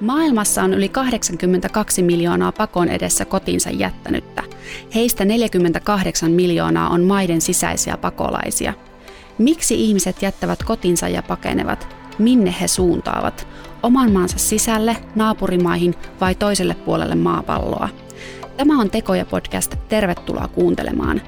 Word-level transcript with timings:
Maailmassa 0.00 0.62
on 0.62 0.74
yli 0.74 0.88
82 0.88 2.02
miljoonaa 2.02 2.52
pakon 2.52 2.88
edessä 2.88 3.24
kotinsa 3.24 3.70
jättänyttä. 3.70 4.42
Heistä 4.94 5.24
48 5.24 6.30
miljoonaa 6.30 6.88
on 6.88 7.02
maiden 7.04 7.40
sisäisiä 7.40 7.96
pakolaisia. 7.96 8.74
Miksi 9.38 9.84
ihmiset 9.84 10.22
jättävät 10.22 10.62
kotinsa 10.62 11.08
ja 11.08 11.22
pakenevat? 11.22 11.96
Minne 12.18 12.54
he 12.60 12.68
suuntaavat? 12.68 13.48
Oman 13.82 14.12
maansa 14.12 14.38
sisälle, 14.38 14.96
naapurimaihin 15.14 15.94
vai 16.20 16.34
toiselle 16.34 16.74
puolelle 16.74 17.14
maapalloa? 17.14 17.88
Tämä 18.56 18.80
on 18.80 18.90
Tekoja 18.90 19.24
podcast. 19.24 19.74
Tervetuloa 19.88 20.48
kuuntelemaan. 20.48 21.20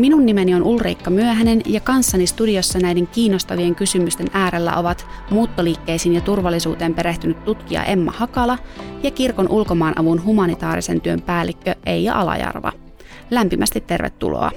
Minun 0.00 0.26
nimeni 0.26 0.54
on 0.54 0.62
Ulriikka 0.62 1.10
Myöhänen 1.10 1.62
ja 1.66 1.80
kanssani 1.80 2.26
studiossa 2.26 2.78
näiden 2.78 3.06
kiinnostavien 3.06 3.74
kysymysten 3.74 4.26
äärellä 4.32 4.76
ovat 4.76 5.06
muuttoliikkeisiin 5.30 6.14
ja 6.14 6.20
turvallisuuteen 6.20 6.94
perehtynyt 6.94 7.44
tutkija 7.44 7.84
Emma 7.84 8.12
Hakala 8.16 8.58
ja 9.02 9.10
kirkon 9.10 9.48
ulkomaanavun 9.48 10.24
humanitaarisen 10.24 11.00
työn 11.00 11.22
päällikkö 11.22 11.74
Eija 11.86 12.20
Alajarva. 12.20 12.72
Lämpimästi 13.30 13.80
tervetuloa. 13.80 14.50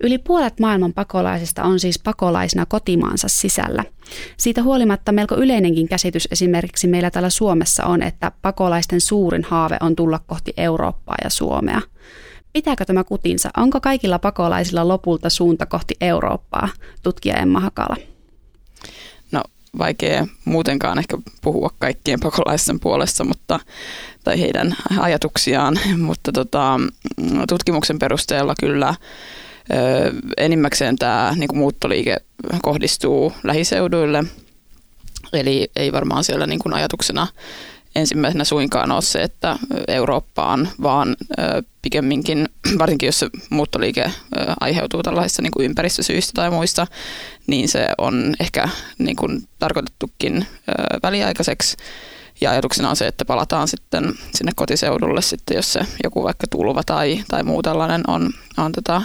Yli 0.00 0.18
puolet 0.18 0.60
maailman 0.60 0.92
pakolaisista 0.92 1.62
on 1.62 1.80
siis 1.80 1.98
pakolaisina 1.98 2.66
kotimaansa 2.66 3.28
sisällä. 3.28 3.84
Siitä 4.36 4.62
huolimatta 4.62 5.12
melko 5.12 5.34
yleinenkin 5.36 5.88
käsitys 5.88 6.28
esimerkiksi 6.30 6.86
meillä 6.86 7.10
täällä 7.10 7.30
Suomessa 7.30 7.84
on, 7.84 8.02
että 8.02 8.32
pakolaisten 8.42 9.00
suurin 9.00 9.44
haave 9.44 9.76
on 9.80 9.96
tulla 9.96 10.20
kohti 10.26 10.52
Eurooppaa 10.56 11.16
ja 11.24 11.30
Suomea. 11.30 11.80
Pitääkö 12.52 12.84
tämä 12.84 13.04
kutinsa? 13.04 13.50
Onko 13.56 13.80
kaikilla 13.80 14.18
pakolaisilla 14.18 14.88
lopulta 14.88 15.30
suunta 15.30 15.66
kohti 15.66 15.94
Eurooppaa? 16.00 16.68
Tutkija 17.02 17.36
Emma 17.36 17.60
Hakala. 17.60 17.96
No 19.32 19.42
vaikea 19.78 20.26
muutenkaan 20.44 20.98
ehkä 20.98 21.18
puhua 21.42 21.70
kaikkien 21.78 22.20
pakolaisten 22.20 22.80
puolesta, 22.80 23.24
mutta, 23.24 23.60
tai 24.24 24.40
heidän 24.40 24.76
ajatuksiaan, 24.98 25.78
mutta 25.98 26.32
tota, 26.32 26.80
tutkimuksen 27.48 27.98
perusteella 27.98 28.54
kyllä 28.60 28.94
ö, 29.72 30.12
enimmäkseen 30.36 30.96
tämä 30.96 31.34
niin 31.36 31.56
muuttoliike 31.56 32.16
kohdistuu 32.62 33.32
lähiseuduille, 33.44 34.24
eli 35.32 35.70
ei 35.76 35.92
varmaan 35.92 36.24
siellä 36.24 36.46
niin 36.46 36.58
kuin 36.58 36.74
ajatuksena 36.74 37.26
ensimmäisenä 37.94 38.44
suinkaan 38.44 38.92
ole 38.92 39.02
se, 39.02 39.22
että 39.22 39.58
Eurooppaan, 39.88 40.68
vaan 40.82 41.16
pikemminkin, 41.82 42.48
varsinkin 42.78 43.06
jos 43.06 43.18
se 43.18 43.30
muuttoliike 43.50 44.12
aiheutuu 44.60 45.02
tällaisista 45.02 45.42
niin 45.42 45.52
kuin 45.52 45.64
ympäristösyistä 45.64 46.32
tai 46.34 46.50
muista, 46.50 46.86
niin 47.46 47.68
se 47.68 47.88
on 47.98 48.34
ehkä 48.40 48.68
niin 48.98 49.16
kuin 49.16 49.42
tarkoitettukin 49.58 50.46
väliaikaiseksi. 51.02 51.76
Ja 52.40 52.50
ajatuksena 52.50 52.90
on 52.90 52.96
se, 52.96 53.06
että 53.06 53.24
palataan 53.24 53.68
sitten 53.68 54.14
sinne 54.34 54.52
kotiseudulle 54.56 55.22
sitten, 55.22 55.54
jos 55.54 55.72
se 55.72 55.80
joku 56.04 56.22
vaikka 56.22 56.46
tulva 56.50 56.82
tai, 56.86 57.24
tai 57.28 57.42
muu 57.42 57.62
tällainen 57.62 58.02
on, 58.06 58.30
on 58.56 58.72
tota, 58.72 59.02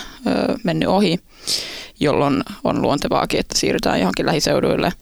mennyt 0.64 0.90
ohi, 0.90 1.20
jolloin 2.00 2.44
on 2.64 2.82
luontevaakin, 2.82 3.40
että 3.40 3.58
siirrytään 3.58 4.00
johonkin 4.00 4.26
lähiseuduille. 4.26 4.94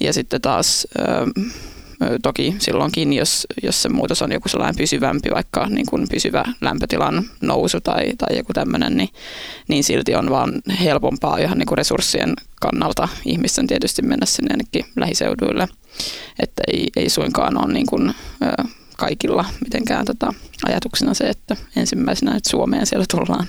Ja 0.00 0.12
sitten 0.12 0.40
taas 0.40 0.86
Toki 2.22 2.56
silloinkin, 2.58 3.12
jos, 3.12 3.46
jos 3.62 3.82
se 3.82 3.88
muutos 3.88 4.22
on 4.22 4.32
joku 4.32 4.48
sellainen 4.48 4.76
pysyvämpi, 4.76 5.30
vaikka 5.34 5.66
niin 5.66 5.86
kuin 5.86 6.06
pysyvä 6.10 6.44
lämpötilan 6.60 7.24
nousu 7.40 7.80
tai, 7.80 8.12
tai 8.18 8.36
joku 8.36 8.52
tämmöinen, 8.52 8.96
niin, 8.96 9.08
niin 9.68 9.84
silti 9.84 10.14
on 10.14 10.30
vaan 10.30 10.52
helpompaa 10.84 11.38
ihan 11.38 11.58
niin 11.58 11.66
kuin 11.66 11.78
resurssien 11.78 12.34
kannalta 12.60 13.08
ihmisten 13.24 13.66
tietysti 13.66 14.02
mennä 14.02 14.26
sinne 14.26 14.48
ainakin 14.52 14.84
lähiseuduille. 14.96 15.68
Että 16.38 16.62
ei, 16.72 16.88
ei 16.96 17.08
suinkaan 17.08 17.64
ole 17.64 17.72
niin 17.72 17.86
kuin, 17.86 18.14
kaikilla 18.96 19.44
mitenkään 19.64 20.04
tota, 20.04 20.34
ajatuksena 20.66 21.14
se, 21.14 21.24
että 21.24 21.56
ensimmäisenä 21.76 22.36
että 22.36 22.50
Suomeen 22.50 22.86
siellä 22.86 23.06
tullaan. 23.10 23.46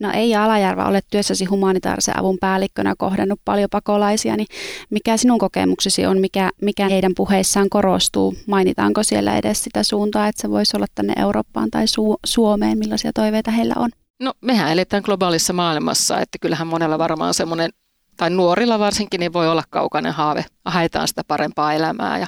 No 0.00 0.10
ei 0.14 0.36
Alajärvä 0.36 0.86
ole 0.86 1.00
työssäsi 1.10 1.44
humanitaarisen 1.44 2.18
avun 2.18 2.38
päällikkönä 2.40 2.94
kohdannut 2.98 3.40
paljon 3.44 3.70
pakolaisia, 3.70 4.36
niin 4.36 4.46
mikä 4.90 5.16
sinun 5.16 5.38
kokemuksesi 5.38 6.06
on, 6.06 6.18
mikä, 6.20 6.50
mikä 6.62 6.88
heidän 6.88 7.12
puheissaan 7.16 7.70
korostuu? 7.70 8.34
Mainitaanko 8.46 9.02
siellä 9.02 9.36
edes 9.36 9.64
sitä 9.64 9.82
suuntaa, 9.82 10.28
että 10.28 10.42
se 10.42 10.50
voisi 10.50 10.76
olla 10.76 10.86
tänne 10.94 11.14
Eurooppaan 11.16 11.70
tai 11.70 11.84
Su- 11.84 12.18
Suomeen, 12.26 12.78
millaisia 12.78 13.10
toiveita 13.14 13.50
heillä 13.50 13.74
on? 13.76 13.90
No 14.20 14.32
mehän 14.40 14.72
eletään 14.72 15.02
globaalissa 15.06 15.52
maailmassa, 15.52 16.20
että 16.20 16.38
kyllähän 16.40 16.66
monella 16.66 16.98
varmaan 16.98 17.34
semmoinen, 17.34 17.70
tai 18.16 18.30
nuorilla 18.30 18.78
varsinkin, 18.78 19.20
niin 19.20 19.32
voi 19.32 19.48
olla 19.48 19.62
kaukainen 19.70 20.12
haave. 20.12 20.44
Haetaan 20.64 21.08
sitä 21.08 21.22
parempaa 21.28 21.72
elämää 21.72 22.18
ja 22.18 22.26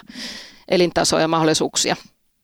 elintasoa 0.69 1.21
ja 1.21 1.28
mahdollisuuksia. 1.28 1.97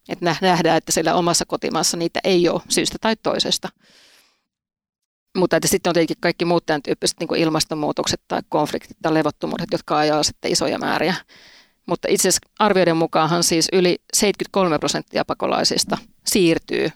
Että 0.09 0.35
nähdään, 0.41 0.77
että 0.77 0.93
siellä 0.93 1.15
omassa 1.15 1.45
kotimaassa 1.47 1.97
niitä 1.97 2.21
ei 2.25 2.49
ole 2.49 2.61
syystä 2.69 2.97
tai 3.01 3.17
toisesta. 3.17 3.69
Mutta 5.37 5.57
että 5.57 5.69
sitten 5.69 5.91
on 5.91 5.95
tietenkin 5.95 6.17
kaikki 6.21 6.45
muut 6.45 6.67
tämän 6.67 6.83
tyyppiset 6.83 7.21
niin 7.21 7.37
ilmastonmuutokset 7.37 8.21
tai 8.29 8.41
konfliktit 8.49 8.97
tai 9.03 9.15
levottomuudet, 9.15 9.69
jotka 9.73 9.99
ajaa 9.99 10.23
sitten 10.23 10.53
isoja 10.53 10.79
määriä. 10.79 11.15
Mutta 11.87 12.09
itse 12.11 12.29
asiassa 12.29 12.51
arvioiden 12.59 12.97
mukaanhan 12.97 13.45
siis 13.45 13.69
yli 13.73 13.99
73 14.13 14.79
prosenttia 14.79 15.25
pakolaisista 15.25 15.99
siirtyy 16.27 16.91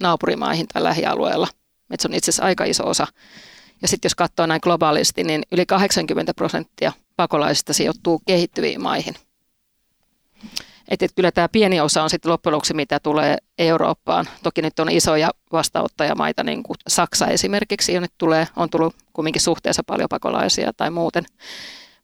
naapurimaihin 0.00 0.66
tai 0.68 0.82
lähialueella. 0.82 1.48
Et 1.90 2.00
se 2.00 2.08
on 2.08 2.14
itse 2.14 2.30
asiassa 2.30 2.44
aika 2.44 2.64
iso 2.64 2.88
osa. 2.88 3.06
Ja 3.82 3.88
sitten 3.88 4.06
jos 4.06 4.14
katsoo 4.14 4.46
näin 4.46 4.60
globaalisti, 4.62 5.24
niin 5.24 5.42
yli 5.52 5.66
80 5.66 6.34
prosenttia 6.34 6.92
pakolaisista 7.16 7.72
sijoittuu 7.72 8.22
kehittyviin 8.26 8.82
maihin– 8.82 9.14
että, 10.90 11.04
että 11.04 11.16
kyllä 11.16 11.32
tämä 11.32 11.48
pieni 11.48 11.80
osa 11.80 12.02
on 12.02 12.10
sitten 12.10 12.32
loppujen 12.32 12.54
lopuksi, 12.54 12.74
mitä 12.74 13.00
tulee 13.00 13.36
Eurooppaan. 13.58 14.28
Toki 14.42 14.62
nyt 14.62 14.78
on 14.78 14.90
isoja 14.90 15.30
vastaanottajamaita, 15.52 16.44
niin 16.44 16.62
kuin 16.62 16.76
Saksa 16.88 17.26
esimerkiksi, 17.26 17.92
jonne 17.92 18.08
tulee, 18.18 18.48
on 18.56 18.70
tullut 18.70 18.96
kumminkin 19.12 19.42
suhteessa 19.42 19.82
paljon 19.86 20.08
pakolaisia 20.08 20.72
tai 20.76 20.90
muuten 20.90 21.24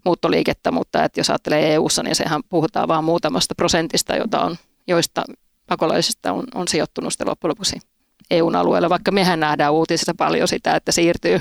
muuttoliikettä, 0.04 0.70
mutta 0.70 1.04
että 1.04 1.20
jos 1.20 1.30
ajattelee 1.30 1.74
EU-ssa, 1.74 2.02
niin 2.02 2.14
sehän 2.14 2.42
puhutaan 2.48 2.88
vain 2.88 3.04
muutamasta 3.04 3.54
prosentista, 3.54 4.16
jota 4.16 4.40
on, 4.40 4.56
joista 4.86 5.24
pakolaisista 5.66 6.32
on, 6.32 6.44
on 6.54 6.68
sijoittunut 6.68 7.12
sitten 7.12 7.28
loppujen 7.28 7.50
lopuksi 7.50 7.78
EUn 8.30 8.56
alueelle, 8.56 8.88
vaikka 8.88 9.10
mehän 9.10 9.40
nähdään 9.40 9.72
uutisissa 9.72 10.14
paljon 10.14 10.48
sitä, 10.48 10.76
että 10.76 10.92
siirtyy 10.92 11.40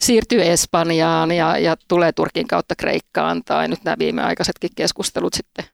siirtyy 0.00 0.42
Espanjaan 0.42 1.32
ja, 1.32 1.58
ja 1.58 1.76
tulee 1.88 2.12
Turkin 2.12 2.48
kautta 2.48 2.76
Kreikkaan 2.76 3.42
tai 3.44 3.68
nyt 3.68 3.84
nämä 3.84 3.96
viimeaikaisetkin 3.98 4.70
keskustelut 4.76 5.34
sitten 5.34 5.64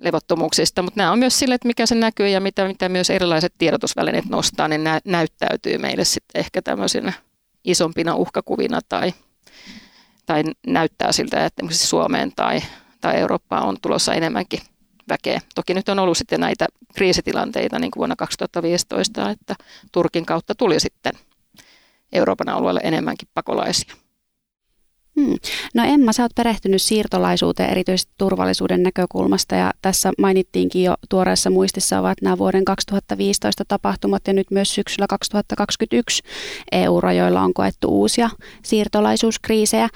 levottomuuksista, 0.00 0.82
mutta 0.82 1.00
nämä 1.00 1.12
on 1.12 1.18
myös 1.18 1.38
sille, 1.38 1.54
että 1.54 1.68
mikä 1.68 1.86
se 1.86 1.94
näkyy 1.94 2.28
ja 2.28 2.40
mitä, 2.40 2.66
mitä 2.66 2.88
myös 2.88 3.10
erilaiset 3.10 3.54
tiedotusvälineet 3.58 4.24
nostaa, 4.24 4.68
niin 4.68 4.84
nä, 4.84 5.00
näyttäytyy 5.04 5.78
meille 5.78 6.04
sitten 6.04 6.40
ehkä 6.40 6.62
tämmöisenä 6.62 7.12
isompina 7.64 8.14
uhkakuvina 8.14 8.80
tai, 8.88 9.12
tai 10.26 10.42
näyttää 10.66 11.12
siltä, 11.12 11.46
että 11.46 11.66
Suomeen 11.70 12.32
tai, 12.36 12.60
tai 13.00 13.16
Eurooppaan 13.16 13.66
on 13.66 13.76
tulossa 13.82 14.14
enemmänkin 14.14 14.60
väkeä. 15.08 15.40
Toki 15.54 15.74
nyt 15.74 15.88
on 15.88 15.98
ollut 15.98 16.18
sitten 16.18 16.40
näitä 16.40 16.66
kriisitilanteita 16.94 17.78
niin 17.78 17.90
kuin 17.90 18.00
vuonna 18.00 18.16
2015, 18.16 19.30
että 19.30 19.54
Turkin 19.92 20.26
kautta 20.26 20.54
tuli 20.54 20.80
sitten 20.80 21.12
Euroopan 22.12 22.48
alueelle 22.48 22.80
enemmänkin 22.82 23.28
pakolaisia. 23.34 23.94
Hmm. 25.20 25.34
No 25.74 25.84
Emma, 25.84 26.12
sä 26.12 26.22
oot 26.22 26.34
perehtynyt 26.34 26.82
siirtolaisuuteen 26.82 27.70
erityisesti 27.70 28.12
turvallisuuden 28.18 28.82
näkökulmasta 28.82 29.54
ja 29.54 29.72
tässä 29.82 30.12
mainittiinkin 30.18 30.84
jo 30.84 30.94
tuoreessa 31.08 31.50
muistissa 31.50 31.98
ovat 32.00 32.22
nämä 32.22 32.38
vuoden 32.38 32.64
2015 32.64 33.64
tapahtumat 33.68 34.22
ja 34.26 34.32
nyt 34.32 34.50
myös 34.50 34.74
syksyllä 34.74 35.06
2021 35.08 36.22
EU-rajoilla 36.72 37.40
on 37.40 37.54
koettu 37.54 37.88
uusia 37.88 38.30
siirtolaisuuskriisejä. 38.62 39.88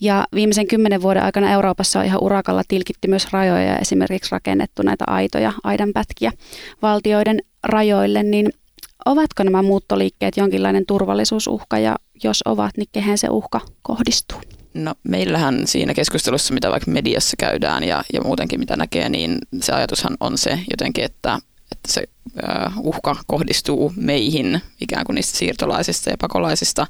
Ja 0.00 0.26
viimeisen 0.34 0.66
kymmenen 0.66 1.02
vuoden 1.02 1.22
aikana 1.22 1.52
Euroopassa 1.52 1.98
on 1.98 2.04
ihan 2.04 2.22
urakalla 2.22 2.62
tilkitty 2.68 3.08
myös 3.08 3.32
rajoja 3.32 3.62
ja 3.62 3.78
esimerkiksi 3.78 4.32
rakennettu 4.32 4.82
näitä 4.82 5.04
aitoja, 5.06 5.52
aidanpätkiä 5.64 6.32
valtioiden 6.82 7.38
rajoille, 7.62 8.22
niin 8.22 8.52
ovatko 9.06 9.42
nämä 9.42 9.62
muuttoliikkeet 9.62 10.36
jonkinlainen 10.36 10.86
turvallisuusuhka 10.86 11.78
ja 11.78 11.96
jos 12.24 12.42
ovat, 12.44 12.70
niin 12.76 12.88
kehen 12.92 13.18
se 13.18 13.28
uhka 13.30 13.60
kohdistuu? 13.82 14.38
No 14.78 14.94
meillähän 15.02 15.66
siinä 15.66 15.94
keskustelussa, 15.94 16.54
mitä 16.54 16.70
vaikka 16.70 16.90
mediassa 16.90 17.36
käydään 17.36 17.84
ja, 17.84 18.04
ja 18.12 18.20
muutenkin 18.20 18.60
mitä 18.60 18.76
näkee, 18.76 19.08
niin 19.08 19.38
se 19.60 19.72
ajatushan 19.72 20.16
on 20.20 20.38
se 20.38 20.60
jotenkin, 20.70 21.04
että, 21.04 21.38
että 21.72 21.92
se 21.92 22.04
uh, 22.26 22.86
uhka 22.86 23.16
kohdistuu 23.26 23.92
meihin 23.96 24.62
ikään 24.80 25.04
kuin 25.06 25.14
niistä 25.14 25.38
siirtolaisista 25.38 26.10
ja 26.10 26.16
pakolaisista 26.20 26.86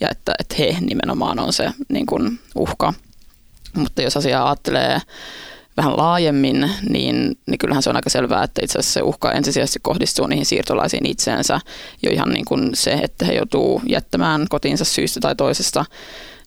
ja 0.00 0.08
että, 0.10 0.34
että 0.38 0.54
he 0.58 0.76
nimenomaan 0.80 1.38
on 1.38 1.52
se 1.52 1.70
niin 1.88 2.06
kuin 2.06 2.38
uhka. 2.54 2.94
Mutta 3.76 4.02
jos 4.02 4.16
asiaa 4.16 4.48
ajattelee 4.48 5.00
vähän 5.76 5.96
laajemmin, 5.96 6.70
niin, 6.88 7.38
niin 7.46 7.58
kyllähän 7.58 7.82
se 7.82 7.90
on 7.90 7.96
aika 7.96 8.10
selvää, 8.10 8.44
että 8.44 8.60
itse 8.64 8.78
asiassa 8.78 9.00
se 9.00 9.02
uhka 9.02 9.32
ensisijaisesti 9.32 9.78
kohdistuu 9.82 10.26
niihin 10.26 10.46
siirtolaisiin 10.46 11.06
itseensä. 11.06 11.60
Jo 12.02 12.10
ihan 12.10 12.28
niin 12.28 12.44
kuin 12.44 12.70
se, 12.74 12.92
että 12.92 13.24
he 13.24 13.32
joutuu 13.32 13.82
jättämään 13.86 14.46
kotiinsa 14.50 14.84
syystä 14.84 15.20
tai 15.20 15.34
toisesta, 15.34 15.84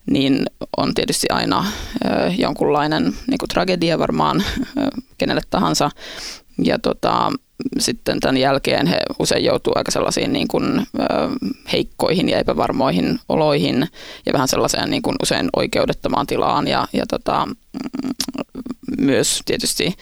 niin 0.06 0.46
on 0.76 0.94
tietysti 0.94 1.26
aina 1.30 1.66
jonkunlainen 2.38 3.04
niin 3.04 3.38
kuin 3.38 3.48
tragedia 3.48 3.98
varmaan 3.98 4.44
kenelle 5.18 5.42
tahansa. 5.50 5.90
Ja 6.64 6.78
tota, 6.78 7.32
sitten 7.78 8.20
tämän 8.20 8.36
jälkeen 8.36 8.86
he 8.86 8.98
usein 9.18 9.44
joutuu 9.44 9.72
aika 9.76 9.90
sellaisiin 9.90 10.32
niin 10.32 10.48
kuin, 10.48 10.86
heikkoihin 11.72 12.28
ja 12.28 12.38
epävarmoihin 12.38 13.18
oloihin 13.28 13.88
ja 14.26 14.32
vähän 14.32 14.48
sellaiseen 14.48 14.90
niin 14.90 15.02
kuin 15.02 15.16
usein 15.22 15.48
oikeudettomaan 15.56 16.26
tilaan 16.26 16.68
ja, 16.68 16.88
ja 16.92 17.06
tota, 17.06 17.46
mm, 17.46 17.54
myös 18.98 19.40
tietysti 19.44 19.96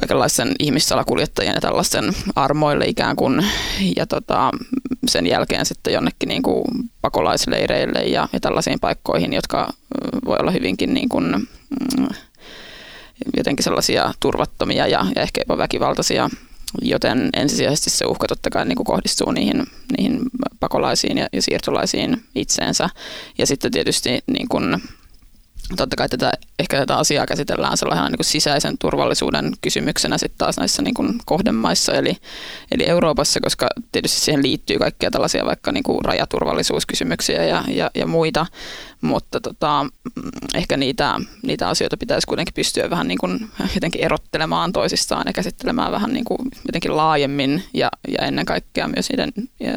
kaikenlaisten 0.00 0.54
ihmissalakuljettajien 0.58 1.54
ja 1.54 1.60
tällaisten 1.60 2.12
armoille 2.36 2.84
ikään 2.84 3.16
kuin, 3.16 3.46
ja 3.96 4.06
tota, 4.06 4.50
sen 5.06 5.26
jälkeen 5.26 5.66
sitten 5.66 5.92
jonnekin 5.92 6.28
niin 6.28 6.42
kuin 6.42 6.64
pakolaisleireille 7.00 8.00
ja, 8.00 8.28
ja 8.32 8.40
tällaisiin 8.40 8.80
paikkoihin, 8.80 9.32
jotka 9.32 9.72
voi 10.24 10.36
olla 10.40 10.50
hyvinkin 10.50 10.94
niin 10.94 11.08
kuin, 11.08 11.24
mm, 11.98 12.08
jotenkin 13.36 13.64
sellaisia 13.64 14.14
turvattomia 14.20 14.86
ja, 14.86 15.06
ja 15.16 15.22
ehkä 15.22 15.40
jopa 15.40 15.58
väkivaltaisia, 15.58 16.30
joten 16.82 17.30
ensisijaisesti 17.36 17.90
se 17.90 18.04
uhka 18.04 18.26
totta 18.26 18.50
kai 18.50 18.64
niin 18.64 18.76
kuin 18.76 18.86
kohdistuu 18.86 19.30
niihin, 19.30 19.66
niihin 19.98 20.20
pakolaisiin 20.60 21.18
ja, 21.18 21.28
ja 21.32 21.42
siirtolaisiin 21.42 22.24
itseensä. 22.34 22.88
Ja 23.38 23.46
sitten 23.46 23.72
tietysti 23.72 24.22
niin 24.26 24.48
kuin, 24.48 24.82
totta 25.76 25.96
kai 25.96 26.08
tätä, 26.08 26.32
ehkä 26.58 26.76
tätä 26.76 26.96
asiaa 26.96 27.26
käsitellään 27.26 27.76
sellainen 27.76 28.04
niin 28.04 28.18
kuin 28.18 28.26
sisäisen 28.26 28.78
turvallisuuden 28.78 29.52
kysymyksenä 29.60 30.18
sitten 30.18 30.38
taas 30.38 30.56
näissä 30.56 30.82
niin 30.82 30.94
kuin 30.94 31.18
kohdemaissa, 31.24 31.92
eli, 31.92 32.16
eli 32.72 32.88
Euroopassa, 32.88 33.40
koska 33.40 33.68
tietysti 33.92 34.20
siihen 34.20 34.42
liittyy 34.42 34.78
kaikkia 34.78 35.10
tällaisia 35.10 35.44
vaikka 35.44 35.72
niin 35.72 35.82
kuin 35.82 36.04
rajaturvallisuuskysymyksiä 36.04 37.44
ja, 37.44 37.64
ja, 37.68 37.90
ja 37.94 38.06
muita, 38.06 38.46
mutta 39.00 39.40
tota, 39.40 39.86
ehkä 40.54 40.76
niitä, 40.76 41.20
niitä 41.42 41.68
asioita 41.68 41.96
pitäisi 41.96 42.26
kuitenkin 42.26 42.54
pystyä 42.54 42.90
vähän 42.90 43.08
niin 43.08 43.18
kuin 43.18 43.50
jotenkin 43.74 44.04
erottelemaan 44.04 44.72
toisistaan 44.72 45.24
ja 45.26 45.32
käsittelemään 45.32 45.92
vähän 45.92 46.12
niin 46.12 46.24
kuin 46.24 46.48
jotenkin 46.66 46.96
laajemmin 46.96 47.62
ja, 47.74 47.90
ja 48.08 48.26
ennen 48.26 48.46
kaikkea 48.46 48.88
myös 48.88 49.10
niiden 49.10 49.32
ja, 49.60 49.72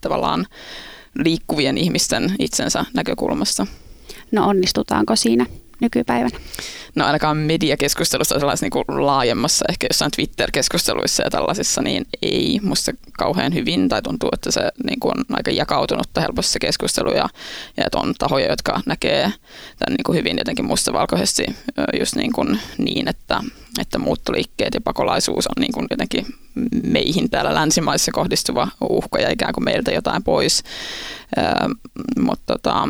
tavallaan 0.00 0.46
liikkuvien 1.14 1.78
ihmisten 1.78 2.34
itsensä 2.38 2.84
näkökulmasta. 2.94 3.66
No 4.32 4.48
onnistutaanko 4.48 5.16
siinä 5.16 5.46
nykypäivänä? 5.80 6.38
No 6.94 7.06
ainakaan 7.06 7.36
mediakeskustelussa 7.36 8.38
sellaisessa 8.38 8.66
niin 8.66 9.04
laajemmassa, 9.06 9.64
ehkä 9.68 9.86
jossain 9.90 10.10
Twitter-keskusteluissa 10.10 11.22
ja 11.22 11.30
tällaisissa, 11.30 11.82
niin 11.82 12.06
ei 12.22 12.60
musta 12.62 12.92
kauhean 13.18 13.54
hyvin, 13.54 13.88
tai 13.88 14.02
tuntuu, 14.02 14.28
että 14.32 14.50
se 14.50 14.60
niin 14.86 15.00
kuin 15.00 15.12
on 15.18 15.24
aika 15.30 15.50
jakautunutta 15.50 16.20
helposti 16.20 16.52
se 16.52 16.58
keskustelu, 16.58 17.10
ja, 17.10 17.28
ja 17.76 17.84
että 17.86 17.98
on 17.98 18.14
tahoja, 18.18 18.50
jotka 18.50 18.80
näkee 18.86 19.22
tämän 19.78 19.96
niin 19.96 20.04
kuin 20.06 20.18
hyvin. 20.18 20.38
Jotenkin 20.38 20.64
mustavalkoisesti 20.64 21.44
just 22.00 22.16
niin, 22.16 22.32
kuin 22.32 22.60
niin 22.78 23.08
että, 23.08 23.40
että 23.80 23.98
muuttoliikkeet 23.98 24.74
ja 24.74 24.80
pakolaisuus 24.80 25.46
on 25.46 25.60
niin 25.60 25.72
kuin 25.72 25.86
jotenkin 25.90 26.26
meihin 26.82 27.30
täällä 27.30 27.54
länsimaissa 27.54 28.12
kohdistuva 28.12 28.68
uhka 28.80 29.18
ja 29.18 29.30
ikään 29.30 29.54
kuin 29.54 29.64
meiltä 29.64 29.90
jotain 29.90 30.22
pois, 30.22 30.62
mutta 32.20 32.44
tota, 32.46 32.88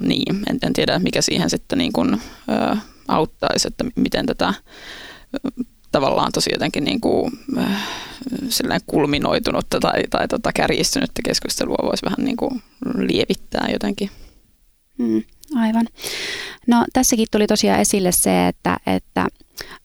niin, 0.00 0.36
en, 0.50 0.58
en 0.62 0.72
tiedä 0.72 0.98
mikä 0.98 1.22
siihen 1.22 1.50
sitten 1.50 1.78
niin 1.78 1.92
kuin, 1.92 2.14
ö, 2.14 2.76
auttaisi, 3.08 3.68
että 3.68 3.84
miten 3.96 4.26
tätä 4.26 4.54
tavallaan 5.92 6.32
tosi 6.32 6.50
jotenkin 6.52 6.84
niin 6.84 7.00
kuin, 7.00 7.32
äh, 7.58 8.80
kulminoitunutta 8.86 9.80
tai, 9.80 10.02
tai 10.10 10.28
tota 10.28 10.50
kärjistynyttä 10.52 11.22
keskustelua 11.24 11.78
voisi 11.82 12.04
vähän 12.04 12.24
niin 12.24 12.36
kuin 12.36 12.62
lievittää 12.98 13.68
jotenkin. 13.72 14.10
Mm, 14.98 15.22
aivan. 15.56 15.86
No 16.66 16.84
tässäkin 16.92 17.26
tuli 17.30 17.46
tosiaan 17.46 17.80
esille 17.80 18.12
se, 18.12 18.48
että, 18.48 18.76
että 18.86 19.26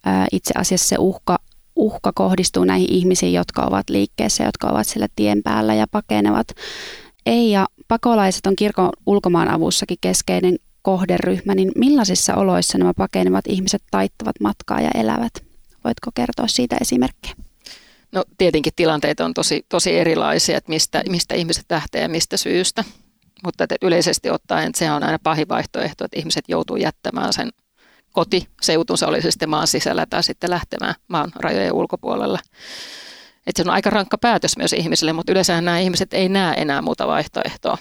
äh, 0.07 0.27
itse 0.31 0.53
asiassa 0.57 0.87
se 0.87 0.95
uhka, 0.99 1.39
uhka 1.75 2.11
kohdistuu 2.15 2.65
näihin 2.65 2.91
ihmisiin, 2.91 3.33
jotka 3.33 3.61
ovat 3.61 3.89
liikkeessä, 3.89 4.43
jotka 4.43 4.67
ovat 4.67 4.87
siellä 4.87 5.07
tien 5.15 5.43
päällä 5.43 5.73
ja 5.73 5.87
pakenevat. 5.91 6.47
Ei 7.25 7.51
ja 7.51 7.67
pakolaiset 7.87 8.47
on 8.47 8.55
kirkon 8.55 8.89
ulkomaanavussakin 9.05 9.97
keskeinen 10.01 10.57
kohderyhmä, 10.81 11.55
niin 11.55 11.71
millaisissa 11.75 12.35
oloissa 12.35 12.77
nämä 12.77 12.93
pakenevat 12.97 13.45
ihmiset 13.47 13.83
taittavat 13.91 14.35
matkaa 14.39 14.81
ja 14.81 14.89
elävät? 14.95 15.33
Voitko 15.83 16.11
kertoa 16.15 16.47
siitä 16.47 16.77
esimerkkejä? 16.81 17.35
No 18.11 18.23
tietenkin 18.37 18.73
tilanteet 18.75 19.19
on 19.19 19.33
tosi, 19.33 19.65
tosi 19.69 19.97
erilaisia, 19.97 20.57
että 20.57 20.69
mistä, 20.69 21.03
mistä 21.09 21.35
ihmiset 21.35 21.65
lähtee 21.69 22.01
ja 22.01 22.09
mistä 22.09 22.37
syystä. 22.37 22.83
Mutta 23.43 23.63
että 23.63 23.75
yleisesti 23.81 24.29
ottaen 24.29 24.67
että 24.67 24.79
se 24.79 24.91
on 24.91 25.03
aina 25.03 25.19
pahin 25.23 25.49
vaihtoehto, 25.49 26.05
että 26.05 26.19
ihmiset 26.19 26.45
joutuu 26.47 26.75
jättämään 26.75 27.33
sen 27.33 27.49
kotiseutunsa, 28.11 29.07
oli 29.07 29.21
se 29.21 29.31
sitten 29.31 29.49
maan 29.49 29.67
sisällä 29.67 30.05
tai 30.05 30.23
sitten 30.23 30.49
lähtemään 30.49 30.95
maan 31.07 31.31
rajojen 31.35 31.73
ulkopuolella. 31.73 32.39
Että 33.47 33.63
se 33.63 33.69
on 33.69 33.73
aika 33.73 33.89
rankka 33.89 34.17
päätös 34.17 34.57
myös 34.57 34.73
ihmisille, 34.73 35.13
mutta 35.13 35.31
yleensä 35.31 35.61
nämä 35.61 35.79
ihmiset 35.79 36.13
ei 36.13 36.29
näe 36.29 36.55
enää 36.57 36.81
muuta 36.81 37.07
vaihtoehtoa. 37.07 37.77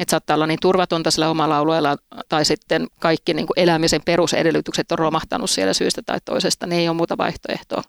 Että 0.00 0.10
saattaa 0.10 0.34
olla 0.34 0.46
niin 0.46 0.58
turvatonta 0.62 1.10
sillä 1.10 1.30
omalla 1.30 1.58
alueella 1.58 1.96
tai 2.28 2.44
sitten 2.44 2.86
kaikki 3.00 3.34
niin 3.34 3.46
kuin 3.46 3.58
elämisen 3.60 4.00
perusedellytykset 4.04 4.92
on 4.92 4.98
romahtanut 4.98 5.50
siellä 5.50 5.72
syystä 5.74 6.02
tai 6.06 6.18
toisesta, 6.24 6.66
niin 6.66 6.80
ei 6.80 6.88
ole 6.88 6.96
muuta 6.96 7.18
vaihtoehtoa. 7.18 7.82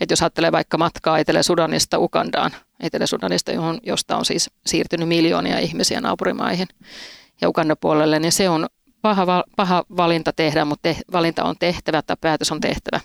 Että 0.00 0.12
jos 0.12 0.22
ajattelee 0.22 0.52
vaikka 0.52 0.78
matkaa 0.78 1.18
Etelä-Sudanista 1.18 1.98
Ukandaan, 1.98 2.50
Etelä-Sudanista, 2.80 3.52
johon, 3.52 3.78
josta 3.82 4.16
on 4.16 4.24
siis 4.24 4.50
siirtynyt 4.66 5.08
miljoonia 5.08 5.58
ihmisiä 5.58 6.00
naapurimaihin 6.00 6.66
ja 7.40 7.48
Ukandan 7.48 7.76
puolelle, 7.80 8.18
niin 8.18 8.32
se 8.32 8.48
on 8.48 8.66
paha, 9.02 9.44
paha 9.56 9.84
valinta 9.96 10.32
tehdä, 10.32 10.64
mutta 10.64 10.82
te, 10.82 10.96
valinta 11.12 11.44
on 11.44 11.56
tehtävä 11.58 12.02
tai 12.02 12.16
päätös 12.20 12.52
on 12.52 12.60
tehtävä. 12.60 13.00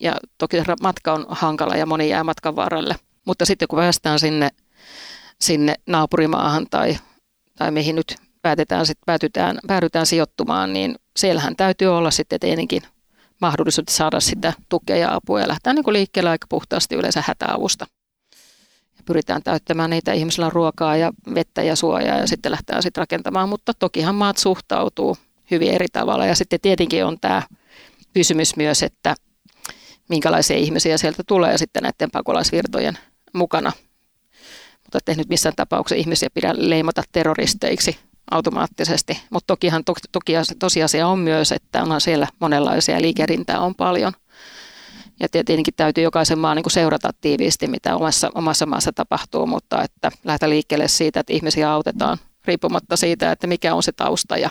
Ja 0.00 0.16
toki 0.38 0.56
matka 0.82 1.12
on 1.12 1.26
hankala 1.28 1.76
ja 1.76 1.86
moni 1.86 2.08
jää 2.08 2.24
matkan 2.24 2.56
varrelle. 2.56 2.96
Mutta 3.24 3.44
sitten 3.44 3.68
kun 3.68 3.78
päästään 3.78 4.18
sinne, 4.18 4.48
sinne 5.40 5.74
naapurimaahan 5.86 6.66
tai, 6.70 6.98
tai 7.58 7.70
mihin 7.70 7.96
nyt 7.96 8.14
päätetään, 8.42 8.86
sit 8.86 8.98
päätytään, 9.06 9.58
päädytään 9.66 10.06
sijoittumaan, 10.06 10.72
niin 10.72 10.94
siellähän 11.16 11.56
täytyy 11.56 11.88
olla 11.88 12.10
sitten 12.10 12.40
tietenkin 12.40 12.82
mahdollisuus 13.40 13.96
saada 13.96 14.20
sitä 14.20 14.52
tukea 14.68 14.96
ja 14.96 15.14
apua 15.14 15.40
ja 15.40 15.48
lähteä 15.48 15.72
niin 15.72 15.84
liikkeelle 15.92 16.30
aika 16.30 16.46
puhtaasti 16.48 16.94
yleensä 16.94 17.22
hätäavusta. 17.26 17.86
Ja 18.96 19.02
pyritään 19.04 19.42
täyttämään 19.42 19.90
niitä 19.90 20.12
ihmisillä 20.12 20.50
ruokaa 20.50 20.96
ja 20.96 21.12
vettä 21.34 21.62
ja 21.62 21.76
suojaa 21.76 22.18
ja 22.18 22.26
sitten 22.26 22.52
lähtee 22.52 22.82
sitten 22.82 23.00
rakentamaan, 23.00 23.48
mutta 23.48 23.72
tokihan 23.74 24.14
maat 24.14 24.36
suhtautuu 24.38 25.16
hyvin 25.50 25.70
eri 25.70 25.86
tavalla 25.92 26.26
ja 26.26 26.34
sitten 26.34 26.60
tietenkin 26.60 27.04
on 27.04 27.20
tämä 27.20 27.42
kysymys 28.14 28.56
myös, 28.56 28.82
että 28.82 29.14
minkälaisia 30.08 30.56
ihmisiä 30.56 30.98
sieltä 30.98 31.22
tulee 31.26 31.58
sitten 31.58 31.82
näiden 31.82 32.10
pakolaisvirtojen 32.10 32.98
mukana. 33.34 33.72
Mutta 34.82 35.12
ei 35.12 35.16
nyt 35.16 35.28
missään 35.28 35.56
tapauksessa 35.56 36.00
ihmisiä 36.00 36.28
pidä 36.34 36.54
leimata 36.56 37.02
terroristeiksi 37.12 37.98
automaattisesti. 38.30 39.20
Mutta 39.30 39.46
tokihan 39.46 39.84
to, 39.84 39.94
toki 40.12 40.32
tosiasia 40.58 41.06
on 41.08 41.18
myös, 41.18 41.52
että 41.52 41.82
onhan 41.82 42.00
siellä 42.00 42.28
monenlaisia 42.40 43.00
liikerintää 43.00 43.60
on 43.60 43.74
paljon. 43.74 44.12
Ja 45.20 45.28
tietenkin 45.28 45.74
täytyy 45.76 46.04
jokaisen 46.04 46.38
maan 46.38 46.56
niin 46.56 46.70
seurata 46.70 47.10
tiiviisti, 47.20 47.66
mitä 47.66 47.96
omassa, 47.96 48.30
omassa 48.34 48.66
maassa 48.66 48.92
tapahtuu, 48.92 49.46
mutta 49.46 49.82
että 49.82 50.12
lähdetään 50.24 50.50
liikkeelle 50.50 50.88
siitä, 50.88 51.20
että 51.20 51.32
ihmisiä 51.32 51.72
autetaan 51.72 52.18
riippumatta 52.44 52.96
siitä, 52.96 53.32
että 53.32 53.46
mikä 53.46 53.74
on 53.74 53.82
se 53.82 53.92
tausta 53.92 54.36
ja 54.38 54.50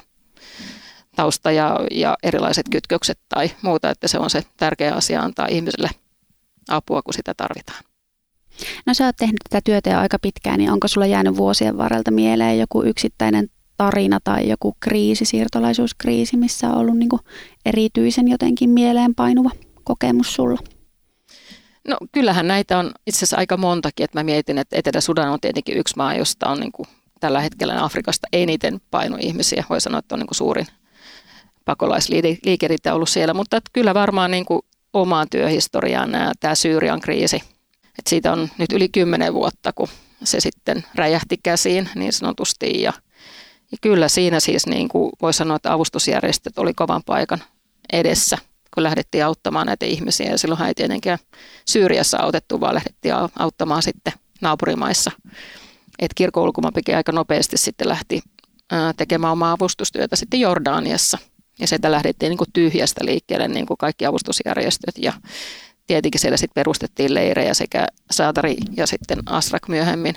tausta 1.15 1.51
ja, 1.51 1.79
ja 1.91 2.17
erilaiset 2.23 2.65
kytkökset 2.71 3.19
tai 3.29 3.51
muuta, 3.61 3.89
että 3.89 4.07
se 4.07 4.19
on 4.19 4.29
se 4.29 4.43
tärkeä 4.57 4.93
asia 4.93 5.21
antaa 5.21 5.47
ihmiselle 5.47 5.89
apua, 6.69 7.01
kun 7.01 7.13
sitä 7.13 7.33
tarvitaan. 7.33 7.83
No 8.85 8.93
sä 8.93 9.05
oot 9.05 9.15
tehnyt 9.15 9.39
tätä 9.49 9.61
työtä 9.65 9.89
jo 9.89 9.99
aika 9.99 10.19
pitkään, 10.21 10.57
niin 10.57 10.71
onko 10.71 10.87
sulla 10.87 11.05
jäänyt 11.05 11.37
vuosien 11.37 11.77
varrelta 11.77 12.11
mieleen 12.11 12.59
joku 12.59 12.83
yksittäinen 12.83 13.49
tarina 13.77 14.19
tai 14.23 14.49
joku 14.49 14.75
kriisi, 14.79 15.25
siirtolaisuuskriisi, 15.25 16.37
missä 16.37 16.69
on 16.69 16.77
ollut 16.77 16.97
niin 16.97 17.09
erityisen 17.65 18.27
jotenkin 18.27 18.69
mieleenpainuva 18.69 19.49
kokemus 19.83 20.33
sulla? 20.33 20.59
No 21.87 21.97
kyllähän 22.11 22.47
näitä 22.47 22.77
on 22.77 22.91
itse 23.07 23.17
asiassa 23.17 23.37
aika 23.37 23.57
montakin, 23.57 24.03
että 24.03 24.19
mä 24.19 24.23
mietin, 24.23 24.57
että 24.57 24.75
Etelä-Sudan 24.75 25.29
on 25.29 25.39
tietenkin 25.41 25.77
yksi 25.77 25.95
maa, 25.97 26.15
josta 26.15 26.49
on 26.49 26.59
niin 26.59 26.71
kuin 26.71 26.87
tällä 27.19 27.41
hetkellä 27.41 27.83
Afrikasta 27.83 28.27
eniten 28.33 28.81
painu 28.91 29.17
ihmisiä. 29.19 29.63
Voi 29.69 29.81
sanoa, 29.81 29.99
että 29.99 30.15
on 30.15 30.19
niin 30.19 30.27
kuin 30.27 30.35
suurin 30.35 30.67
pakolaisliikerit 31.65 32.87
ollut 32.91 33.09
siellä, 33.09 33.33
mutta 33.33 33.57
että 33.57 33.69
kyllä 33.73 33.93
varmaan 33.93 34.31
niin 34.31 34.45
kuin 34.45 34.61
omaan 34.93 35.27
työhistoriaan 35.31 36.11
nämä, 36.11 36.31
tämä 36.39 36.55
Syyrian 36.55 37.01
kriisi. 37.01 37.35
Että 37.99 38.09
siitä 38.09 38.31
on 38.31 38.49
nyt 38.57 38.71
yli 38.71 38.89
kymmenen 38.89 39.33
vuotta, 39.33 39.73
kun 39.73 39.87
se 40.23 40.39
sitten 40.39 40.85
räjähti 40.95 41.37
käsiin 41.43 41.89
niin 41.95 42.13
sanotusti. 42.13 42.81
Ja, 42.81 42.93
ja 43.71 43.77
kyllä 43.81 44.07
siinä 44.07 44.39
siis 44.39 44.67
niin 44.67 44.89
kuin 44.89 45.11
voi 45.21 45.33
sanoa, 45.33 45.55
että 45.55 45.73
avustusjärjestöt 45.73 46.57
oli 46.57 46.73
kovan 46.73 47.01
paikan 47.05 47.43
edessä, 47.93 48.37
kun 48.73 48.83
lähdettiin 48.83 49.25
auttamaan 49.25 49.67
näitä 49.67 49.85
ihmisiä. 49.85 50.31
Ja 50.31 50.37
silloinhan 50.37 50.67
ei 50.67 50.73
tietenkään 50.73 51.19
Syyriassa 51.67 52.17
autettu, 52.17 52.59
vaan 52.59 52.75
lähdettiin 52.75 53.15
auttamaan 53.39 53.83
sitten 53.83 54.13
naapurimaissa. 54.41 55.11
Et 55.99 56.13
kirkon 56.15 56.43
ulkomaanpiki 56.43 56.93
aika 56.93 57.11
nopeasti 57.11 57.57
sitten 57.57 57.89
lähti 57.89 58.21
tekemään 58.97 59.33
omaa 59.33 59.51
avustustyötä 59.51 60.15
sitten 60.15 60.39
Jordaniassa. 60.39 61.17
Ja 61.59 61.67
sieltä 61.67 61.91
lähdettiin 61.91 62.29
niin 62.29 62.37
kuin 62.37 62.49
tyhjästä 62.53 63.05
liikkeelle 63.05 63.47
niin 63.47 63.65
kuin 63.65 63.77
kaikki 63.77 64.05
avustusjärjestöt 64.05 64.97
ja 64.97 65.13
tietenkin 65.87 66.21
siellä 66.21 66.37
sitten 66.37 66.55
perustettiin 66.55 67.13
leirejä 67.13 67.53
sekä 67.53 67.87
Saatari 68.11 68.55
ja 68.77 68.87
sitten 68.87 69.19
Asrak 69.25 69.67
myöhemmin. 69.67 70.15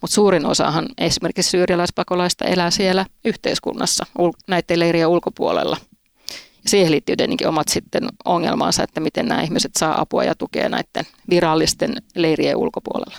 Mutta 0.00 0.14
suurin 0.14 0.46
osahan 0.46 0.88
esimerkiksi 0.98 1.50
syyrialaispakolaista 1.50 2.44
elää 2.44 2.70
siellä 2.70 3.06
yhteiskunnassa 3.24 4.06
näiden 4.46 4.80
leirien 4.80 5.08
ulkopuolella. 5.08 5.76
Ja 6.64 6.70
siihen 6.70 6.90
liittyy 6.90 7.16
tietenkin 7.16 7.48
omat 7.48 7.68
sitten 7.68 8.08
ongelmansa, 8.24 8.82
että 8.82 9.00
miten 9.00 9.26
nämä 9.26 9.42
ihmiset 9.42 9.72
saa 9.78 10.00
apua 10.00 10.24
ja 10.24 10.34
tukea 10.34 10.68
näiden 10.68 11.04
virallisten 11.30 11.96
leirien 12.14 12.56
ulkopuolella. 12.56 13.18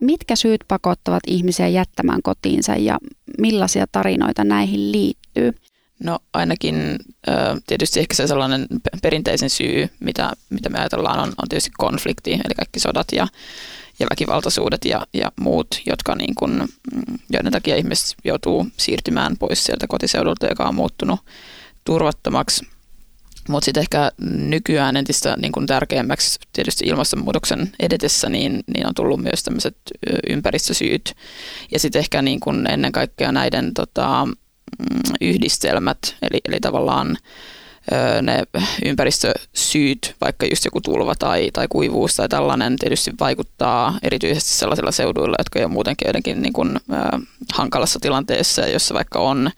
Mitkä 0.00 0.36
syyt 0.36 0.64
pakottavat 0.68 1.22
ihmisiä 1.26 1.68
jättämään 1.68 2.22
kotiinsa 2.22 2.72
ja 2.72 2.98
millaisia 3.38 3.86
tarinoita 3.92 4.44
näihin 4.44 4.92
liittyy? 4.92 5.52
No 6.04 6.18
ainakin 6.32 6.98
tietysti 7.66 8.00
ehkä 8.00 8.14
se 8.14 8.26
sellainen 8.26 8.66
perinteisen 9.02 9.50
syy, 9.50 9.88
mitä, 10.00 10.32
mitä 10.50 10.68
me 10.68 10.78
ajatellaan, 10.78 11.18
on, 11.18 11.28
on 11.28 11.48
tietysti 11.48 11.70
konflikti, 11.78 12.32
eli 12.32 12.54
kaikki 12.56 12.80
sodat 12.80 13.06
ja, 13.12 13.26
ja 13.98 14.06
väkivaltaisuudet 14.10 14.84
ja, 14.84 15.06
ja 15.14 15.32
muut, 15.40 15.80
jotka 15.86 16.14
niin 16.14 16.34
kuin, 16.34 16.52
mm, 16.52 17.18
joiden 17.30 17.52
takia 17.52 17.76
ihmiset 17.76 18.16
joutuu 18.24 18.66
siirtymään 18.76 19.36
pois 19.38 19.64
sieltä 19.64 19.86
kotiseudulta, 19.86 20.46
joka 20.46 20.64
on 20.64 20.74
muuttunut 20.74 21.20
turvattomaksi. 21.84 22.66
Mutta 23.50 23.64
sitten 23.64 23.80
ehkä 23.80 24.12
nykyään 24.22 24.96
entistä 24.96 25.36
niin 25.36 25.52
kuin 25.52 25.66
tärkeämmäksi 25.66 26.38
tietysti 26.52 26.84
ilmastonmuutoksen 26.86 27.72
edetessä, 27.80 28.28
niin, 28.28 28.60
niin 28.74 28.86
on 28.86 28.94
tullut 28.94 29.22
myös 29.22 29.42
tämmöiset 29.42 29.76
ympäristösyyt. 30.28 31.14
Ja 31.72 31.78
sitten 31.78 32.00
ehkä 32.00 32.22
niin 32.22 32.40
kuin 32.40 32.70
ennen 32.70 32.92
kaikkea 32.92 33.32
näiden 33.32 33.74
tota, 33.74 34.26
mm, 34.26 35.00
yhdistelmät, 35.20 35.98
eli, 36.22 36.40
eli 36.48 36.60
tavallaan 36.60 37.16
ne 38.22 38.42
ympäristösyyt, 38.84 40.14
vaikka 40.20 40.46
just 40.46 40.64
joku 40.64 40.80
tulva 40.80 41.14
tai, 41.14 41.50
tai 41.52 41.66
kuivuus 41.68 42.14
tai 42.14 42.28
tällainen 42.28 42.76
tietysti 42.76 43.12
vaikuttaa 43.20 43.98
erityisesti 44.02 44.50
sellaisilla 44.50 44.92
seuduilla, 44.92 45.36
jotka 45.38 45.58
jo 45.58 45.68
muutenkin 45.68 46.06
jotenkin 46.06 46.42
niin 46.42 46.52
kuin, 46.52 46.76
äh, 46.92 47.20
hankalassa 47.52 48.00
tilanteessa, 48.00 48.66
jossa 48.66 48.94
vaikka 48.94 49.18
on 49.18 49.50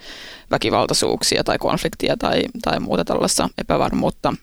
väkivaltaisuuksia 0.53 1.45
tai 1.45 1.59
konfliktia 1.59 2.17
tai, 2.17 2.43
tai 2.63 2.81
muuta 2.81 3.05
tällaista 3.05 3.49
epävarmuutta, 3.59 4.35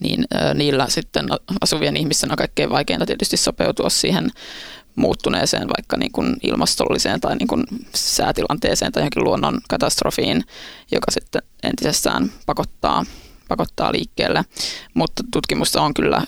niin 0.00 0.24
niillä 0.54 0.86
sitten 0.88 1.26
asuvien 1.60 1.96
ihmisten 1.96 2.30
on 2.30 2.36
kaikkein 2.36 2.70
vaikeinta 2.70 3.06
tietysti 3.06 3.36
sopeutua 3.36 3.90
siihen 3.90 4.30
muuttuneeseen 4.96 5.68
vaikka 5.68 5.96
niin 5.96 6.12
kuin 6.12 6.36
ilmastolliseen 6.42 7.20
tai 7.20 7.36
niin 7.36 7.48
kuin 7.48 7.64
säätilanteeseen 7.94 8.92
tai 8.92 9.00
johonkin 9.00 9.24
luonnon 9.24 9.60
katastrofiin, 9.68 10.44
joka 10.90 11.10
sitten 11.10 11.42
entisestään 11.62 12.32
pakottaa, 12.46 13.04
pakottaa 13.48 13.92
liikkeelle. 13.92 14.44
Mutta 14.94 15.22
tutkimusta 15.32 15.82
on 15.82 15.94
kyllä 15.94 16.22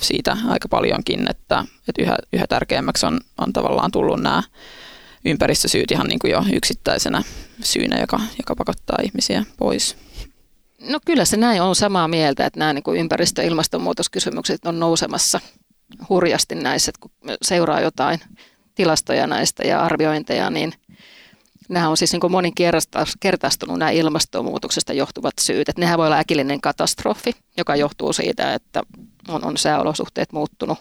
siitä 0.00 0.36
aika 0.48 0.68
paljonkin, 0.68 1.30
että, 1.30 1.64
että 1.88 2.02
yhä, 2.02 2.16
yhä 2.32 2.46
tärkeämmäksi 2.48 3.06
on, 3.06 3.20
on 3.38 3.52
tavallaan 3.52 3.90
tullut 3.90 4.20
nämä 4.20 4.42
ympäristösyyt 5.24 5.90
ihan 5.90 6.06
niin 6.06 6.18
kuin 6.18 6.30
jo 6.30 6.44
yksittäisenä 6.52 7.22
syynä, 7.62 8.00
joka, 8.00 8.20
joka 8.38 8.54
pakottaa 8.56 8.98
ihmisiä 9.04 9.44
pois. 9.58 9.96
No 10.80 11.00
kyllä 11.06 11.24
se 11.24 11.36
näin 11.36 11.62
on 11.62 11.74
samaa 11.74 12.08
mieltä, 12.08 12.46
että 12.46 12.58
nämä 12.58 12.72
niin 12.72 12.82
kuin 12.82 13.00
ympäristö- 13.00 13.42
ja 13.42 13.48
ilmastonmuutoskysymykset 13.48 14.66
on 14.66 14.80
nousemassa 14.80 15.40
hurjasti 16.08 16.54
näissä, 16.54 16.90
että 16.90 17.00
kun 17.00 17.36
seuraa 17.42 17.80
jotain 17.80 18.20
tilastoja 18.74 19.26
näistä 19.26 19.62
ja 19.62 19.82
arviointeja, 19.82 20.50
niin 20.50 20.72
nämä 21.68 21.88
on 21.88 21.96
siis 21.96 22.12
niin 22.12 22.30
moninkertaistunut 22.30 23.78
nämä 23.78 23.90
ilmastonmuutoksesta 23.90 24.92
johtuvat 24.92 25.34
syyt. 25.40 25.68
Että 25.68 25.80
nehän 25.80 25.98
voi 25.98 26.06
olla 26.06 26.18
äkillinen 26.18 26.60
katastrofi, 26.60 27.32
joka 27.56 27.76
johtuu 27.76 28.12
siitä, 28.12 28.54
että 28.54 28.82
on, 29.28 29.44
on 29.44 29.56
sääolosuhteet 29.56 30.32
muuttunut 30.32 30.78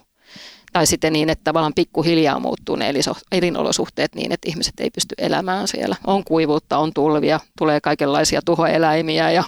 tai 0.73 0.87
sitten 0.87 1.13
niin, 1.13 1.29
että 1.29 1.43
tavallaan 1.43 1.73
pikkuhiljaa 1.73 2.39
muuttuu 2.39 2.75
ne 2.75 2.93
elinolosuhteet 3.31 4.15
niin, 4.15 4.31
että 4.31 4.49
ihmiset 4.49 4.79
ei 4.79 4.89
pysty 4.89 5.15
elämään 5.17 5.67
siellä. 5.67 5.95
On 6.07 6.23
kuivuutta, 6.23 6.77
on 6.77 6.93
tulvia, 6.93 7.39
tulee 7.57 7.81
kaikenlaisia 7.81 8.41
tuhoeläimiä 8.45 9.31
ja 9.31 9.43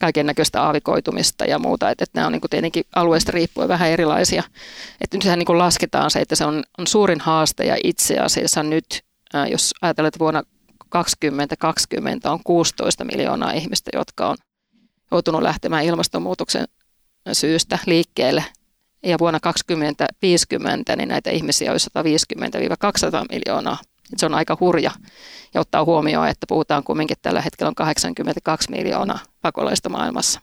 kaiken 0.00 0.26
näköistä 0.26 0.62
aavikoitumista 0.62 1.44
ja 1.44 1.58
muuta. 1.58 1.90
Että, 1.90 2.04
että 2.04 2.18
nämä 2.18 2.26
on 2.26 2.32
niin 2.32 2.40
kuin 2.40 2.50
tietenkin 2.50 2.84
alueesta 2.94 3.32
riippuen 3.32 3.68
vähän 3.68 3.90
erilaisia. 3.90 4.42
Että 5.00 5.16
nyt 5.16 5.22
sehän 5.22 5.38
niin 5.38 5.46
kuin 5.46 5.58
lasketaan 5.58 6.10
se, 6.10 6.20
että 6.20 6.36
se 6.36 6.44
on, 6.44 6.62
on 6.78 6.86
suurin 6.86 7.20
haaste 7.20 7.64
ja 7.64 7.76
itse 7.84 8.18
asiassa 8.18 8.62
nyt, 8.62 9.02
jos 9.50 9.74
ajatellaan, 9.82 10.08
että 10.08 10.18
vuonna 10.18 10.42
2020 10.88 12.32
on 12.32 12.40
16 12.44 13.04
miljoonaa 13.04 13.52
ihmistä, 13.52 13.90
jotka 13.94 14.28
on 14.28 14.36
joutunut 15.10 15.42
lähtemään 15.42 15.84
ilmastonmuutoksen 15.84 16.64
syystä 17.32 17.78
liikkeelle– 17.86 18.44
ja 19.02 19.18
vuonna 19.18 19.40
2050 19.40 20.96
niin 20.96 21.08
näitä 21.08 21.30
ihmisiä 21.30 21.70
olisi 21.70 21.90
150-200 21.98 22.02
miljoonaa. 23.30 23.78
Se 24.16 24.26
on 24.26 24.34
aika 24.34 24.56
hurja 24.60 24.90
ja 25.54 25.60
ottaa 25.60 25.84
huomioon, 25.84 26.28
että 26.28 26.46
puhutaan 26.48 26.84
kumminkin 26.84 27.16
tällä 27.22 27.40
hetkellä 27.40 27.68
on 27.68 27.74
82 27.74 28.70
miljoonaa 28.70 29.18
pakolaista 29.42 29.88
maailmassa. 29.88 30.40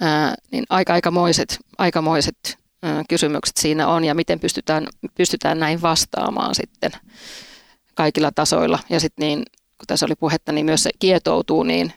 Ää, 0.00 0.34
niin 0.50 0.64
aika 0.68 0.92
aikamoiset, 0.92 1.58
aikamoiset 1.78 2.58
ää, 2.82 3.02
kysymykset 3.08 3.56
siinä 3.56 3.88
on 3.88 4.04
ja 4.04 4.14
miten 4.14 4.40
pystytään, 4.40 4.86
pystytään 5.14 5.60
näin 5.60 5.82
vastaamaan 5.82 6.54
sitten 6.54 6.90
kaikilla 7.94 8.32
tasoilla. 8.34 8.78
Ja 8.90 9.00
sitten 9.00 9.26
niin, 9.26 9.42
kun 9.78 9.86
tässä 9.86 10.06
oli 10.06 10.14
puhetta, 10.14 10.52
niin 10.52 10.66
myös 10.66 10.82
se 10.82 10.90
kietoutuu 10.98 11.62
niin 11.62 11.92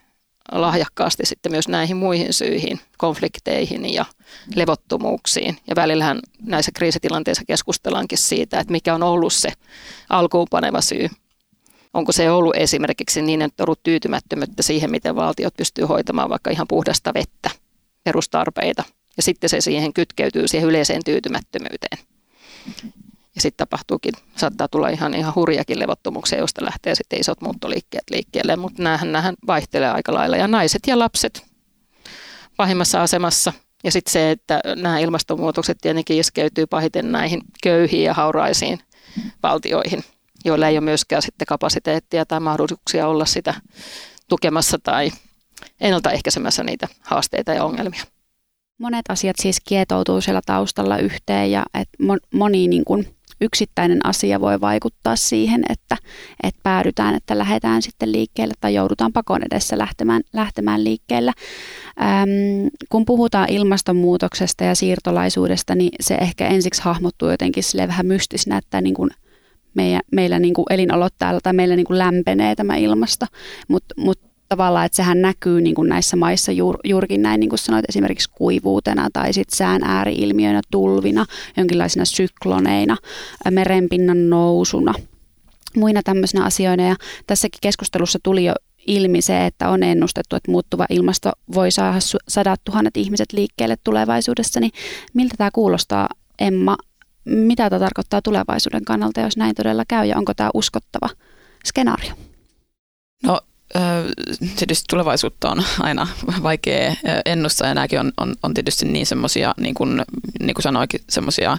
lahjakkaasti 0.51 1.25
sitten 1.25 1.51
myös 1.51 1.67
näihin 1.67 1.97
muihin 1.97 2.33
syihin, 2.33 2.79
konflikteihin 2.97 3.93
ja 3.93 4.05
levottomuuksiin. 4.55 5.57
Ja 5.67 5.75
välillähän 5.75 6.19
näissä 6.41 6.71
kriisitilanteissa 6.75 7.43
keskustellaankin 7.47 8.17
siitä, 8.17 8.59
että 8.59 8.71
mikä 8.71 8.95
on 8.95 9.03
ollut 9.03 9.33
se 9.33 9.49
alkuunpaneva 10.09 10.81
syy. 10.81 11.07
Onko 11.93 12.11
se 12.11 12.31
ollut 12.31 12.55
esimerkiksi 12.55 13.21
niin, 13.21 13.41
että 13.41 13.63
on 13.63 13.69
ollut 13.69 13.83
tyytymättömyyttä 13.83 14.63
siihen, 14.63 14.91
miten 14.91 15.15
valtiot 15.15 15.53
pystyy 15.57 15.85
hoitamaan 15.85 16.29
vaikka 16.29 16.49
ihan 16.51 16.67
puhdasta 16.67 17.13
vettä, 17.13 17.49
perustarpeita. 18.03 18.83
Ja 19.17 19.23
sitten 19.23 19.49
se 19.49 19.61
siihen 19.61 19.93
kytkeytyy 19.93 20.47
siihen 20.47 20.69
yleiseen 20.69 21.03
tyytymättömyyteen. 21.05 21.97
Ja 23.35 23.41
sitten 23.41 23.67
tapahtuukin, 23.67 24.13
saattaa 24.35 24.67
tulla 24.67 24.89
ihan, 24.89 25.13
ihan 25.13 25.35
hurjakin 25.35 25.79
levottomuuksia, 25.79 26.39
joista 26.39 26.65
lähtee 26.65 26.95
sitten 26.95 27.19
isot 27.19 27.41
muuttoliikkeet 27.41 28.09
liikkeelle, 28.09 28.55
mutta 28.55 28.83
näähän, 28.83 29.11
näähän 29.11 29.35
vaihtelee 29.47 29.89
aika 29.89 30.13
lailla. 30.13 30.37
Ja 30.37 30.47
naiset 30.47 30.81
ja 30.87 30.99
lapset 30.99 31.45
pahimmassa 32.57 33.01
asemassa. 33.01 33.53
Ja 33.83 33.91
sitten 33.91 34.11
se, 34.11 34.31
että 34.31 34.61
nämä 34.75 34.99
ilmastonmuutokset 34.99 35.77
tietenkin 35.81 36.19
iskeytyy 36.19 36.65
pahiten 36.67 37.11
näihin 37.11 37.41
köyhiin 37.63 38.03
ja 38.03 38.13
hauraisiin 38.13 38.79
valtioihin, 39.43 40.03
joilla 40.45 40.67
ei 40.67 40.75
ole 40.75 40.83
myöskään 40.83 41.21
sitten 41.21 41.45
kapasiteettia 41.45 42.25
tai 42.25 42.39
mahdollisuuksia 42.39 43.07
olla 43.07 43.25
sitä 43.25 43.53
tukemassa 44.27 44.77
tai 44.83 45.11
ennaltaehkäisemässä 45.81 46.63
niitä 46.63 46.87
haasteita 47.01 47.53
ja 47.53 47.63
ongelmia. 47.63 48.03
Monet 48.77 49.05
asiat 49.09 49.35
siis 49.39 49.57
kietoutuu 49.67 50.21
siellä 50.21 50.41
taustalla 50.45 50.97
yhteen 50.97 51.51
ja 51.51 51.65
et 51.73 51.89
moni 52.33 52.67
niin 52.67 52.85
kuin 52.85 53.15
yksittäinen 53.41 54.05
asia 54.05 54.41
voi 54.41 54.61
vaikuttaa 54.61 55.15
siihen, 55.15 55.63
että, 55.69 55.97
että 56.43 56.59
päädytään, 56.63 57.15
että 57.15 57.37
lähdetään 57.37 57.81
sitten 57.81 58.11
liikkeelle 58.11 58.53
tai 58.61 58.73
joudutaan 58.73 59.13
pakon 59.13 59.41
edessä 59.51 59.77
lähtemään, 59.77 60.21
lähtemään 60.33 60.83
liikkeelle. 60.83 61.31
Ähm, 62.01 62.67
kun 62.89 63.05
puhutaan 63.05 63.49
ilmastonmuutoksesta 63.49 64.63
ja 64.63 64.75
siirtolaisuudesta, 64.75 65.75
niin 65.75 65.91
se 65.99 66.15
ehkä 66.15 66.47
ensiksi 66.47 66.81
hahmottuu 66.81 67.29
jotenkin 67.29 67.63
sille 67.63 67.87
vähän 67.87 68.05
mystisenä, 68.05 68.57
että 68.57 68.81
niin 68.81 68.95
kuin 68.95 69.09
meillä, 69.73 70.01
meillä 70.11 70.39
niin 70.39 70.53
kuin 70.53 70.65
elinolot 70.69 71.13
täällä 71.17 71.39
tai 71.43 71.53
meillä 71.53 71.75
niin 71.75 71.85
kuin 71.85 71.99
lämpenee 71.99 72.55
tämä 72.55 72.75
ilmasto, 72.75 73.25
mutta 73.67 73.95
mut 73.97 74.30
tavallaan, 74.51 74.85
että 74.85 74.95
sehän 74.95 75.21
näkyy 75.21 75.61
niin 75.61 75.75
kuin 75.75 75.89
näissä 75.89 76.17
maissa 76.17 76.51
juur, 76.51 76.77
juurikin 76.83 77.21
näin, 77.21 77.39
niin 77.39 77.49
kuin 77.49 77.59
sanoit, 77.59 77.85
esimerkiksi 77.89 78.29
kuivuutena 78.31 79.09
tai 79.13 79.33
sitten 79.33 79.57
sään 79.57 79.83
ääriilmiöinä, 79.83 80.61
tulvina, 80.71 81.25
jonkinlaisina 81.57 82.05
sykloneina, 82.05 82.97
merenpinnan 83.51 84.29
nousuna, 84.29 84.93
muina 85.75 86.03
tämmöisinä 86.03 86.45
asioina. 86.45 86.83
Ja 86.83 86.95
tässäkin 87.27 87.59
keskustelussa 87.61 88.19
tuli 88.23 88.45
jo 88.45 88.53
ilmi 88.87 89.21
se, 89.21 89.45
että 89.45 89.69
on 89.69 89.83
ennustettu, 89.83 90.35
että 90.35 90.51
muuttuva 90.51 90.85
ilmasto 90.89 91.31
voi 91.53 91.71
saada 91.71 91.99
sadat 92.27 92.61
tuhannet 92.63 92.97
ihmiset 92.97 93.33
liikkeelle 93.33 93.75
tulevaisuudessa, 93.83 94.59
niin 94.59 94.71
miltä 95.13 95.35
tämä 95.37 95.49
kuulostaa, 95.53 96.09
Emma? 96.39 96.77
mitä 97.25 97.69
tämä 97.69 97.79
tarkoittaa 97.79 98.21
tulevaisuuden 98.21 98.85
kannalta, 98.85 99.21
jos 99.21 99.37
näin 99.37 99.55
todella 99.55 99.83
käy 99.87 100.05
ja 100.05 100.17
onko 100.17 100.33
tämä 100.33 100.49
uskottava 100.53 101.09
skenaario? 101.65 102.13
No 103.23 103.41
tietysti 104.55 104.85
tulevaisuutta 104.89 105.51
on 105.51 105.63
aina 105.79 106.07
vaikea 106.43 106.95
ennustaa 107.25 107.67
ja 107.67 107.73
nämäkin 107.73 107.99
on, 107.99 108.11
on, 108.17 108.35
on 108.43 108.53
tietysti 108.53 108.85
niin 108.85 109.05
semmoisia, 109.05 109.53
niin 109.57 109.73
kuin, 109.73 110.01
niin 110.39 110.53
kuin 110.53 110.63
sanoikin, 110.63 111.01
semmoisia 111.09 111.57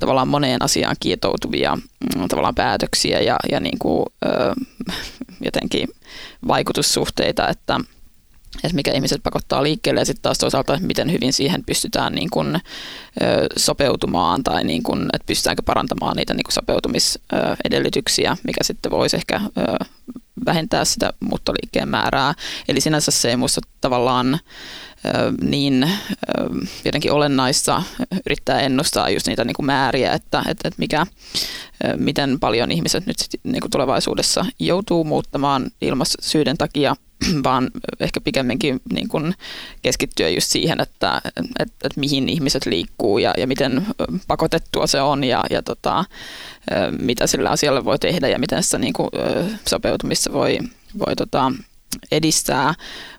tavallaan 0.00 0.28
moneen 0.28 0.62
asiaan 0.62 0.96
kietoutuvia 1.00 1.76
mm, 1.76 2.28
tavallaan 2.28 2.54
päätöksiä 2.54 3.20
ja, 3.20 3.36
ja 3.50 3.60
niin 3.60 3.78
kuin, 3.78 4.06
jotenkin 5.40 5.88
vaikutussuhteita, 6.48 7.48
että, 7.48 7.80
että 8.64 8.74
mikä 8.74 8.92
ihmiset 8.92 9.22
pakottaa 9.22 9.62
liikkeelle 9.62 10.00
ja 10.00 10.04
sitten 10.04 10.22
taas 10.22 10.38
toisaalta, 10.38 10.78
miten 10.82 11.12
hyvin 11.12 11.32
siihen 11.32 11.64
pystytään 11.64 12.14
niin 12.14 12.30
kuin, 12.30 12.56
ö, 12.56 12.60
sopeutumaan 13.56 14.44
tai 14.44 14.64
niin 14.64 14.82
kuin, 14.82 15.02
että 15.12 15.26
pystytäänkö 15.26 15.62
parantamaan 15.62 16.16
niitä 16.16 16.34
niin 16.34 16.44
sopeutumisedellytyksiä, 16.50 18.36
mikä 18.46 18.64
sitten 18.64 18.92
voisi 18.92 19.16
ehkä 19.16 19.40
vähentää 20.46 20.84
sitä 20.84 21.12
muuttoliikkeen 21.20 21.88
määrää. 21.88 22.34
Eli 22.68 22.80
sinänsä 22.80 23.10
se 23.10 23.30
ei 23.30 23.36
minusta 23.36 23.60
tavallaan 23.80 24.40
niin 25.42 25.90
jotenkin 26.84 27.12
olennaista 27.12 27.82
yrittää 28.26 28.60
ennustaa 28.60 29.10
just 29.10 29.26
niitä 29.26 29.44
niin 29.44 29.54
kuin 29.54 29.66
määriä, 29.66 30.12
että, 30.12 30.38
että, 30.38 30.68
että 30.68 30.78
mikä, 30.78 31.06
miten 31.96 32.40
paljon 32.40 32.70
ihmiset 32.70 33.06
nyt 33.06 33.16
niin 33.42 33.60
kuin 33.60 33.70
tulevaisuudessa 33.70 34.46
joutuu 34.58 35.04
muuttamaan 35.04 35.70
ilmastosyiden 35.80 36.58
takia, 36.58 36.96
vaan 37.44 37.70
ehkä 38.00 38.20
pikemminkin 38.20 38.80
niin 38.92 39.08
kuin 39.08 39.34
keskittyä 39.82 40.28
just 40.28 40.50
siihen, 40.50 40.80
että, 40.80 41.20
että, 41.36 41.62
että 41.62 42.00
mihin 42.00 42.28
ihmiset 42.28 42.66
liikkuu 42.66 43.18
ja, 43.18 43.34
ja 43.36 43.46
miten 43.46 43.86
pakotettua 44.26 44.86
se 44.86 45.00
on 45.00 45.24
ja, 45.24 45.44
ja 45.50 45.62
tota, 45.62 46.04
mitä 47.00 47.26
sillä 47.26 47.50
asialle 47.50 47.84
voi 47.84 47.98
tehdä 47.98 48.28
ja 48.28 48.38
miten 48.38 48.62
sitä 48.62 48.78
niin 48.78 48.92
kuin, 48.92 49.08
sopeutumista 49.68 50.32
voi, 50.32 50.58
voi 50.98 51.16
tota, 51.16 51.52
edistää. 52.12 52.74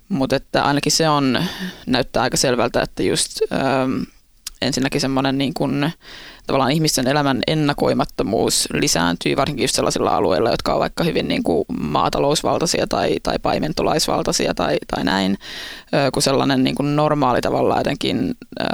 Mutta 0.09 0.35
että 0.35 0.63
ainakin 0.63 0.91
se 0.91 1.09
on, 1.09 1.43
näyttää 1.87 2.23
aika 2.23 2.37
selvältä, 2.37 2.81
että 2.81 3.03
just 3.03 3.39
ähm, 3.53 4.01
ensinnäkin 4.61 5.01
semmoinen 5.01 5.37
niin 5.37 5.53
kuin, 5.53 5.91
tavallaan 6.49 6.71
ihmisten 6.71 7.07
elämän 7.07 7.41
ennakoimattomuus 7.47 8.67
lisääntyy, 8.73 9.35
varsinkin 9.35 9.63
just 9.63 9.75
sellaisilla 9.75 10.15
alueilla, 10.15 10.51
jotka 10.51 10.73
on 10.73 10.79
vaikka 10.79 11.03
hyvin 11.03 11.27
niin 11.27 11.43
kuin 11.43 11.65
maatalousvaltaisia 11.79 12.87
tai, 12.87 13.15
tai 13.23 13.39
paimentolaisvaltaisia 13.41 14.53
tai, 14.53 14.77
tai 14.95 15.03
näin, 15.03 15.37
kun 16.13 16.21
sellainen 16.21 16.63
niin 16.63 16.75
kuin 16.75 16.95
normaali 16.95 17.41
tavallaan 17.41 17.79
jotenkin 17.79 18.35
äh, 18.61 18.67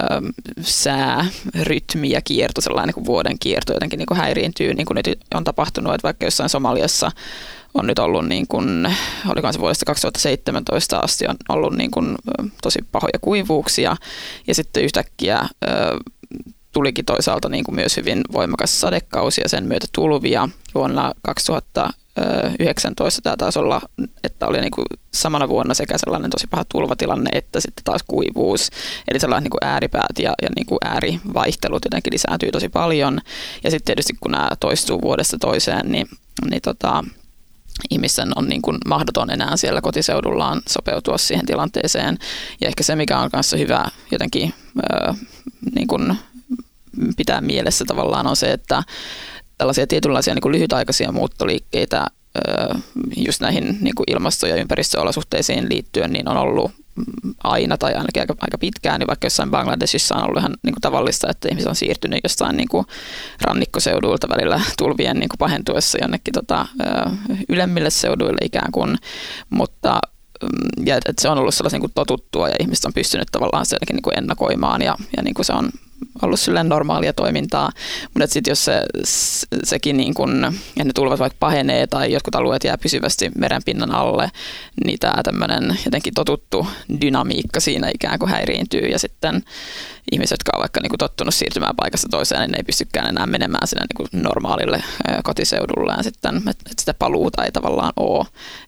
säärytmi 0.62 2.10
ja 2.10 2.22
kierto, 2.22 2.62
sellainen 2.62 2.88
niin 2.88 2.94
kuin 2.94 3.06
vuoden 3.06 3.40
kierto 3.40 3.74
jotenkin 3.74 3.98
niin 3.98 4.08
kuin 4.08 4.18
häiriintyy, 4.18 4.74
niin 4.74 4.86
kuin 4.86 4.96
nyt 4.96 5.20
on 5.34 5.44
tapahtunut, 5.44 5.94
että 5.94 6.06
vaikka 6.06 6.26
jossain 6.26 6.50
Somaliassa 6.50 7.12
on 7.76 7.88
nyt 7.88 8.00
ollut, 8.00 8.28
niin 8.28 8.48
kuin, 8.48 8.96
olikohan 9.30 9.54
se 9.54 9.60
vuodesta 9.60 9.86
2017 9.86 11.00
asti, 11.00 11.28
on 11.28 11.36
ollut 11.50 11.76
niin 11.76 11.92
kuin, 11.92 12.16
tosi 12.62 12.80
pahoja 12.92 13.20
kuivuuksia 13.22 13.96
ja 14.48 14.56
sitten 14.56 14.84
yhtäkkiä 14.84 15.42
tulikin 16.76 17.06
toisaalta 17.06 17.50
niin 17.50 17.64
kuin 17.64 17.76
myös 17.76 17.98
hyvin 17.98 18.22
voimakas 18.34 18.82
sadekausi 18.82 19.42
ja 19.42 19.50
sen 19.50 19.66
myötä 19.66 19.88
tulvia 19.92 20.50
vuonna 20.76 21.14
2019 21.22 23.22
tämä 23.22 23.38
taisi 23.38 23.60
olla, 23.60 23.82
että 24.24 24.48
oli 24.48 24.62
niin 24.62 24.72
kuin 24.72 24.86
samana 25.14 25.50
vuonna 25.50 25.74
sekä 25.74 25.98
sellainen 25.98 26.32
tosi 26.32 26.48
paha 26.48 26.64
tulvatilanne 26.72 27.30
että 27.34 27.60
sitten 27.60 27.84
taas 27.84 28.04
kuivuus. 28.08 28.70
Eli 29.08 29.20
sellainen 29.20 29.44
niin 29.44 29.52
kuin 29.52 29.70
ääripäät 29.70 30.20
ja, 30.20 30.34
ja 30.42 30.50
niin 30.56 30.66
kuin 30.66 30.80
äärivaihtelut 30.86 31.86
jotenkin 31.86 32.14
lisääntyy 32.14 32.52
tosi 32.52 32.70
paljon. 32.70 33.22
Ja 33.64 33.72
sitten 33.72 33.86
tietysti 33.86 34.14
kun 34.20 34.32
nämä 34.32 34.50
toistuu 34.60 35.02
vuodesta 35.02 35.38
toiseen, 35.38 35.92
niin, 35.92 36.08
niin 36.50 36.62
tota, 36.62 37.04
ihmisten 37.90 38.32
on 38.36 38.48
niin 38.48 38.62
kuin 38.62 38.78
mahdoton 38.88 39.30
enää 39.30 39.58
siellä 39.58 39.82
kotiseudullaan 39.82 40.62
sopeutua 40.70 41.18
siihen 41.18 41.46
tilanteeseen. 41.46 42.18
Ja 42.62 42.68
ehkä 42.68 42.84
se, 42.84 42.96
mikä 42.96 43.20
on 43.20 43.32
kanssa 43.32 43.58
hyvä 43.58 43.86
jotenkin 44.12 44.54
ö, 44.80 45.14
niin 45.76 45.88
kuin 45.88 46.18
pitää 47.18 47.42
mielessä 47.42 47.86
tavallaan 47.86 48.28
on 48.28 48.36
se, 48.36 48.52
että 48.52 48.84
tällaisia 49.58 49.88
tietynlaisia 49.88 50.34
niin 50.34 50.42
kuin 50.42 50.52
lyhytaikaisia 50.52 51.12
muuttoliikkeitä 51.12 52.08
just 53.18 53.42
näihin 53.42 53.78
niin 53.82 53.96
kuin 53.96 54.12
ilmasto- 54.12 54.48
ja 54.48 54.56
ympäristöolosuhteisiin 54.56 55.70
liittyen 55.70 56.14
niin 56.14 56.30
on 56.30 56.38
ollut 56.38 56.72
aina 57.44 57.78
tai 57.78 57.94
ainakin 57.94 58.22
aika, 58.22 58.36
aika 58.42 58.58
pitkään, 58.58 59.00
niin 59.00 59.08
vaikka 59.08 59.26
jossain 59.26 59.52
Bangladesissa 59.52 60.16
on 60.16 60.24
ollut 60.24 60.38
ihan 60.38 60.54
niin 60.64 60.74
kuin 60.74 60.82
tavallista, 60.82 61.30
että 61.30 61.50
ihmiset 61.50 61.70
on 61.70 61.76
siirtynyt 61.76 62.20
jostain 62.24 62.58
niin 62.58 62.68
kuin 62.68 62.86
rannikkoseuduilta 63.42 64.30
välillä 64.30 64.62
tulvien 64.78 65.18
niin 65.20 65.30
kuin 65.30 65.38
pahentuessa 65.38 65.98
jonnekin 66.02 66.34
tota, 66.34 66.68
ylemmille 67.50 67.90
seuduille 67.90 68.40
ikään 68.46 68.72
kuin, 68.72 68.98
mutta 69.50 70.00
mm, 70.44 70.88
ja, 70.88 70.96
että 70.96 71.22
se 71.22 71.30
on 71.30 71.38
ollut 71.38 71.56
sellaisen 71.56 71.78
niin 71.78 71.90
kuin 71.90 71.96
totuttua 71.96 72.50
ja 72.50 72.56
ihmiset 72.60 72.86
on 72.86 72.94
pystynyt 72.94 73.28
tavallaan 73.32 73.66
se 73.66 73.78
niin 73.92 74.02
kuin 74.02 74.18
ennakoimaan 74.18 74.82
ja, 74.82 74.98
ja 75.18 75.24
niin 75.24 75.34
kuin 75.34 75.46
se 75.46 75.54
on 75.54 75.70
ollut 76.22 76.40
silleen 76.40 76.70
normaalia 76.70 77.14
toimintaa, 77.14 77.72
mutta 78.14 78.28
sitten 78.28 78.52
jos 78.52 78.66
se, 78.66 78.82
sekin 79.64 79.98
niin 79.98 80.14
kun, 80.14 80.56
ja 80.76 80.86
ne 80.86 80.92
tulvat 80.96 81.20
vaikka 81.20 81.38
pahenee 81.40 81.88
tai 81.88 82.12
jotkut 82.12 82.36
alueet 82.36 82.64
jää 82.64 82.78
pysyvästi 82.78 83.32
merenpinnan 83.38 83.92
alle, 83.92 84.32
niin 84.86 85.00
tämä 85.00 85.24
tämmöinen 85.24 85.78
jotenkin 85.86 86.14
totuttu 86.14 86.68
dynamiikka 87.02 87.60
siinä 87.60 87.90
ikään 87.94 88.20
kuin 88.20 88.30
häiriintyy 88.30 88.88
ja 88.88 89.00
sitten 89.00 89.44
ihmiset, 90.12 90.32
jotka 90.32 90.52
on 90.56 90.62
vaikka 90.62 90.80
niin 90.82 90.90
kuin 90.90 90.98
tottunut 90.98 91.34
siirtymään 91.34 91.76
paikasta 91.76 92.08
toiseen, 92.10 92.42
niin 92.42 92.52
ne 92.52 92.58
ei 92.58 92.64
pystykään 92.64 93.10
enää 93.10 93.26
menemään 93.26 93.68
sinne 93.68 93.86
niin 93.90 94.10
kuin 94.12 94.24
normaalille 94.24 94.84
kotiseudulleen 95.24 96.04
sitten, 96.04 96.38
että 96.48 96.74
sitä 96.80 96.94
paluuta 96.94 97.44
ei 97.44 97.52
tavallaan 97.52 97.94
ole. 97.96 98.26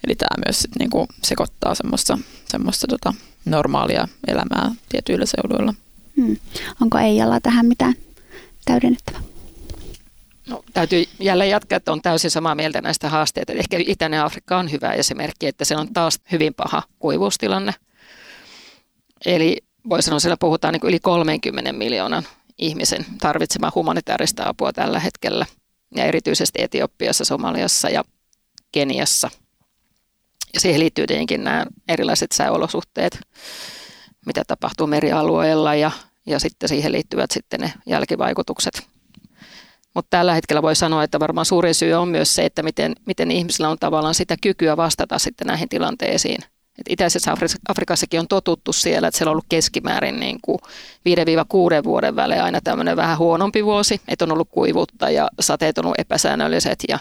Eli 0.07 0.15
tämä 0.15 0.43
myös 0.45 0.67
niin 0.79 0.89
kuin 0.89 1.07
sekoittaa 1.23 1.75
semmoista, 1.75 2.17
semmoista 2.45 2.87
tota 2.87 3.13
normaalia 3.45 4.07
elämää 4.27 4.71
tietyillä 4.89 5.25
seuduilla. 5.25 5.73
Hmm. 6.17 6.37
Onko 6.81 6.97
Eijalla 6.97 7.39
tähän 7.39 7.65
mitään 7.65 7.93
täydennettävää? 8.65 9.21
No, 10.47 10.63
täytyy 10.73 11.05
jälleen 11.19 11.49
jatkaa, 11.49 11.75
että 11.75 11.91
on 11.91 12.01
täysin 12.01 12.31
samaa 12.31 12.55
mieltä 12.55 12.81
näistä 12.81 13.09
haasteista. 13.09 13.53
Ehkä 13.53 13.77
Itäinen 13.79 14.21
Afrikka 14.21 14.57
on 14.57 14.71
hyvä 14.71 14.91
esimerkki, 14.91 15.47
että 15.47 15.65
se 15.65 15.75
on 15.75 15.93
taas 15.93 16.19
hyvin 16.31 16.53
paha 16.53 16.83
kuivuustilanne. 16.99 17.73
Eli 19.25 19.57
voi 19.89 20.01
sanoa, 20.01 20.19
siellä 20.19 20.37
puhutaan 20.39 20.73
niin 20.73 20.81
yli 20.89 20.99
30 20.99 21.73
miljoonan 21.73 22.23
ihmisen 22.57 23.05
tarvitsemaan 23.21 23.73
humanitaarista 23.75 24.49
apua 24.49 24.73
tällä 24.73 24.99
hetkellä. 24.99 25.45
Ja 25.95 26.05
erityisesti 26.05 26.61
Etiopiassa, 26.61 27.25
Somaliassa 27.25 27.89
ja 27.89 28.03
Keniassa. 28.71 29.29
Ja 30.53 30.59
siihen 30.59 30.79
liittyy 30.79 31.07
tietenkin 31.07 31.43
nämä 31.43 31.65
erilaiset 31.87 32.31
sääolosuhteet, 32.31 33.19
mitä 34.25 34.43
tapahtuu 34.47 34.87
merialueella 34.87 35.75
ja 35.75 35.91
ja 36.27 36.39
sitten 36.39 36.69
siihen 36.69 36.91
liittyvät 36.91 37.31
sitten 37.31 37.59
ne 37.59 37.73
jälkivaikutukset. 37.85 38.87
Mutta 39.93 40.09
tällä 40.09 40.33
hetkellä 40.33 40.61
voi 40.61 40.75
sanoa, 40.75 41.03
että 41.03 41.19
varmaan 41.19 41.45
suurin 41.45 41.75
syy 41.75 41.93
on 41.93 42.07
myös 42.07 42.35
se, 42.35 42.45
että 42.45 42.63
miten, 42.63 42.95
miten 43.05 43.31
ihmisillä 43.31 43.69
on 43.69 43.77
tavallaan 43.79 44.15
sitä 44.15 44.35
kykyä 44.41 44.77
vastata 44.77 45.19
sitten 45.19 45.47
näihin 45.47 45.69
tilanteisiin. 45.69 46.43
Et 46.79 46.85
Itäisessä 46.89 47.33
Afrikassakin 47.69 48.19
on 48.19 48.27
totuttu 48.27 48.73
siellä, 48.73 49.07
että 49.07 49.17
siellä 49.17 49.29
on 49.29 49.33
ollut 49.33 49.45
keskimäärin 49.49 50.19
niin 50.19 50.39
kuin 50.41 50.59
5-6 50.61 51.83
vuoden 51.83 52.15
välein 52.15 52.43
aina 52.43 52.61
tämmöinen 52.63 52.97
vähän 52.97 53.17
huonompi 53.17 53.65
vuosi, 53.65 54.01
että 54.07 54.25
on 54.25 54.31
ollut 54.31 54.49
kuivuutta 54.51 55.09
ja 55.09 55.27
sateet 55.39 55.77
on 55.77 55.85
ollut 55.85 55.99
epäsäännölliset 55.99 56.83
ja 56.89 56.99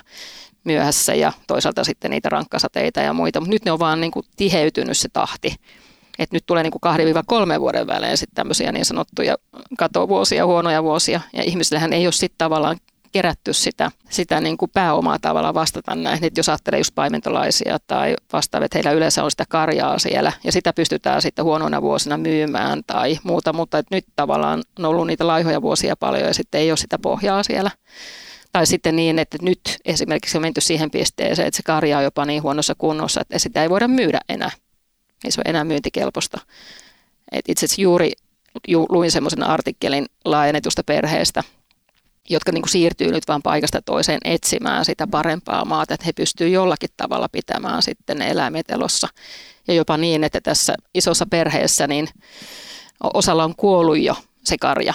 myöhässä 0.65 1.15
ja 1.15 1.33
toisaalta 1.47 1.85
sitten 1.85 2.11
niitä 2.11 2.29
rankkasateita 2.29 3.01
ja 3.01 3.13
muita, 3.13 3.41
mutta 3.41 3.55
nyt 3.55 3.65
ne 3.65 3.73
on 3.73 3.79
vaan 3.79 4.01
niin 4.01 4.11
kuin 4.11 4.27
tiheytynyt 4.37 4.97
se 4.97 5.09
tahti 5.13 5.55
että 6.19 6.37
nyt 6.37 6.47
tulee 6.47 6.63
niin 6.63 6.73
kuin 6.81 7.57
2-3 7.57 7.61
vuoden 7.61 7.87
välein 7.87 8.17
sitten 8.17 8.35
tämmöisiä 8.35 8.73
niin 8.73 8.85
sanottuja 8.85 9.37
katovuosia, 9.79 10.47
huonoja 10.47 10.83
vuosia, 10.83 11.21
ja 11.33 11.43
ihmisillähän 11.43 11.93
ei 11.93 12.07
ole 12.07 12.13
sitten 12.13 12.39
tavallaan 12.39 12.77
kerätty 13.13 13.53
sitä, 13.53 13.91
sitä 14.11 14.41
niin 14.41 14.57
kuin 14.57 14.71
pääomaa 14.75 15.19
tavalla 15.19 15.55
vastata 15.55 15.95
näihin. 15.95 16.25
Että 16.25 16.39
jos 16.39 16.49
ajattelee 16.49 16.81
just 16.81 16.95
paimentolaisia 16.95 17.79
tai 17.87 18.17
vastaavia, 18.33 18.65
että 18.65 18.79
heillä 18.79 18.93
yleensä 18.93 19.25
on 19.25 19.31
sitä 19.31 19.45
karjaa 19.49 19.99
siellä 19.99 20.33
ja 20.45 20.53
sitä 20.53 20.73
pystytään 20.73 21.23
sitten 21.23 21.45
huonoina 21.45 21.83
vuosina 21.83 22.17
myymään 22.17 22.83
tai 22.87 23.19
muuta, 23.23 23.53
mutta 23.53 23.79
että 23.79 23.95
nyt 23.95 24.05
tavallaan 24.17 24.63
on 24.79 24.85
ollut 24.85 25.07
niitä 25.07 25.27
laihoja 25.27 25.63
vuosia 25.63 25.97
paljon 25.97 26.27
ja 26.27 26.35
sitten 26.35 26.61
ei 26.61 26.71
ole 26.71 26.77
sitä 26.77 26.99
pohjaa 26.99 27.43
siellä. 27.43 27.71
Tai 28.53 28.67
sitten 28.67 28.97
niin, 28.97 29.19
että 29.19 29.39
nyt 29.43 29.61
esimerkiksi 29.85 30.39
on 30.39 30.43
menty 30.43 30.61
siihen 30.61 30.91
pisteeseen, 30.91 31.49
että 31.49 31.57
se 31.57 31.63
karja 31.63 31.99
on 31.99 32.05
jopa 32.05 32.25
niin 32.25 32.43
huonossa 32.43 32.75
kunnossa, 32.79 33.21
että 33.21 33.39
sitä 33.39 33.63
ei 33.63 33.71
voida 33.71 33.89
myydä 33.89 34.21
enää 34.29 34.51
ei 35.25 35.31
se 35.31 35.41
ole 35.41 35.51
enää 35.51 35.65
myyntikelpoista. 35.65 36.41
Et 37.33 37.49
itse 37.49 37.67
asiassa 37.67 37.83
juuri 37.83 38.13
ju, 38.69 38.87
luin 38.89 39.11
semmoisen 39.11 39.43
artikkelin 39.43 40.07
laajennetusta 40.25 40.85
perheestä, 40.85 41.43
jotka 42.29 42.53
niin 42.53 42.63
kuin 42.63 42.71
siirtyy 42.71 43.13
nyt 43.13 43.29
vaan 43.29 43.43
paikasta 43.43 43.83
toiseen 43.83 44.19
etsimään 44.25 44.85
sitä 44.85 45.07
parempaa 45.07 45.65
maata, 45.65 45.95
että 45.95 46.07
he 46.07 46.13
pystyvät 46.13 46.53
jollakin 46.53 46.91
tavalla 46.97 47.29
pitämään 47.29 47.83
sitten 47.83 48.23
eläimet 48.23 48.71
elossa. 48.71 49.09
Ja 49.69 49.75
jopa 49.75 49.97
niin, 49.97 50.25
että 50.25 50.41
tässä 50.41 50.75
isossa 50.95 51.27
perheessä 51.27 51.87
niin 51.87 52.09
osalla 53.15 53.45
on 53.45 53.57
kuollut 53.57 53.99
jo 53.99 54.17
se 54.45 54.57
karja. 54.61 54.95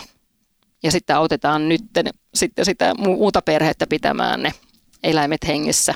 Ja 0.83 0.91
sitten 0.91 1.15
autetaan 1.15 1.69
nyt 1.69 1.81
sitten 2.35 2.65
sitä 2.65 2.93
muuta 2.97 3.41
perhettä 3.41 3.87
pitämään 3.87 4.43
ne 4.43 4.51
eläimet 5.03 5.47
hengissä. 5.47 5.93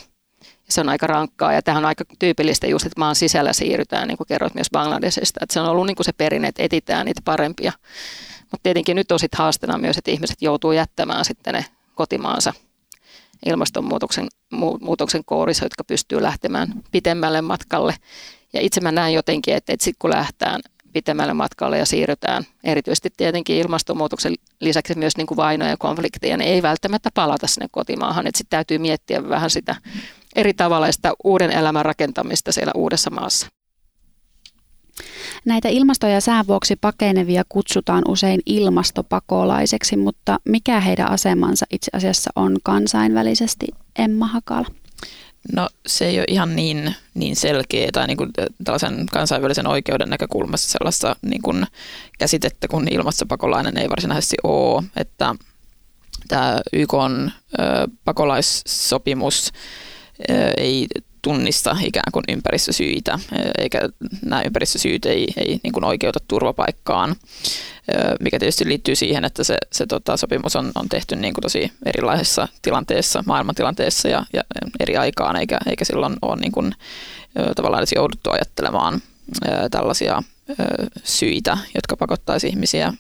Se 0.70 0.82
on 0.82 0.90
aika 0.90 1.08
rankkaa 1.08 1.54
ja 1.54 1.62
tähän 1.62 1.84
on 1.84 1.88
aika 1.88 2.04
tyypillistä 2.20 2.68
just, 2.68 2.86
että 2.86 3.00
maan 3.00 3.16
sisällä 3.16 3.54
siirrytään, 3.54 4.08
niin 4.08 4.18
kuin 4.18 4.28
kerroit 4.28 4.56
myös 4.56 4.68
Bangladesista. 4.72 5.40
Että 5.44 5.54
se 5.54 5.60
on 5.60 5.70
ollut 5.70 5.88
niin 5.88 5.96
kuin 5.96 6.06
se 6.06 6.14
perinne, 6.14 6.48
että 6.48 6.64
etitään 6.64 7.06
niitä 7.06 7.22
parempia. 7.26 7.72
Mutta 8.42 8.64
tietenkin 8.64 8.96
nyt 8.96 9.12
on 9.12 9.20
sitten 9.20 9.38
haasteena 9.38 9.78
myös, 9.78 9.98
että 9.98 10.12
ihmiset 10.12 10.42
joutuu 10.42 10.72
jättämään 10.72 11.26
sitten 11.26 11.54
ne 11.54 11.66
kotimaansa 11.96 12.54
ilmastonmuutoksen 13.46 14.28
muutoksen 14.82 15.26
kourissa, 15.26 15.66
jotka 15.66 15.84
pystyy 15.84 16.22
lähtemään 16.22 16.74
pitemmälle 16.92 17.42
matkalle. 17.42 17.96
Ja 18.54 18.62
itse 18.62 18.82
mä 18.82 18.92
näen 18.92 19.14
jotenkin, 19.14 19.56
että, 19.56 19.74
että 19.74 19.84
sitten 19.84 20.00
kun 20.00 20.10
lähtään 20.10 20.62
pitemmälle 20.94 21.34
matkalle 21.34 21.78
ja 21.78 21.86
siirrytään, 21.86 22.44
erityisesti 22.64 23.14
tietenkin 23.18 23.56
ilmastonmuutoksen 23.56 24.36
lisäksi 24.60 24.98
myös 24.98 25.18
niin 25.18 25.28
kuin 25.28 25.36
vainoja 25.36 25.72
ja 25.72 25.78
konflikteja, 25.78 26.38
niin 26.38 26.52
ei 26.52 26.62
välttämättä 26.62 27.10
palata 27.14 27.48
sinne 27.48 27.68
kotimaahan. 27.72 28.28
Että 28.28 28.38
sitten 28.38 28.58
täytyy 28.58 28.78
miettiä 28.78 29.30
vähän 29.30 29.50
sitä 29.50 29.76
eri 30.36 30.54
tavalla 30.54 30.92
sitä 30.92 31.14
uuden 31.24 31.52
elämän 31.52 31.86
rakentamista 31.86 32.52
siellä 32.52 32.72
uudessa 32.76 33.10
maassa. 33.10 33.48
Näitä 35.46 35.70
ilmasto- 35.70 36.08
ja 36.08 36.22
sään 36.22 36.48
vuoksi 36.48 36.76
pakenevia 36.76 37.44
kutsutaan 37.50 38.04
usein 38.08 38.42
ilmastopakolaiseksi, 38.46 39.98
mutta 39.98 40.40
mikä 40.46 40.80
heidän 40.80 41.12
asemansa 41.12 41.66
itse 41.72 41.90
asiassa 41.94 42.32
on 42.36 42.58
kansainvälisesti, 42.64 43.68
Emma 44.00 44.28
Hakala? 44.28 44.68
No 45.54 45.70
se 45.88 46.06
ei 46.06 46.20
ole 46.20 46.26
ihan 46.28 46.56
niin, 46.56 46.96
niin 47.14 47.36
selkeä 47.36 47.90
tai 47.94 48.08
niin 48.08 48.18
kuin 48.18 48.32
tällaisen 48.64 49.06
kansainvälisen 49.12 49.68
oikeuden 49.68 50.10
näkökulmassa 50.10 50.72
sellaista 50.72 51.16
niin 51.22 51.42
kuin 51.42 51.66
käsitettä 52.20 52.68
kuin 52.68 52.94
ilmastopakolainen 52.94 53.78
ei 53.78 53.90
varsinaisesti 53.90 54.36
ole, 54.44 54.84
että 54.96 55.36
tämä 56.28 56.62
YK 56.74 56.94
on 56.94 57.32
pakolaissopimus 58.06 59.52
ei 60.58 60.88
tunnista 61.22 61.78
ikään 61.84 62.12
kuin 62.12 62.24
ympäristösyitä, 62.30 63.20
eikä 63.58 63.90
nämä 64.26 64.42
ympäristösyyt 64.42 65.06
ei, 65.06 65.28
ei 65.38 65.60
niin 65.64 65.74
kuin 65.74 65.84
oikeuta 65.84 66.20
turvapaikkaan, 66.28 67.16
mikä 68.20 68.40
tietysti 68.40 68.68
liittyy 68.68 68.96
siihen, 68.96 69.26
että 69.26 69.44
se, 69.44 69.58
se 69.72 69.86
tota, 69.86 70.18
sopimus 70.18 70.56
on, 70.56 70.72
on 70.76 70.90
tehty 70.90 71.16
niin 71.16 71.34
kuin 71.34 71.42
tosi 71.42 71.72
erilaisessa 71.86 72.48
tilanteessa, 72.62 73.24
maailmantilanteessa 73.28 74.08
ja, 74.08 74.26
ja 74.34 74.44
eri 74.80 74.98
aikaan, 74.98 75.36
eikä, 75.36 75.58
eikä 75.66 75.86
silloin 75.86 76.16
ole 76.22 76.36
niin 76.36 76.52
kuin, 76.52 76.74
tavallaan 77.56 77.80
edes 77.80 77.94
jouduttu 77.96 78.32
ajattelemaan 78.32 79.02
tällaisia 79.72 80.24
syitä, 81.04 81.58
jotka 81.76 81.98
pakottaisi 81.98 82.48
ihmisiä 82.48 82.94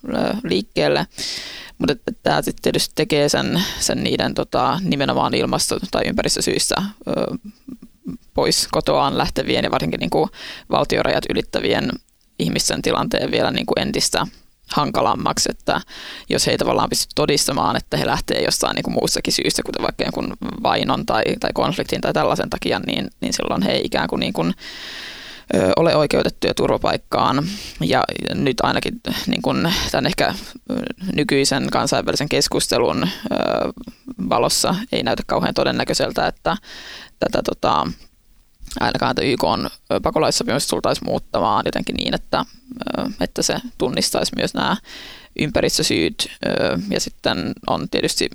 liikkeelle. 0.43 1.08
Mutta 1.77 1.95
tämä 2.23 2.41
sitten 2.41 2.62
tietysti 2.62 2.91
tekee 2.95 3.29
sen, 3.29 3.63
sen 3.79 4.03
niiden 4.03 4.34
tota, 4.34 4.79
nimenomaan 4.84 5.34
ilmasto- 5.34 5.79
tai 5.91 6.03
ympäristösyistä 6.08 6.75
pois 8.34 8.67
kotoaan 8.71 9.17
lähtevien 9.17 9.63
ja 9.63 9.71
varsinkin 9.71 9.99
niin 9.99 10.10
kuin 10.10 10.29
valtiorajat 10.71 11.23
ylittävien 11.29 11.89
ihmisten 12.39 12.81
tilanteen 12.81 13.31
vielä 13.31 13.51
niin 13.51 13.65
kuin 13.65 13.79
entistä 13.79 14.27
hankalammaksi, 14.67 15.49
että 15.51 15.81
jos 16.29 16.47
he 16.47 16.51
ei 16.51 16.58
tavallaan 16.58 16.89
pysty 16.89 17.08
todistamaan, 17.15 17.75
että 17.75 17.97
he 17.97 18.05
lähtee 18.05 18.43
jostain 18.43 18.75
niin 18.75 18.84
kuin 18.84 18.93
muussakin 18.93 19.34
syystä, 19.34 19.63
kuten 19.65 19.81
vaikka 19.81 20.05
vainon 20.63 21.05
tai, 21.05 21.23
tai 21.39 21.49
konfliktin 21.53 22.01
tai 22.01 22.13
tällaisen 22.13 22.49
takia, 22.49 22.79
niin, 22.79 23.08
niin 23.21 23.34
silloin 23.34 23.62
he 23.62 23.77
ikään 23.84 24.08
kuin, 24.08 24.19
niin 24.19 24.34
kuin 24.34 24.53
ole 25.75 25.95
oikeutettuja 25.95 26.53
turvapaikkaan. 26.53 27.47
Ja 27.81 28.03
nyt 28.34 28.58
ainakin 28.63 29.01
niin 29.27 29.41
kuin 29.41 29.73
tämän 29.91 30.05
ehkä 30.05 30.34
nykyisen 31.15 31.67
kansainvälisen 31.71 32.29
keskustelun 32.29 33.08
valossa 34.29 34.75
ei 34.91 35.03
näytä 35.03 35.23
kauhean 35.27 35.53
todennäköiseltä, 35.53 36.27
että 36.27 36.58
tätä 37.19 37.41
tota, 37.43 37.88
ainakaan 38.79 39.15
YK 39.21 39.43
on 39.43 39.69
pakolaissopimus 40.03 40.67
tultaisiin 40.67 41.10
muuttamaan 41.10 41.63
jotenkin 41.65 41.95
niin, 41.95 42.15
että, 42.15 42.45
että 43.21 43.41
se 43.41 43.55
tunnistaisi 43.77 44.31
myös 44.36 44.53
nämä 44.53 44.77
ympäristösyyt 45.39 46.27
ja 46.89 46.99
sitten 46.99 47.53
on 47.67 47.89
tietysti 47.89 48.29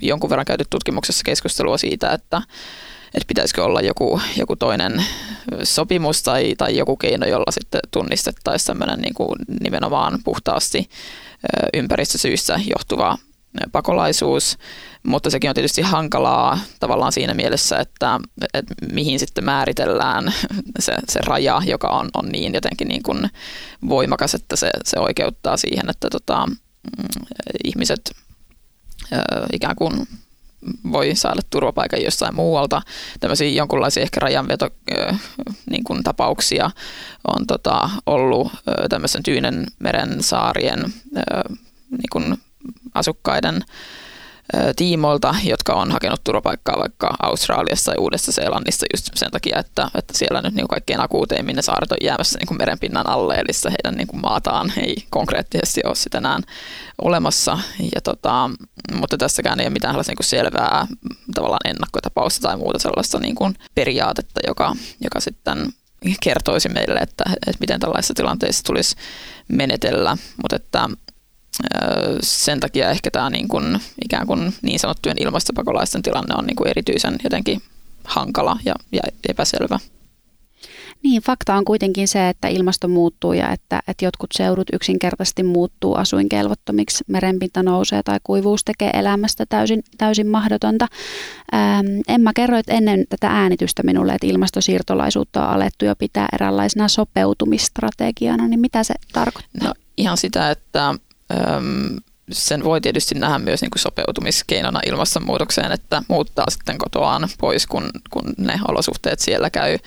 jonkun 0.00 0.30
verran 0.30 0.46
käyty 0.46 0.64
tutkimuksessa 0.70 1.24
keskustelua 1.24 1.78
siitä, 1.78 2.12
että, 2.12 2.42
että 3.14 3.28
pitäisikö 3.28 3.64
olla 3.64 3.80
joku, 3.80 4.20
joku 4.36 4.56
toinen 4.56 5.04
sopimus 5.62 6.22
tai, 6.22 6.54
tai 6.58 6.76
joku 6.76 6.96
keino, 6.96 7.26
jolla 7.26 7.50
sitten 7.50 7.80
tunnistettaisiin 7.90 8.66
tämmöinen 8.66 9.00
niin 9.00 9.14
kuin 9.14 9.38
nimenomaan 9.60 10.18
puhtaasti 10.24 10.88
ympäristösyistä 11.74 12.60
johtuva 12.76 13.18
pakolaisuus, 13.72 14.58
mutta 15.02 15.30
sekin 15.30 15.50
on 15.50 15.54
tietysti 15.54 15.82
hankalaa 15.82 16.58
tavallaan 16.80 17.12
siinä 17.12 17.34
mielessä, 17.34 17.78
että, 17.78 18.20
että 18.54 18.74
mihin 18.92 19.18
sitten 19.18 19.44
määritellään 19.44 20.32
se, 20.78 20.96
se 21.08 21.20
raja, 21.26 21.62
joka 21.66 21.88
on, 21.88 22.10
on 22.14 22.28
niin 22.28 22.54
jotenkin 22.54 22.88
niin 22.88 23.02
kuin 23.02 23.30
voimakas, 23.88 24.34
että 24.34 24.56
se, 24.56 24.70
se 24.84 24.98
oikeuttaa 24.98 25.56
siihen, 25.56 25.90
että 25.90 26.10
tota, 26.10 26.46
mm, 26.46 27.26
ihmiset 27.64 28.00
ikään 29.52 29.76
kuin 29.76 30.08
voi 30.92 31.14
saada 31.14 31.40
turvapaikan 31.50 32.02
jossain 32.02 32.34
muualta. 32.34 32.82
Tämmöisiä 33.20 33.48
jonkunlaisia 33.48 34.02
ehkä 34.02 34.20
rajanveto 34.20 34.70
niin 35.70 35.84
kuin 35.84 36.02
tapauksia 36.02 36.70
on 37.36 37.46
tota, 37.46 37.90
ollut 38.06 38.52
tämmöisen 38.88 39.22
Tyynen 39.22 39.66
meren 39.78 40.22
saarien 40.22 40.92
niin 41.90 42.10
kuin 42.12 42.38
asukkaiden 42.94 43.64
tiimoilta, 44.76 45.34
jotka 45.44 45.74
on 45.74 45.92
hakenut 45.92 46.24
turvapaikkaa 46.24 46.78
vaikka 46.78 47.14
Australiassa 47.22 47.90
tai 47.90 47.98
Uudessa 47.98 48.32
Seelannissa 48.32 48.86
just 48.94 49.10
sen 49.14 49.30
takia, 49.30 49.58
että, 49.58 49.90
että 49.94 50.18
siellä 50.18 50.42
nyt 50.42 50.54
niin 50.54 50.68
kaikkein 50.68 51.00
akuuteimmin 51.00 51.56
ne 51.56 51.62
saaret 51.62 51.92
on 51.92 51.98
jäämässä 52.02 52.38
niin 52.38 52.58
merenpinnan 52.58 53.08
alle, 53.08 53.34
eli 53.34 53.52
heidän 53.64 53.98
niin 53.98 54.20
maataan 54.22 54.72
ei 54.76 54.96
konkreettisesti 55.10 55.80
ole 55.84 55.94
sitä 55.94 56.18
enää 56.18 56.38
olemassa. 57.02 57.58
Ja 57.94 58.00
tota, 58.00 58.50
mutta 58.94 59.18
tässäkään 59.18 59.60
ei 59.60 59.66
ole 59.66 59.72
mitään 59.72 59.94
niin 59.94 60.16
kuin 60.16 60.26
selvää 60.26 60.86
tavallaan 61.34 61.70
ennakkotapausta 61.70 62.48
tai 62.48 62.56
muuta 62.56 62.78
sellaista 62.78 63.18
niin 63.18 63.34
kuin 63.34 63.54
periaatetta, 63.74 64.40
joka, 64.46 64.76
joka 65.00 65.20
sitten 65.20 65.72
kertoisi 66.22 66.68
meille, 66.68 67.00
että, 67.00 67.24
että 67.46 67.60
miten 67.60 67.80
tällaisessa 67.80 68.14
tilanteessa 68.14 68.64
tulisi 68.64 68.96
menetellä, 69.48 70.16
mutta 70.42 70.56
että 70.56 70.88
sen 72.22 72.60
takia 72.60 72.90
ehkä 72.90 73.10
tämä 73.10 73.30
niin 73.30 73.48
kuin, 73.48 73.80
ikään 74.04 74.26
kuin 74.26 74.54
niin 74.62 74.78
sanottujen 74.78 75.22
ilmastopakolaisten 75.22 76.02
tilanne 76.02 76.34
on 76.38 76.46
niin 76.46 76.56
kuin 76.56 76.68
erityisen 76.68 77.16
jotenkin 77.24 77.62
hankala 78.04 78.58
ja, 78.64 78.74
ja 78.92 79.02
epäselvä. 79.28 79.78
Niin, 81.02 81.22
fakta 81.22 81.54
on 81.54 81.64
kuitenkin 81.64 82.08
se, 82.08 82.28
että 82.28 82.48
ilmasto 82.48 82.88
muuttuu 82.88 83.32
ja 83.32 83.50
että, 83.50 83.82
että 83.88 84.04
jotkut 84.04 84.30
seudut 84.32 84.66
yksinkertaisesti 84.72 85.42
muuttuu 85.42 85.94
asuinkelvottomiksi, 85.94 87.04
merenpinta 87.06 87.62
nousee 87.62 88.02
tai 88.02 88.18
kuivuus 88.24 88.64
tekee 88.64 88.90
elämästä 88.90 89.46
täysin, 89.48 89.82
täysin 89.98 90.26
mahdotonta. 90.26 90.86
Ähm, 91.54 91.86
Emma, 92.08 92.32
kerroit 92.32 92.68
ennen 92.68 93.04
tätä 93.08 93.28
äänitystä 93.28 93.82
minulle, 93.82 94.12
että 94.12 94.26
ilmastosiirtolaisuutta 94.26 95.46
on 95.46 95.54
alettu 95.54 95.84
jo 95.84 95.96
pitää 95.96 96.28
eräänlaisena 96.32 96.88
sopeutumistrategiana, 96.88 98.48
niin 98.48 98.60
mitä 98.60 98.84
se 98.84 98.94
tarkoittaa? 99.12 99.68
No 99.68 99.74
ihan 99.96 100.16
sitä, 100.16 100.50
että 100.50 100.94
sen 102.32 102.64
voi 102.64 102.80
tietysti 102.80 103.14
nähdä 103.14 103.38
myös 103.38 103.60
niin 103.60 103.70
kuin 103.70 103.80
sopeutumiskeinona 103.80 104.80
ilmastonmuutokseen, 104.86 105.72
että 105.72 106.02
muuttaa 106.08 106.50
sitten 106.50 106.78
kotoaan 106.78 107.28
pois, 107.38 107.66
kun, 107.66 107.90
kun 108.10 108.24
ne 108.38 108.60
olosuhteet 108.68 109.20
siellä 109.20 109.50
käy 109.50 109.78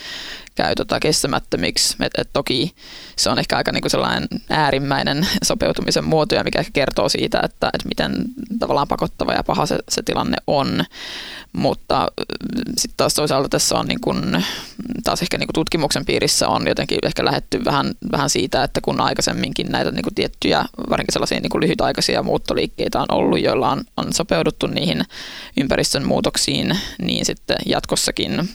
käy 0.55 0.75
tota 0.75 0.99
kestämättömiksi. 0.99 1.95
Et, 1.99 2.13
et 2.17 2.29
toki 2.33 2.75
se 3.15 3.29
on 3.29 3.39
ehkä 3.39 3.57
aika 3.57 3.71
niinku 3.71 3.89
sellainen 3.89 4.27
äärimmäinen 4.49 5.27
sopeutumisen 5.43 6.03
muoto, 6.03 6.43
mikä 6.43 6.59
ehkä 6.59 6.71
kertoo 6.73 7.09
siitä, 7.09 7.41
että, 7.43 7.69
että 7.73 7.87
miten 7.87 8.13
tavallaan 8.59 8.87
pakottava 8.87 9.33
ja 9.33 9.43
paha 9.43 9.65
se, 9.65 9.77
se 9.89 10.01
tilanne 10.03 10.37
on. 10.47 10.85
Mutta 11.55 12.07
sitten 12.77 12.97
taas 12.97 13.13
toisaalta 13.13 13.49
tässä 13.49 13.75
on 13.75 13.85
niin 13.85 14.01
kun, 14.01 14.41
taas 15.03 15.21
ehkä 15.21 15.37
niin 15.37 15.47
tutkimuksen 15.53 16.05
piirissä 16.05 16.47
on 16.47 16.67
jotenkin 16.67 16.99
ehkä 17.03 17.25
lähetty 17.25 17.65
vähän, 17.65 17.93
vähän 18.11 18.29
siitä, 18.29 18.63
että 18.63 18.81
kun 18.81 19.01
aikaisemminkin 19.01 19.67
näitä 19.71 19.91
niin 19.91 20.15
tiettyjä, 20.15 20.65
varsinkin 20.89 21.13
sellaisia 21.13 21.39
niin 21.39 21.61
lyhytaikaisia 21.61 22.23
muuttoliikkeitä 22.23 22.99
on 22.99 23.05
ollut, 23.11 23.41
joilla 23.41 23.69
on, 23.69 23.83
on 23.97 24.13
sopeuduttu 24.13 24.67
niihin 24.67 25.03
ympäristön 25.57 26.05
muutoksiin, 26.05 26.79
niin 27.01 27.25
sitten 27.25 27.57
jatkossakin, 27.65 28.49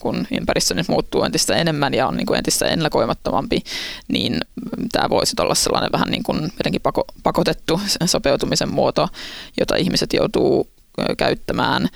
kun 0.00 0.26
ympäristö 0.38 0.74
nyt 0.74 0.88
muuttuu 0.88 1.22
entistä 1.22 1.56
enemmän 1.56 1.94
ja 1.94 2.06
on 2.06 2.16
niin 2.16 2.34
entistä 2.36 2.66
ennakoimattomampi, 2.66 3.62
niin 4.08 4.40
tämä 4.92 5.10
voisi 5.10 5.34
olla 5.40 5.54
sellainen 5.54 5.92
vähän 5.92 6.08
niin 6.08 6.24
jotenkin 6.58 6.82
pako, 6.82 7.04
pakotettu 7.22 7.80
sopeutumisen 8.06 8.74
muoto, 8.74 9.08
jota 9.60 9.76
ihmiset 9.76 10.12
joutuu 10.12 10.77
käyttämään, 11.18 11.88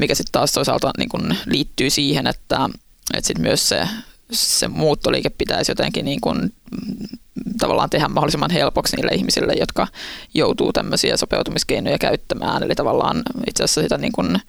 mikä 0.00 0.14
sitten 0.14 0.32
taas 0.32 0.52
toisaalta 0.52 0.90
niin 0.98 1.08
kuin 1.08 1.38
liittyy 1.46 1.90
siihen, 1.90 2.26
että, 2.26 2.68
että 3.14 3.26
sit 3.28 3.38
myös 3.38 3.68
se 3.68 3.88
se 4.32 4.68
muuttoliike 4.68 5.30
pitäisi 5.30 5.70
jotenkin 5.70 6.04
niin 6.04 6.20
kuin, 6.20 6.38
mm, 6.38 7.18
tavallaan 7.58 7.90
tehdä 7.90 8.08
mahdollisimman 8.08 8.50
helpoksi 8.50 8.96
niille 8.96 9.10
ihmisille, 9.14 9.52
jotka 9.52 9.86
joutuu 10.34 10.72
tämmöisiä 10.72 11.16
sopeutumiskeinoja 11.16 11.98
käyttämään. 11.98 12.62
Eli 12.62 12.74
tavallaan 12.74 13.22
itse 13.46 13.64
asiassa 13.64 13.82
sitä 13.82 13.98
niin 13.98 14.12
kuin 14.12 14.40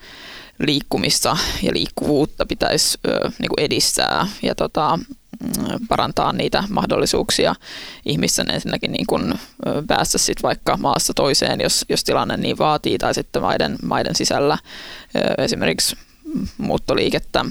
liikkumista 0.60 1.38
ja 1.64 1.74
liikkuvuutta 1.74 2.46
pitäisi 2.46 2.98
niin 3.40 3.50
kuin 3.50 3.66
edistää 3.66 4.28
ja 4.42 4.56
tota, 4.56 4.98
mm, 4.98 5.88
parantaa 5.88 6.34
niitä 6.34 6.64
mahdollisuuksia 6.70 7.56
ihmisten 8.06 8.52
ensinnäkin 8.52 8.92
niin 8.92 9.08
kuin 9.08 9.34
päästä 9.88 10.18
sitten 10.18 10.44
vaikka 10.44 10.78
maassa 10.78 11.14
toiseen, 11.14 11.62
jos, 11.62 11.86
jos 11.90 12.04
tilanne 12.04 12.38
niin 12.38 12.58
vaatii, 12.58 12.98
tai 12.98 13.14
sitten 13.14 13.42
maiden, 13.42 13.76
maiden 13.84 14.16
sisällä 14.16 14.58
esimerkiksi 15.38 15.96
muuttoliikettä 16.58 17.46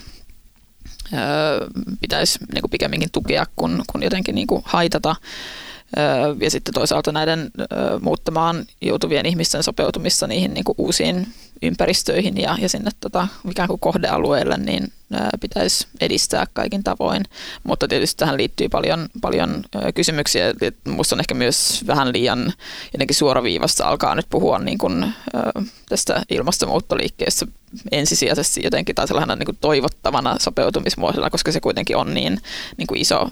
pitäisi 2.01 2.39
niin 2.53 2.63
kuin 2.63 2.71
pikemminkin 2.71 3.13
tukea 3.13 3.47
kuin, 3.57 3.83
kuin 3.93 4.03
jotenkin 4.03 4.35
niin 4.35 4.47
kuin 4.47 4.63
haitata. 4.65 5.17
Ja 6.41 6.51
sitten 6.51 6.75
toisaalta 6.75 7.13
näiden 7.13 7.51
muuttamaan 8.01 8.65
joutuvien 8.81 9.27
ihmisten 9.27 9.63
sopeutumissa 9.63 10.27
niihin 10.27 10.55
niin 10.55 10.65
kuin 10.65 10.75
uusiin 10.79 11.27
ympäristöihin 11.63 12.41
ja, 12.41 12.57
ja 12.61 12.69
sinne 12.69 12.91
tota, 13.01 13.29
ikään 13.51 13.69
kuin 13.69 13.81
kohdealueelle, 13.81 14.57
niin 14.57 14.93
pitäisi 15.41 15.87
edistää 16.01 16.47
kaikin 16.53 16.85
tavoin. 16.85 17.23
Mutta 17.63 17.89
tietysti 17.89 18.17
tähän 18.17 18.37
liittyy 18.37 18.69
paljon, 18.69 19.09
paljon 19.21 19.65
kysymyksiä. 19.95 20.53
Minusta 20.85 21.15
on 21.15 21.21
ehkä 21.21 21.35
myös 21.35 21.85
vähän 21.87 22.13
liian 22.13 22.53
jotenkin 22.93 23.17
suoraviivasta 23.17 23.89
alkaa 23.89 24.15
nyt 24.15 24.27
puhua 24.31 24.59
niin 24.59 24.79
kuin, 24.79 25.15
tästä 25.89 26.23
ilmastonmuuttoliikkeestä 26.31 27.47
ensisijaisesti 27.93 28.61
jotenkin 28.65 28.95
tai 28.95 29.09
sellaisena 29.09 29.37
niin 29.37 29.47
kuin 29.47 29.59
toivottavana 29.61 30.37
sopeutumismuodolla, 30.41 31.31
koska 31.31 31.53
se 31.53 31.61
kuitenkin 31.61 31.97
on 31.97 32.15
niin, 32.15 32.41
niin 32.77 32.87
kuin 32.87 33.01
iso 33.01 33.29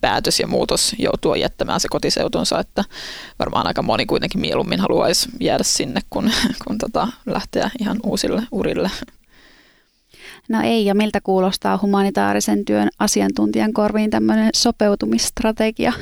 päätös 0.00 0.40
ja 0.40 0.46
muutos 0.46 0.94
joutua 0.98 1.36
jättämään 1.36 1.80
se 1.80 1.88
kotiseutunsa, 1.88 2.60
että 2.60 2.84
varmaan 3.38 3.66
aika 3.66 3.82
moni 3.82 4.06
kuitenkin 4.06 4.40
mieluummin 4.40 4.80
haluaisi 4.80 5.28
jäädä 5.40 5.64
sinne, 5.64 6.00
kun, 6.10 6.30
kun 6.66 6.78
tota, 6.78 7.08
lähteä 7.26 7.70
ihan 7.80 8.00
uusille 8.02 8.42
urille. 8.52 8.90
No 10.48 10.62
ei, 10.62 10.84
ja 10.84 10.94
miltä 10.94 11.20
kuulostaa 11.20 11.78
humanitaarisen 11.82 12.64
työn 12.64 12.88
asiantuntijan 12.98 13.72
korviin 13.72 14.10
tämmöinen 14.10 14.50
sopeutumistrategia 14.54 15.92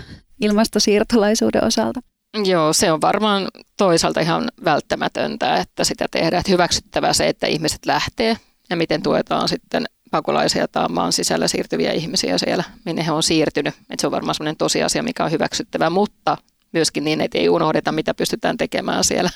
ilmastosiirtolaisuuden 0.40 1.64
osalta? 1.64 2.00
Joo, 2.44 2.72
se 2.72 2.92
on 2.92 3.00
varmaan 3.00 3.48
toisaalta 3.76 4.20
ihan 4.20 4.48
välttämätöntä, 4.64 5.57
että 5.57 5.85
sitä 5.85 6.07
tehdään. 6.11 6.40
Että 6.40 6.52
hyväksyttävää 6.52 7.12
se, 7.12 7.28
että 7.28 7.46
ihmiset 7.46 7.87
lähtee 7.87 8.37
ja 8.70 8.76
miten 8.76 9.02
tuetaan 9.02 9.48
sitten 9.48 9.85
pakolaisia 10.11 10.68
tai 10.68 10.88
maan 10.88 11.12
sisällä 11.12 11.48
siirtyviä 11.48 11.92
ihmisiä 11.92 12.38
siellä, 12.38 12.64
minne 12.85 13.07
he 13.07 13.12
on 13.12 13.22
siirtynyt. 13.22 13.74
Että 13.90 14.00
se 14.00 14.07
on 14.07 14.11
varmaan 14.11 14.35
sellainen 14.35 14.57
tosiasia, 14.57 15.02
mikä 15.02 15.24
on 15.24 15.31
hyväksyttävä, 15.31 15.90
mutta 15.90 16.38
myöskin 16.73 17.05
niin, 17.05 17.21
että 17.21 17.39
ei 17.39 17.49
unohdeta, 17.49 17.93
mitä 17.93 18.15
pystytään 18.15 18.57
tekemään 18.57 19.05
siellä 19.05 19.31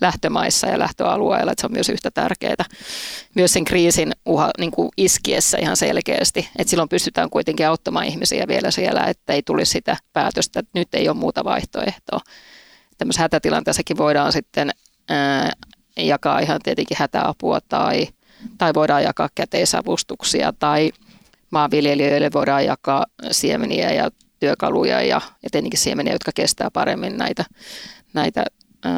lähtömaissa 0.00 0.66
ja 0.66 0.78
lähtöalueilla, 0.78 1.52
että 1.52 1.60
se 1.60 1.66
on 1.66 1.72
myös 1.72 1.88
yhtä 1.88 2.10
tärkeää. 2.10 2.64
Myös 3.34 3.52
sen 3.52 3.64
kriisin 3.64 4.12
uha, 4.26 4.50
niin 4.58 4.70
kuin 4.70 4.88
iskiessä 4.96 5.58
ihan 5.58 5.76
selkeästi, 5.76 6.48
että 6.58 6.70
silloin 6.70 6.88
pystytään 6.88 7.30
kuitenkin 7.30 7.68
auttamaan 7.68 8.06
ihmisiä 8.06 8.48
vielä 8.48 8.70
siellä, 8.70 9.04
että 9.06 9.32
ei 9.32 9.42
tulisi 9.42 9.72
sitä 9.72 9.96
päätöstä, 10.12 10.60
että 10.60 10.78
nyt 10.78 10.94
ei 10.94 11.08
ole 11.08 11.16
muuta 11.16 11.44
vaihtoehtoa. 11.44 12.20
Tämmöisessä 12.98 13.22
hätätilanteessakin 13.22 13.96
voidaan 13.96 14.32
sitten 14.32 14.70
ää, 15.08 15.52
jakaa 15.96 16.38
ihan 16.38 16.60
tietenkin 16.62 16.96
hätäapua 17.00 17.60
tai, 17.60 18.08
tai 18.58 18.74
voidaan 18.74 19.02
jakaa 19.02 19.28
käteisavustuksia 19.34 20.52
tai 20.58 20.92
maanviljelijöille 21.50 22.30
voidaan 22.34 22.64
jakaa 22.64 23.06
siemeniä 23.30 23.92
ja 23.92 24.10
työkaluja 24.42 25.02
ja, 25.02 25.20
tietenkin 25.52 25.80
siemeniä, 25.80 26.12
jotka 26.12 26.30
kestää 26.34 26.70
paremmin 26.70 27.16
näitä, 27.16 27.44
näitä 28.14 28.44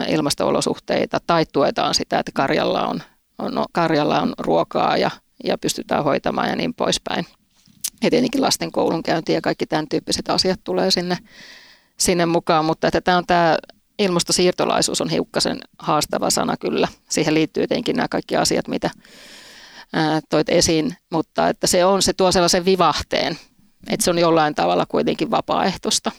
ilmasto-olosuhteita, 0.09 1.21
tai 1.27 1.47
tuetaan 1.53 1.95
sitä, 1.95 2.19
että 2.19 2.33
karjalla 2.35 2.87
on, 2.87 3.03
on, 3.39 3.55
no, 3.55 3.67
karjalla 3.73 4.21
on 4.21 4.33
ruokaa 4.39 4.97
ja, 4.97 5.11
ja 5.45 5.59
pystytään 5.59 6.05
hoitamaan 6.05 6.49
ja 6.49 6.57
niin 6.57 6.75
poispäin. 6.75 7.27
Ja 8.03 8.11
tietenkin 8.11 8.43
lasten 8.43 8.73
koulunkäynti 8.73 9.33
ja 9.33 9.41
kaikki 9.41 9.67
tämän 9.67 9.89
tyyppiset 9.89 10.31
asiat 10.31 10.61
tulee 10.65 10.91
sinne, 10.91 11.19
sinne 11.97 12.27
mukaan, 12.27 12.65
mutta 12.65 12.87
että 12.87 13.01
tämä 13.01 13.19
on 13.19 13.27
tämä 13.27 13.57
ilmastosiirtolaisuus 13.99 15.01
on 15.01 15.09
hiukkasen 15.09 15.59
haastava 15.79 16.31
sana 16.31 16.57
kyllä. 16.57 16.89
Siihen 17.09 17.35
liittyy 17.35 17.67
tietenkin 17.67 17.97
nämä 17.97 18.09
kaikki 18.09 18.37
asiat, 18.37 18.69
mitä 18.69 18.91
toit 20.31 20.49
esiin, 20.49 20.97
mutta 21.11 21.49
että 21.49 21.67
se 21.67 21.85
on, 21.85 22.03
se 22.03 22.13
tuo 22.13 22.33
sellaisen 22.33 22.65
vivahteen, 22.65 23.39
että 23.91 24.05
se 24.05 24.11
on 24.11 24.19
jollain 24.19 24.55
tavalla 24.55 24.87
kuitenkin 24.87 25.31
vapaaehtoista. 25.31 26.13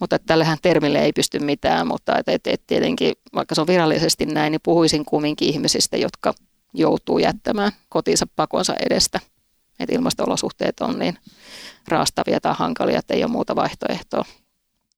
Mutta 0.00 0.18
tällähän 0.18 0.58
termille 0.62 0.98
ei 0.98 1.12
pysty 1.12 1.38
mitään, 1.38 1.86
mutta 1.86 2.18
et, 2.18 2.28
et, 2.28 2.46
et 2.46 2.62
tietenkin, 2.66 3.14
vaikka 3.34 3.54
se 3.54 3.60
on 3.60 3.66
virallisesti 3.66 4.26
näin, 4.26 4.50
niin 4.50 4.60
puhuisin 4.64 5.04
kumminkin 5.04 5.48
ihmisistä, 5.48 5.96
jotka 5.96 6.34
joutuu 6.74 7.18
jättämään 7.18 7.72
kotinsa 7.88 8.26
pakonsa 8.36 8.74
edestä. 8.86 9.20
Että 9.80 9.94
ilmasto-olosuhteet 9.94 10.80
on 10.80 10.98
niin 10.98 11.18
raastavia 11.88 12.40
tai 12.40 12.54
hankalia, 12.58 12.98
että 12.98 13.14
ei 13.14 13.24
ole 13.24 13.30
muuta 13.30 13.56
vaihtoehtoa. 13.56 14.24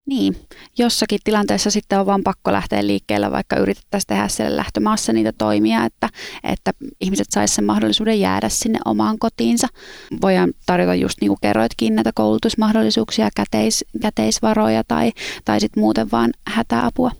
Niin, 0.07 0.37
jossakin 0.79 1.19
tilanteessa 1.25 1.71
sitten 1.71 2.01
on 2.01 2.07
vaan 2.07 2.23
pakko 2.23 2.53
lähteä 2.53 2.87
liikkeelle, 2.87 3.31
vaikka 3.31 3.57
yritettäisiin 3.57 4.07
tehdä 4.07 4.29
siellä 4.29 4.57
lähtömaassa 4.57 5.13
niitä 5.13 5.33
toimia, 5.39 5.85
että, 5.85 6.09
että 6.45 6.73
ihmiset 7.01 7.27
saisivat 7.31 7.57
sen 7.57 7.65
mahdollisuuden 7.65 8.21
jäädä 8.21 8.49
sinne 8.49 8.79
omaan 8.85 9.19
kotiinsa. 9.19 9.67
Voidaan 10.23 10.53
tarjota 10.67 10.95
just 10.95 11.21
niin 11.21 11.29
kuin 11.29 11.39
kerroitkin 11.43 11.95
näitä 11.95 12.11
koulutusmahdollisuuksia, 12.15 13.29
käteis, 13.37 13.85
käteisvaroja 14.03 14.85
tai, 14.89 15.13
tai 15.45 15.61
sitten 15.61 15.81
muuten 15.81 16.11
vaan 16.11 16.31
hätäapua. 16.47 17.11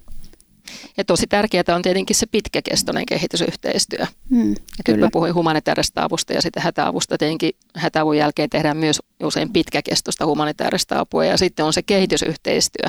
Ja 0.96 1.04
tosi 1.04 1.26
tärkeää 1.26 1.64
on 1.74 1.83
tietenkin 1.83 2.16
se 2.16 2.26
pitkäkestoinen 2.26 3.06
kehitysyhteistyö. 3.06 4.06
Mm, 4.28 4.54
kyllä. 4.85 5.06
Mä 5.06 5.09
puhuin 5.12 5.35
humanitaarista 5.35 6.04
avusta 6.04 6.33
ja 6.33 6.42
sitten 6.42 6.62
hätäavusta. 6.62 7.18
Tietenkin 7.18 7.52
hätäavun 7.76 8.16
jälkeen 8.16 8.50
tehdään 8.50 8.76
myös 8.76 9.02
usein 9.22 9.52
pitkäkestoista 9.52 10.26
humanitaarista 10.26 11.00
apua 11.00 11.24
ja 11.24 11.37
sitten 11.37 11.64
on 11.64 11.72
se 11.72 11.83
kehitysyhteistyö 11.83 12.88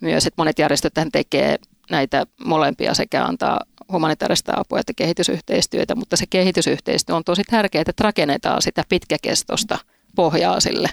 myös, 0.00 0.26
että 0.26 0.40
monet 0.40 0.58
järjestöt 0.58 0.94
tekee 1.12 1.58
näitä 1.90 2.26
molempia 2.44 2.94
sekä 2.94 3.24
antaa 3.24 3.60
humanitaarista 3.92 4.52
apua 4.56 4.80
että 4.80 4.92
kehitysyhteistyötä, 4.96 5.94
mutta 5.94 6.16
se 6.16 6.24
kehitysyhteistyö 6.30 7.16
on 7.16 7.24
tosi 7.24 7.42
tärkeää, 7.50 7.84
että 7.88 8.04
rakennetaan 8.04 8.62
sitä 8.62 8.84
pitkäkestoista 8.88 9.78
pohjaa 10.16 10.60
sille, 10.60 10.88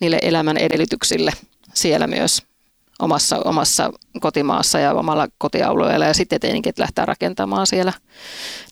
niille 0.00 0.18
elämän 0.22 0.56
edellytyksille 0.56 1.32
siellä 1.74 2.06
myös 2.06 2.42
omassa, 3.00 3.38
omassa 3.44 3.90
kotimaassa 4.20 4.78
ja 4.78 4.92
omalla 4.92 5.28
kotialueella 5.38 6.06
ja 6.06 6.14
sitten 6.14 6.40
tietenkin, 6.40 6.70
että 6.70 6.82
lähtee 6.82 7.06
rakentamaan 7.06 7.66
siellä. 7.66 7.92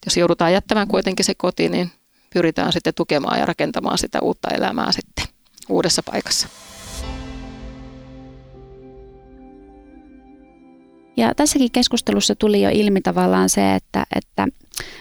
Jos 0.06 0.16
joudutaan 0.16 0.52
jättämään 0.52 0.88
kuitenkin 0.88 1.24
se 1.24 1.34
koti, 1.34 1.68
niin 1.68 1.90
pyritään 2.34 2.72
sitten 2.72 2.94
tukemaan 2.94 3.38
ja 3.38 3.46
rakentamaan 3.46 3.98
sitä 3.98 4.18
uutta 4.22 4.48
elämää 4.48 4.92
sitten 4.92 5.26
uudessa 5.68 6.02
paikassa. 6.02 6.48
Ja 11.18 11.34
tässäkin 11.34 11.72
keskustelussa 11.72 12.34
tuli 12.34 12.62
jo 12.62 12.70
ilmi 12.72 13.00
tavallaan 13.00 13.48
se, 13.48 13.74
että, 13.74 14.06
että 14.16 14.48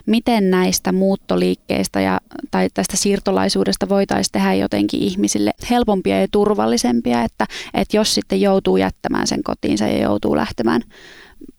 miten 0.05 0.49
näistä 0.49 0.91
muuttoliikkeistä 0.91 2.01
ja, 2.01 2.21
tai 2.51 2.69
tästä 2.73 2.97
siirtolaisuudesta 2.97 3.89
voitaisiin 3.89 4.31
tehdä 4.31 4.53
jotenkin 4.53 5.03
ihmisille 5.03 5.51
helpompia 5.69 6.21
ja 6.21 6.27
turvallisempia, 6.31 7.23
että, 7.23 7.47
että 7.73 7.97
jos 7.97 8.13
sitten 8.15 8.41
joutuu 8.41 8.77
jättämään 8.77 9.27
sen 9.27 9.43
kotiinsa 9.43 9.87
ja 9.87 10.01
joutuu 10.01 10.35
lähtemään 10.35 10.81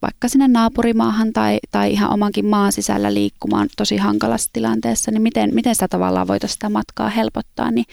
vaikka 0.03 0.29
sinne 0.29 0.49
naapurimaahan 0.49 1.33
tai, 1.33 1.59
tai 1.71 1.93
ihan 1.93 2.13
omankin 2.13 2.47
maan 2.47 2.73
sisällä 2.73 3.15
liikkumaan 3.15 3.69
tosi 3.77 3.97
hankalassa 3.97 4.51
tilanteessa, 4.53 5.11
niin 5.11 5.23
miten, 5.23 5.55
miten 5.55 5.75
sitä 5.75 5.89
tavallaan 5.89 6.29
voitaisiin 6.29 6.55
sitä 6.55 6.69
matkaa 6.69 7.09
helpottaa, 7.09 7.71
niin 7.71 7.87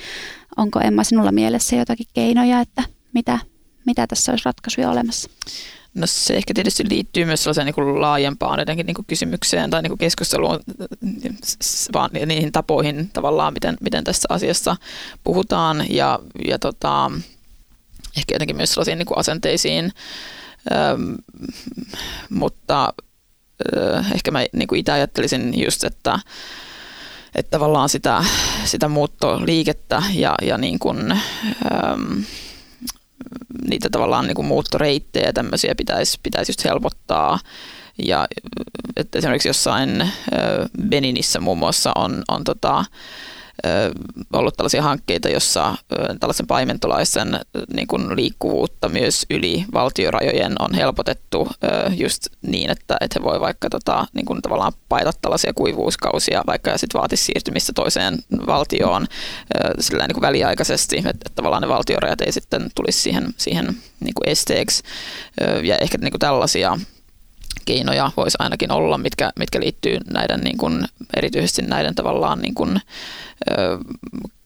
onko 0.57 0.79
Emma 0.79 1.03
sinulla 1.03 1.31
mielessä 1.31 1.75
jotakin 1.75 2.07
keinoja, 2.13 2.59
että 2.59 2.83
mitä, 3.13 3.39
mitä 3.85 4.07
tässä 4.07 4.31
olisi 4.31 4.45
ratkaisuja 4.45 4.91
olemassa? 4.91 5.29
No 5.95 6.07
se 6.07 6.33
ehkä 6.33 6.53
tietysti 6.53 6.83
liittyy 6.89 7.25
myös 7.25 7.43
sellaiseen 7.43 7.65
niin 7.65 7.75
kuin 7.75 8.01
laajempaan 8.01 8.59
jotenkin 8.59 8.85
niin 8.85 8.95
kuin 8.95 9.05
kysymykseen 9.05 9.69
tai 9.69 9.81
niin 9.81 9.91
kuin 9.91 9.99
keskusteluun, 9.99 10.59
vaan 11.93 12.09
niihin 12.25 12.51
tapoihin 12.51 13.09
tavallaan, 13.13 13.53
miten, 13.53 13.77
miten 13.81 14.03
tässä 14.03 14.27
asiassa 14.31 14.75
puhutaan. 15.23 15.85
Ja, 15.89 16.19
ja 16.47 16.59
tota, 16.59 17.11
ehkä 18.17 18.35
jotenkin 18.35 18.55
myös 18.55 18.69
sellaisiin 18.69 18.97
niin 18.97 19.05
kuin 19.05 19.17
asenteisiin, 19.17 19.91
Öm, 20.71 21.17
mutta 22.29 22.93
ö, 23.75 24.03
ehkä 24.15 24.31
mä 24.31 24.45
niin 24.53 24.67
kuin 24.67 24.79
itse 24.79 24.91
ajattelisin 24.91 25.63
just, 25.63 25.83
että, 25.83 26.19
että 27.35 27.49
tavallaan 27.49 27.89
sitä, 27.89 28.25
sitä 28.63 28.87
muuttoliikettä 28.87 30.03
ja, 30.13 30.35
ja 30.41 30.57
niin 30.57 30.79
kuin, 30.79 31.11
öm, 31.11 32.23
niitä 33.69 33.89
tavallaan 33.89 34.27
niin 34.27 34.35
kuin 34.35 34.47
muuttoreittejä 34.47 35.33
tämmöisiä 35.33 35.75
pitäisi, 35.75 36.19
pitäisi 36.23 36.49
just 36.49 36.63
helpottaa. 36.63 37.39
Ja 38.03 38.27
että 38.95 39.17
esimerkiksi 39.17 39.49
jossain 39.49 40.09
Beninissä 40.89 41.39
muun 41.39 41.57
muassa 41.57 41.91
on, 41.95 42.23
on 42.27 42.43
tota, 42.43 42.85
ollut 44.33 44.57
tällaisia 44.57 44.81
hankkeita, 44.81 45.29
jossa 45.29 45.75
tällaisen 46.19 46.47
paimentolaisen 46.47 47.39
niin 47.73 47.87
kuin 47.87 48.15
liikkuvuutta 48.15 48.89
myös 48.89 49.25
yli 49.29 49.65
valtiorajojen 49.73 50.53
on 50.59 50.73
helpotettu 50.73 51.47
just 51.97 52.27
niin, 52.41 52.69
että, 52.69 52.97
että 53.01 53.19
he 53.19 53.23
voi 53.23 53.39
vaikka 53.39 53.69
tota, 53.69 54.07
niin 54.13 54.25
kuin 54.25 54.41
tavallaan 54.41 54.73
paita 54.89 55.11
tällaisia 55.21 55.53
kuivuuskausia, 55.53 56.43
vaikka 56.47 56.77
sitten 56.77 56.99
vaatisi 56.99 57.23
siirtymistä 57.23 57.73
toiseen 57.75 58.19
valtioon 58.47 59.07
sillä 59.79 60.07
niin 60.07 60.15
kuin 60.15 60.21
väliaikaisesti, 60.21 60.97
että, 60.97 61.09
että 61.09 61.31
tavallaan 61.35 61.61
ne 61.61 61.67
valtiorajat 61.67 62.21
ei 62.21 62.31
sitten 62.31 62.69
tulisi 62.75 62.99
siihen, 62.99 63.33
siihen 63.37 63.65
niin 63.99 64.13
kuin 64.13 64.29
esteeksi. 64.29 64.83
Ja 65.63 65.77
ehkä 65.77 65.97
niin 65.97 66.11
kuin 66.11 66.19
tällaisia 66.19 66.79
keinoja 67.65 68.11
voisi 68.17 68.37
ainakin 68.39 68.71
olla, 68.71 68.97
mitkä, 68.97 69.31
mitkä 69.39 69.59
liittyy 69.59 69.99
näiden 70.11 70.39
niin 70.39 70.57
kuin, 70.57 70.85
erityisesti 71.17 71.61
näiden 71.61 71.95
tavallaan 71.95 72.41
niin 72.41 72.55
kuin, 72.55 72.81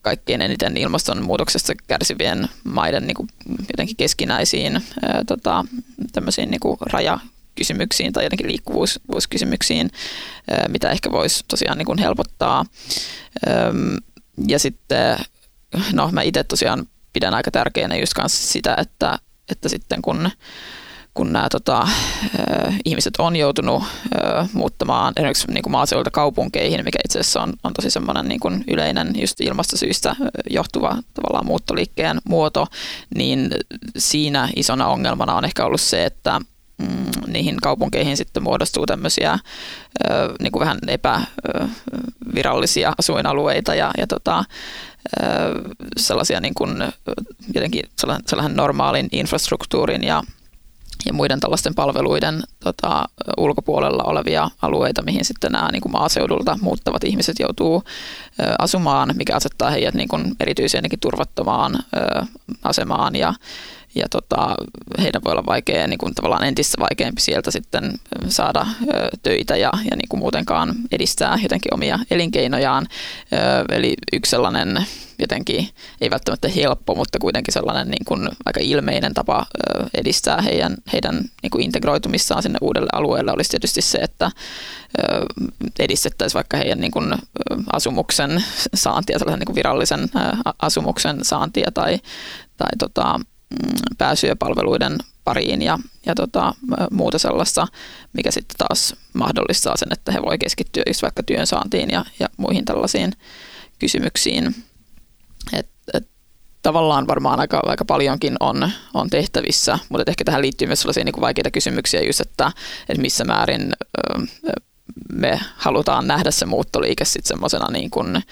kaikkein 0.02 0.42
eniten 0.42 0.78
ilmastonmuutoksesta 0.78 1.74
kärsivien 1.88 2.50
maiden 2.64 3.08
niin 3.08 3.16
kuin, 3.16 3.28
jotenkin 3.60 3.96
keskinäisiin 3.96 4.84
tota, 5.28 5.66
tämmöisiin 6.12 6.52
niin 6.52 6.60
kuin 6.60 6.78
rajakysymyksiin 6.82 8.14
tai 8.14 8.24
jotenkin 8.24 8.48
liikkuvuuskysymyksiin, 8.48 9.92
mitä 10.68 10.90
ehkä 10.90 11.12
voisi 11.12 11.46
tosiaan 11.48 11.78
niin 11.78 11.86
kuin 11.86 12.00
helpottaa. 12.00 12.66
Ja 14.48 14.60
sitten, 14.60 15.18
no 15.94 16.12
mä 16.12 16.22
itse 16.22 16.44
tosiaan 16.44 16.86
pidän 17.14 17.34
aika 17.34 17.52
tärkeänä 17.52 17.96
just 17.96 18.14
kanssa 18.14 18.52
sitä, 18.52 18.76
että, 18.80 19.20
että 19.52 19.70
sitten 19.70 20.02
kun 20.02 20.30
kun 21.14 21.34
nämä 21.34 21.48
tota, 21.52 21.88
ihmiset 22.86 23.14
on 23.18 23.36
joutunut 23.36 23.84
muuttamaan 24.54 25.14
esimerkiksi 25.18 25.52
niin 25.52 25.64
kuin 25.64 25.72
maaseudulta 25.72 26.12
kaupunkeihin, 26.12 26.86
mikä 26.86 27.00
itse 27.06 27.20
asiassa 27.20 27.42
on, 27.42 27.54
on 27.64 27.74
tosi 27.74 27.90
semmoinen 27.90 28.28
niin 28.28 28.40
kuin 28.40 28.64
yleinen 28.68 29.14
just 29.16 29.42
ilmastosyistä 29.42 30.16
johtuva 30.50 30.98
tavallaan 31.14 31.46
muuttoliikkeen 31.46 32.22
muoto, 32.24 32.68
niin 33.16 33.52
siinä 33.98 34.50
isona 34.56 34.88
ongelmana 34.88 35.36
on 35.36 35.46
ehkä 35.46 35.66
ollut 35.66 35.82
se, 35.82 36.06
että 36.06 36.42
mm, 36.78 36.88
niihin 37.28 37.58
kaupunkeihin 37.62 38.18
sitten 38.18 38.44
muodostuu 38.44 38.86
tämmöisiä 38.86 39.40
niin 40.40 40.52
kuin 40.52 40.60
vähän 40.60 40.80
epävirallisia 40.88 42.94
asuinalueita 43.00 43.76
ja, 43.76 43.92
ja 43.98 44.08
tota, 44.08 44.44
sellaisia 45.98 46.40
niin 46.40 46.54
kuin, 46.54 46.84
jotenkin 47.54 47.84
sellainen 48.28 48.58
normaalin 48.58 49.10
infrastruktuurin 49.12 50.04
ja 50.04 50.24
ja 51.06 51.14
muiden 51.14 51.40
tällaisten 51.40 51.76
palveluiden 51.76 52.44
tota, 52.60 53.06
ulkopuolella 53.38 54.04
olevia 54.04 54.50
alueita, 54.62 55.02
mihin 55.02 55.26
sitten 55.26 55.52
nämä 55.52 55.70
niin 55.72 55.82
kuin 55.82 55.92
maaseudulta 55.92 56.58
muuttavat 56.62 57.04
ihmiset 57.04 57.40
joutuu 57.40 57.84
ö, 58.40 58.44
asumaan, 58.60 59.14
mikä 59.16 59.36
asettaa 59.36 59.70
heidät 59.70 59.94
niin 59.94 60.08
kuin 60.08 60.36
erityisen 60.40 60.84
turvattomaan 61.02 61.76
ö, 61.76 62.26
asemaan 62.64 63.16
ja 63.16 63.34
ja 63.96 64.06
tota, 64.10 64.56
heidän 65.02 65.22
voi 65.26 65.32
olla 65.32 65.46
vaikea, 65.46 65.88
niin 65.88 65.98
kuin 65.98 66.16
tavallaan 66.16 66.44
entistä 66.44 66.82
vaikeampi 66.82 67.22
sieltä 67.22 67.52
sitten 67.52 67.94
saada 68.28 68.66
töitä 69.24 69.56
ja, 69.56 69.72
ja 69.92 69.96
niin 69.96 70.10
kuin 70.10 70.20
muutenkaan 70.20 70.76
edistää 70.92 71.40
jotenkin 71.44 71.74
omia 71.74 72.00
elinkeinojaan. 72.12 72.88
Eli 73.70 73.96
yksi 74.14 74.30
sellainen 74.30 74.86
jotenkin, 75.20 75.70
ei 76.02 76.10
välttämättä 76.10 76.48
helppo, 76.48 76.96
mutta 76.96 77.20
kuitenkin 77.20 77.54
sellainen 77.54 77.88
niin 77.88 78.06
kuin 78.06 78.30
aika 78.46 78.60
ilmeinen 78.64 79.14
tapa 79.14 79.46
edistää 79.94 80.42
heidän, 80.42 80.76
heidän 80.94 81.24
niin 81.44 81.52
kuin 81.52 81.64
integroitumissaan 81.64 82.44
sinne 82.44 82.58
uudelle 82.62 82.90
alueelle 82.94 83.32
olisi 83.32 83.50
tietysti 83.50 83.82
se, 83.82 83.98
että 83.98 84.32
edistettäisiin 85.80 86.38
vaikka 86.38 86.58
heidän 86.58 86.80
niin 86.80 86.92
kuin, 86.92 87.16
asumuksen 87.74 88.44
saantia, 88.74 89.20
sellaisen 89.20 89.40
niin 89.40 89.46
kuin 89.46 89.56
virallisen 89.56 90.10
asumuksen 90.62 91.26
saantia 91.26 91.72
tai, 91.74 92.00
tai 92.58 92.70
tota, 92.80 93.20
pääsyä 93.98 94.36
palveluiden 94.36 94.98
pariin 95.24 95.62
ja, 95.62 95.80
ja 96.06 96.16
tota, 96.16 96.54
muuta 96.92 97.20
sellaista, 97.20 97.68
mikä 98.14 98.32
sitten 98.32 98.58
taas 98.58 98.96
mahdollistaa 99.14 99.78
sen, 99.78 99.88
että 99.92 100.12
he 100.12 100.22
voi 100.22 100.38
keskittyä 100.38 100.84
just 100.88 101.02
vaikka 101.02 101.24
työnsaantiin 101.24 101.90
ja, 101.90 102.06
ja 102.20 102.30
muihin 102.38 102.66
tällaisiin 102.66 103.14
kysymyksiin. 103.80 104.56
Et, 105.54 105.70
et, 105.94 106.08
tavallaan 106.62 107.08
varmaan 107.08 107.40
aika, 107.40 107.60
aika 107.64 107.86
paljonkin 107.86 108.36
on, 108.40 108.72
on 108.94 109.10
tehtävissä, 109.10 109.80
mutta 109.90 110.12
ehkä 110.12 110.24
tähän 110.24 110.42
liittyy 110.42 110.68
myös 110.68 110.82
sellaisia 110.82 111.04
niin 111.04 111.14
kuin 111.14 111.22
vaikeita 111.22 111.52
kysymyksiä 111.52 112.02
just, 112.02 112.22
että, 112.22 112.52
että 112.90 113.02
missä 113.02 113.24
määrin 113.24 113.74
ö, 113.98 114.26
me 115.14 115.40
halutaan 115.56 116.08
nähdä 116.08 116.32
se 116.32 116.46
muuttoliike 116.46 117.06
sitten 117.06 117.28
semmoisena 117.28 117.72
niin 117.72 117.90
kuin 117.90 118.24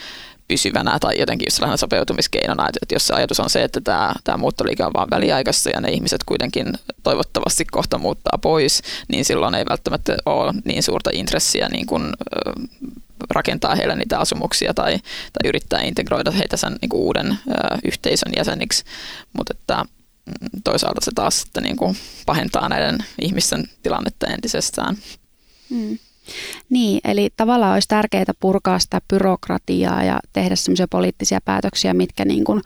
pysyvänä 0.48 0.98
tai 1.00 1.20
jotenkin 1.20 1.52
sellainen 1.52 1.78
sopeutumiskeinona, 1.78 2.68
että 2.68 2.96
jos 2.96 3.08
se 3.08 3.14
ajatus 3.14 3.40
on 3.40 3.50
se, 3.50 3.64
että 3.64 3.82
tämä, 3.82 4.14
tämä 4.24 4.38
muuttoliike 4.38 4.86
on 4.86 4.94
vain 4.94 5.10
väliaikaista 5.10 5.70
ja 5.70 5.82
ne 5.82 5.92
ihmiset 5.92 6.24
kuitenkin 6.24 6.74
toivottavasti 7.04 7.66
kohta 7.66 7.98
muuttaa 7.98 8.38
pois, 8.42 8.82
niin 9.08 9.26
silloin 9.26 9.56
ei 9.56 9.66
välttämättä 9.70 10.18
ole 10.26 10.54
niin 10.66 10.84
suurta 10.84 11.10
intressiä 11.14 11.70
niin 11.70 11.86
kuin, 11.86 12.14
rakentaa 13.30 13.76
heille 13.76 13.96
niitä 13.96 14.20
asumuksia 14.20 14.74
tai, 14.74 14.98
tai 15.34 15.50
yrittää 15.50 15.82
integroida 15.82 16.32
heitä 16.32 16.58
sen 16.58 16.76
niin 16.82 16.90
kuin 16.90 17.02
uuden 17.02 17.28
ö, 17.32 17.38
yhteisön 17.86 18.32
jäseniksi, 18.38 18.84
mutta 19.34 19.54
että 19.58 19.86
mm, 20.26 20.62
toisaalta 20.64 21.02
se 21.06 21.12
taas 21.16 21.42
sitten 21.42 21.64
niin 21.64 21.78
kuin 21.78 21.98
pahentaa 22.26 22.70
näiden 22.70 22.98
ihmisten 23.22 23.64
tilannetta 23.84 24.28
entisestään. 24.28 24.98
Hmm. 25.70 26.00
Niin, 26.70 27.00
eli 27.04 27.30
tavallaan 27.38 27.74
olisi 27.74 27.88
tärkeää 27.88 28.26
purkaa 28.40 28.80
sitä 28.80 29.02
byrokratiaa 29.14 30.04
ja 30.04 30.20
tehdä 30.34 30.56
semmoisia 30.56 30.88
poliittisia 30.88 31.40
päätöksiä, 31.46 31.94
mitkä 31.94 32.26
niin 32.26 32.44
kuin 32.44 32.62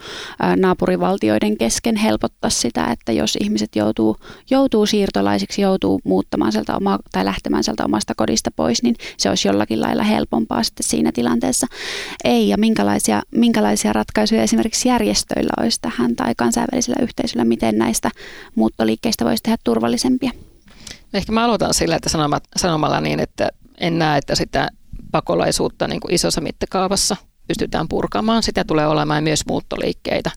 naapurivaltioiden 0.55 1.57
kesken 1.57 1.95
helpottaa 1.95 2.49
sitä, 2.49 2.85
että 2.85 3.11
jos 3.11 3.37
ihmiset 3.41 3.75
joutuu, 3.75 4.17
joutuu 4.49 4.85
siirtolaisiksi, 4.85 5.61
joutuu 5.61 6.01
muuttamaan 6.03 6.51
sieltä 6.51 6.75
omaa, 6.75 6.99
tai 7.11 7.25
lähtemään 7.25 7.63
sieltä 7.63 7.85
omasta 7.85 8.15
kodista 8.15 8.51
pois, 8.55 8.83
niin 8.83 8.95
se 9.17 9.29
olisi 9.29 9.47
jollakin 9.47 9.81
lailla 9.81 10.03
helpompaa 10.03 10.63
sitten 10.63 10.87
siinä 10.87 11.11
tilanteessa. 11.11 11.67
Ei, 12.23 12.49
ja 12.49 12.57
minkälaisia, 12.57 13.21
minkälaisia 13.31 13.93
ratkaisuja 13.93 14.43
esimerkiksi 14.43 14.87
järjestöillä 14.87 15.53
olisi 15.59 15.79
tähän 15.81 16.15
tai 16.15 16.33
kansainvälisellä 16.37 17.03
yhteisöllä, 17.03 17.45
miten 17.45 17.77
näistä 17.77 18.11
muuttoliikkeistä 18.55 19.25
voisi 19.25 19.43
tehdä 19.43 19.57
turvallisempia? 19.63 20.31
Ehkä 21.13 21.31
mä 21.31 21.45
aloitan 21.45 21.73
sillä, 21.73 21.95
että 21.95 22.09
sanomalla 22.55 23.01
niin, 23.01 23.19
että 23.19 23.49
en 23.77 23.99
näe, 23.99 24.17
että 24.17 24.35
sitä 24.35 24.69
pakolaisuutta 25.11 25.87
niin 25.87 26.01
kuin 26.01 26.13
isossa 26.13 26.41
mittakaavassa 26.41 27.15
pystytään 27.47 27.87
purkamaan. 27.87 28.43
Sitä 28.43 28.63
tulee 28.63 28.87
olemaan 28.87 29.23
myös 29.23 29.45
muuttoliikkeitä. 29.47 30.31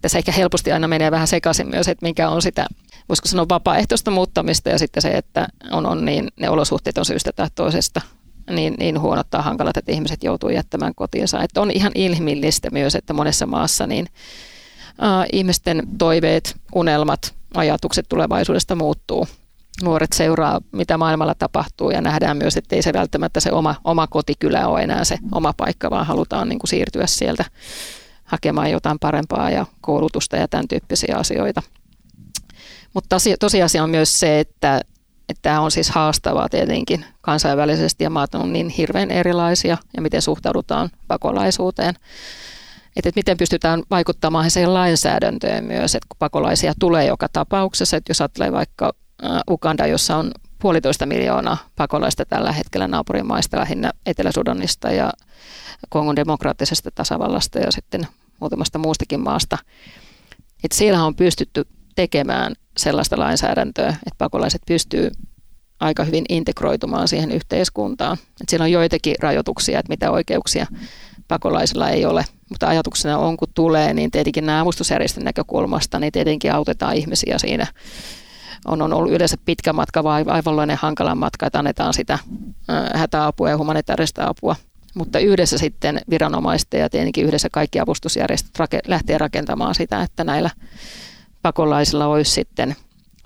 Tässä 0.00 0.18
ehkä 0.18 0.32
helposti 0.32 0.72
aina 0.72 0.88
menee 0.88 1.10
vähän 1.10 1.26
sekaisin 1.26 1.70
myös, 1.70 1.88
että 1.88 2.06
mikä 2.06 2.28
on 2.28 2.42
sitä, 2.42 2.66
voisiko 3.08 3.28
sanoa 3.28 3.46
vapaaehtoista 3.48 4.10
muuttamista 4.10 4.68
ja 4.68 4.78
sitten 4.78 5.02
se, 5.02 5.10
että 5.10 5.48
on, 5.70 5.86
on 5.86 6.04
niin, 6.04 6.28
ne 6.40 6.50
olosuhteet 6.50 6.98
on 6.98 7.04
syystä 7.04 7.32
tai 7.32 7.48
toisesta 7.54 8.00
niin, 8.50 8.74
niin 8.78 9.00
huonot 9.00 9.30
tai 9.30 9.42
hankalat, 9.42 9.76
että 9.76 9.92
ihmiset 9.92 10.24
joutuu 10.24 10.50
jättämään 10.50 10.94
kotiinsa. 10.94 11.42
Että 11.42 11.60
on 11.60 11.70
ihan 11.70 11.92
inhimillistä 11.94 12.70
myös, 12.70 12.94
että 12.94 13.12
monessa 13.12 13.46
maassa 13.46 13.86
niin, 13.86 14.06
äh, 15.02 15.26
ihmisten 15.32 15.82
toiveet, 15.98 16.56
unelmat, 16.74 17.34
ajatukset 17.54 18.06
tulevaisuudesta 18.08 18.74
muuttuu 18.74 19.26
nuoret 19.82 20.12
seuraa, 20.12 20.60
mitä 20.72 20.98
maailmalla 20.98 21.34
tapahtuu 21.34 21.90
ja 21.90 22.00
nähdään 22.00 22.36
myös, 22.36 22.56
että 22.56 22.76
ei 22.76 22.82
se 22.82 22.92
välttämättä 22.92 23.40
se 23.40 23.52
oma, 23.52 23.74
oma 23.84 24.06
kotikylä 24.06 24.66
ole 24.66 24.82
enää 24.82 25.04
se 25.04 25.18
oma 25.32 25.52
paikka, 25.56 25.90
vaan 25.90 26.06
halutaan 26.06 26.48
niin 26.48 26.58
kuin 26.58 26.68
siirtyä 26.68 27.06
sieltä 27.06 27.44
hakemaan 28.24 28.70
jotain 28.70 28.98
parempaa 28.98 29.50
ja 29.50 29.66
koulutusta 29.80 30.36
ja 30.36 30.48
tämän 30.48 30.68
tyyppisiä 30.68 31.16
asioita. 31.16 31.62
Mutta 32.94 33.16
tosiasia 33.40 33.82
on 33.82 33.90
myös 33.90 34.20
se, 34.20 34.40
että, 34.40 34.80
että 35.28 35.42
tämä 35.42 35.60
on 35.60 35.70
siis 35.70 35.90
haastavaa 35.90 36.48
tietenkin 36.48 37.04
kansainvälisesti 37.20 38.04
ja 38.04 38.10
maat 38.10 38.34
on 38.34 38.52
niin 38.52 38.68
hirveän 38.68 39.10
erilaisia 39.10 39.76
ja 39.96 40.02
miten 40.02 40.22
suhtaudutaan 40.22 40.90
pakolaisuuteen. 41.08 41.94
Että, 42.96 43.08
että 43.08 43.18
miten 43.18 43.36
pystytään 43.36 43.82
vaikuttamaan 43.90 44.50
siihen 44.50 44.74
lainsäädäntöön 44.74 45.64
myös, 45.64 45.94
että 45.94 46.06
kun 46.08 46.18
pakolaisia 46.18 46.72
tulee 46.78 47.06
joka 47.06 47.28
tapauksessa, 47.32 47.96
että 47.96 48.10
jos 48.10 48.20
ajattelee 48.20 48.52
vaikka 48.52 48.92
Uganda, 49.50 49.86
jossa 49.86 50.16
on 50.16 50.30
puolitoista 50.58 51.06
miljoonaa 51.06 51.56
pakolaista 51.76 52.24
tällä 52.24 52.52
hetkellä 52.52 52.88
naapurimaista, 52.88 53.58
lähinnä 53.60 53.92
Etelä-Sudanista 54.06 54.90
ja 54.90 55.12
Kongon 55.88 56.16
demokraattisesta 56.16 56.90
tasavallasta 56.90 57.58
ja 57.58 57.72
sitten 57.72 58.06
muutamasta 58.40 58.78
muustakin 58.78 59.20
maasta. 59.20 59.58
Et 60.64 60.72
siellä 60.72 61.04
on 61.04 61.14
pystytty 61.14 61.66
tekemään 61.94 62.54
sellaista 62.76 63.18
lainsäädäntöä, 63.18 63.88
että 63.88 64.18
pakolaiset 64.18 64.62
pystyy 64.66 65.10
aika 65.80 66.04
hyvin 66.04 66.24
integroitumaan 66.28 67.08
siihen 67.08 67.32
yhteiskuntaan. 67.32 68.18
Et 68.40 68.48
siellä 68.48 68.64
on 68.64 68.72
joitakin 68.72 69.14
rajoituksia, 69.20 69.78
että 69.78 69.92
mitä 69.92 70.10
oikeuksia 70.10 70.66
pakolaisilla 71.28 71.90
ei 71.90 72.04
ole, 72.04 72.24
mutta 72.48 72.68
ajatuksena 72.68 73.18
on, 73.18 73.36
kun 73.36 73.48
tulee, 73.54 73.94
niin 73.94 74.10
tietenkin 74.10 74.46
nämä 74.46 74.60
avustusjärjestön 74.60 75.24
näkökulmasta, 75.24 75.98
niin 75.98 76.12
tietenkin 76.12 76.52
autetaan 76.52 76.94
ihmisiä 76.94 77.38
siinä 77.38 77.66
on, 78.66 78.82
on 78.82 78.92
ollut 78.92 79.12
yleensä 79.12 79.36
pitkä 79.44 79.72
matka 79.72 80.04
vai 80.04 80.24
aivanlainen 80.26 80.78
hankala 80.80 81.14
matka, 81.14 81.46
että 81.46 81.58
annetaan 81.58 81.94
sitä 81.94 82.18
hätäapua 82.94 83.50
ja 83.50 83.58
humanitaarista 83.58 84.26
apua. 84.28 84.56
Mutta 84.94 85.18
yhdessä 85.18 85.58
sitten 85.58 86.00
viranomaisten 86.10 86.80
ja 86.80 86.90
tietenkin 86.90 87.26
yhdessä 87.26 87.48
kaikki 87.52 87.80
avustusjärjestöt 87.80 88.58
lähtee 88.86 89.18
rakentamaan 89.18 89.74
sitä, 89.74 90.02
että 90.02 90.24
näillä 90.24 90.50
pakolaisilla 91.42 92.06
olisi 92.06 92.30
sitten 92.30 92.76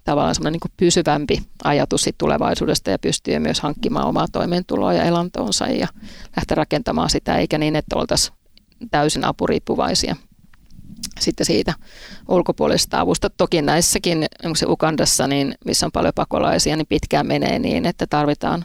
tavallaan 0.04 0.34
semmoinen 0.34 0.60
niin 0.64 0.74
pysyvämpi 0.76 1.42
ajatus 1.64 2.08
tulevaisuudesta 2.18 2.90
ja 2.90 2.98
pystyy 2.98 3.38
myös 3.38 3.60
hankkimaan 3.60 4.06
omaa 4.06 4.26
toimeentuloa 4.32 4.94
ja 4.94 5.04
elantoonsa 5.04 5.66
ja 5.66 5.88
lähteä 6.36 6.54
rakentamaan 6.54 7.10
sitä, 7.10 7.36
eikä 7.36 7.58
niin, 7.58 7.76
että 7.76 7.96
oltaisiin 7.96 8.36
täysin 8.90 9.24
apuriippuvaisia 9.24 10.16
sitten 11.20 11.46
siitä 11.46 11.74
ulkopuolisesta 12.28 13.00
avusta. 13.00 13.30
Toki 13.30 13.62
näissäkin, 13.62 14.26
se 14.56 14.66
Ukandassa, 14.66 15.26
niin, 15.26 15.54
missä 15.64 15.86
on 15.86 15.92
paljon 15.92 16.12
pakolaisia, 16.14 16.76
niin 16.76 16.86
pitkään 16.86 17.26
menee 17.26 17.58
niin, 17.58 17.86
että 17.86 18.06
tarvitaan, 18.06 18.64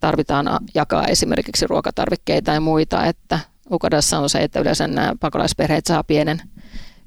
tarvitaan 0.00 0.60
jakaa 0.74 1.06
esimerkiksi 1.06 1.66
ruokatarvikkeita 1.66 2.52
ja 2.52 2.60
muita, 2.60 3.06
että 3.06 3.38
Ukandassa 3.70 4.18
on 4.18 4.30
se, 4.30 4.38
että 4.38 4.60
yleensä 4.60 4.86
nämä 4.86 5.12
pakolaisperheet 5.20 5.86
saa 5.86 6.04
pienen, 6.04 6.42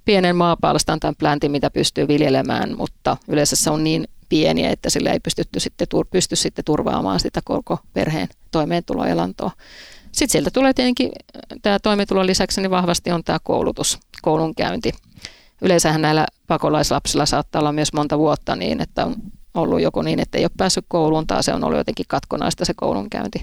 pienen 0.05 0.35
maapalstan 0.35 0.99
tai 0.99 1.13
pläntin, 1.19 1.51
mitä 1.51 1.71
pystyy 1.71 2.07
viljelemään, 2.07 2.77
mutta 2.77 3.17
yleensä 3.27 3.55
se 3.55 3.69
on 3.69 3.83
niin 3.83 4.07
pieni, 4.29 4.65
että 4.65 4.89
sillä 4.89 5.11
ei 5.11 5.19
pystytty 5.19 5.59
sitten, 5.59 5.87
pysty 6.11 6.35
sitten 6.35 6.65
turvaamaan 6.65 7.19
sitä 7.19 7.41
koko 7.45 7.79
perheen 7.93 8.27
toimeentuloelantoa. 8.51 9.51
Sitten 10.11 10.31
sieltä 10.31 10.51
tulee 10.51 10.73
tietenkin 10.73 11.11
tämä 11.61 11.79
toimeentulon 11.79 12.27
lisäksi 12.27 12.61
niin 12.61 12.71
vahvasti 12.71 13.11
on 13.11 13.23
tämä 13.23 13.39
koulutus, 13.43 13.99
koulunkäynti. 14.21 14.91
Yleensähän 15.61 16.01
näillä 16.01 16.25
pakolaislapsilla 16.47 17.25
saattaa 17.25 17.59
olla 17.59 17.71
myös 17.71 17.93
monta 17.93 18.17
vuotta 18.17 18.55
niin, 18.55 18.81
että 18.81 19.05
on 19.05 19.15
ollut 19.53 19.81
joku 19.81 20.01
niin, 20.01 20.19
että 20.19 20.37
ei 20.37 20.43
ole 20.43 20.51
päässyt 20.57 20.85
kouluun 20.87 21.27
tai 21.27 21.43
se 21.43 21.53
on 21.53 21.63
ollut 21.63 21.77
jotenkin 21.77 22.05
katkonaista 22.07 22.65
se 22.65 22.73
koulunkäynti. 22.75 23.41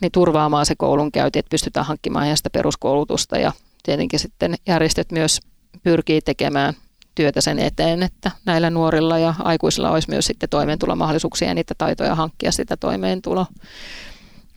Niin 0.00 0.12
turvaamaan 0.12 0.66
se 0.66 0.74
koulunkäynti, 0.78 1.38
että 1.38 1.50
pystytään 1.50 1.86
hankkimaan 1.86 2.24
ihan 2.24 2.36
sitä 2.36 2.50
peruskoulutusta 2.50 3.38
ja 3.38 3.52
tietenkin 3.82 4.20
sitten 4.20 4.54
järjestöt 4.66 5.12
myös 5.12 5.40
pyrkii 5.82 6.20
tekemään 6.20 6.74
työtä 7.14 7.40
sen 7.40 7.58
eteen, 7.58 8.02
että 8.02 8.30
näillä 8.46 8.70
nuorilla 8.70 9.18
ja 9.18 9.34
aikuisilla 9.38 9.90
olisi 9.90 10.10
myös 10.10 10.26
sitten 10.26 10.48
toimeentulomahdollisuuksia 10.48 11.48
ja 11.48 11.54
niitä 11.54 11.74
taitoja 11.78 12.14
hankkia 12.14 12.52
sitä 12.52 12.76
toimeentuloa. 12.76 13.46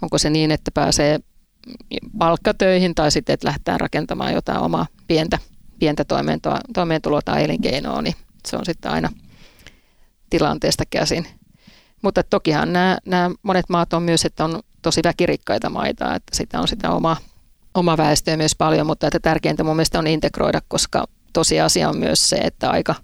Onko 0.01 0.17
se 0.17 0.29
niin, 0.29 0.51
että 0.51 0.71
pääsee 0.73 1.19
palkkatöihin 2.17 2.95
tai 2.95 3.11
sitten, 3.11 3.33
että 3.33 3.47
lähtee 3.47 3.77
rakentamaan 3.77 4.33
jotain 4.33 4.59
omaa 4.59 4.85
pientä, 5.07 5.39
pientä 5.79 6.05
toimeentuloa, 6.05 6.59
toimeentuloa 6.73 7.21
tai 7.21 7.43
elinkeinoa, 7.43 8.01
niin 8.01 8.15
se 8.45 8.57
on 8.57 8.65
sitten 8.65 8.91
aina 8.91 9.09
tilanteesta 10.29 10.83
käsin. 10.89 11.27
Mutta 12.01 12.23
tokihan 12.23 12.73
nämä, 12.73 12.97
nämä 13.05 13.31
monet 13.43 13.65
maat 13.69 13.93
on 13.93 14.03
myös, 14.03 14.25
että 14.25 14.45
on 14.45 14.59
tosi 14.81 15.01
väkirikkaita 15.03 15.69
maita, 15.69 16.15
että 16.15 16.35
sitä 16.35 16.59
on 16.61 16.67
sitä 16.67 16.91
oma, 16.91 17.17
oma 17.73 17.97
väestöä 17.97 18.37
myös 18.37 18.55
paljon, 18.55 18.87
mutta 18.87 19.07
että 19.07 19.19
tärkeintä 19.19 19.63
mun 19.63 19.75
mielestä 19.75 19.99
on 19.99 20.07
integroida, 20.07 20.61
koska 20.67 21.05
tosiasia 21.33 21.89
on 21.89 21.97
myös 21.97 22.29
se, 22.29 22.35
että 22.35 22.69
aika 22.69 22.95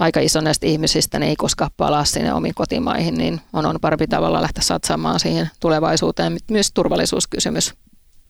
aika 0.00 0.20
iso 0.20 0.40
näistä 0.40 0.66
ihmisistä 0.66 1.18
ne 1.18 1.28
ei 1.28 1.36
koskaan 1.36 1.70
palaa 1.76 2.04
sinne 2.04 2.34
omiin 2.34 2.54
kotimaihin, 2.54 3.14
niin 3.14 3.40
on, 3.52 3.66
on 3.66 3.76
parempi 3.80 4.06
tavalla 4.06 4.42
lähteä 4.42 4.62
satsaamaan 4.62 5.20
siihen 5.20 5.50
tulevaisuuteen. 5.60 6.36
Myös 6.50 6.72
turvallisuuskysymys 6.72 7.74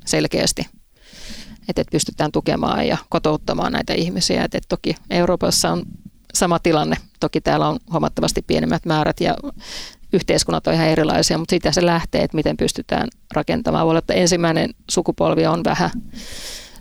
selkeästi, 0.06 0.66
että 1.68 1.84
pystytään 1.92 2.32
tukemaan 2.32 2.86
ja 2.86 2.96
kotouttamaan 3.08 3.72
näitä 3.72 3.94
ihmisiä. 3.94 4.44
Et, 4.44 4.54
et 4.54 4.64
toki 4.68 4.94
Euroopassa 5.10 5.70
on 5.70 5.82
sama 6.34 6.58
tilanne. 6.58 6.96
Toki 7.20 7.40
täällä 7.40 7.68
on 7.68 7.78
huomattavasti 7.92 8.42
pienemmät 8.42 8.86
määrät 8.86 9.20
ja 9.20 9.36
yhteiskunnat 10.12 10.66
on 10.66 10.74
ihan 10.74 10.88
erilaisia, 10.88 11.38
mutta 11.38 11.52
siitä 11.52 11.72
se 11.72 11.86
lähtee, 11.86 12.22
että 12.22 12.36
miten 12.36 12.56
pystytään 12.56 13.08
rakentamaan. 13.34 13.86
Voi 13.86 13.90
olla, 13.90 13.98
että 13.98 14.14
ensimmäinen 14.14 14.70
sukupolvi 14.90 15.46
on 15.46 15.64
vähän 15.64 15.90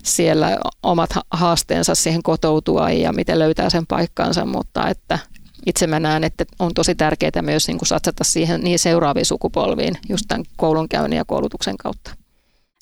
siellä 0.04 0.58
omat 0.82 1.10
haasteensa 1.30 1.94
siihen 1.94 2.22
kotoutua 2.22 2.90
ja 2.90 3.12
miten 3.12 3.38
löytää 3.38 3.70
sen 3.70 3.86
paikkansa, 3.86 4.46
mutta 4.46 4.88
että 4.88 5.18
itse 5.66 5.86
mä 5.86 6.00
näen, 6.00 6.24
että 6.24 6.44
on 6.58 6.74
tosi 6.74 6.94
tärkeää 6.94 7.42
myös 7.42 7.68
niin 7.68 7.78
kuin 7.78 7.86
satsata 7.86 8.24
siihen 8.24 8.60
niin 8.60 8.78
seuraaviin 8.78 9.26
sukupolviin 9.26 9.94
just 10.08 10.24
tämän 10.28 10.44
koulunkäynnin 10.56 11.16
ja 11.16 11.24
koulutuksen 11.24 11.76
kautta. 11.76 12.19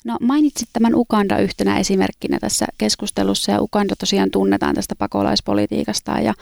No 0.05 0.17
mainitsit 0.21 0.69
tämän 0.73 0.95
Uganda 0.95 1.37
yhtenä 1.37 1.79
esimerkkinä 1.79 2.39
tässä 2.39 2.65
keskustelussa 2.77 3.51
ja 3.51 3.61
Uganda 3.61 3.95
tosiaan 3.95 4.31
tunnetaan 4.31 4.75
tästä 4.75 4.95
pakolaispolitiikasta 4.95 6.11
ja 6.11 6.33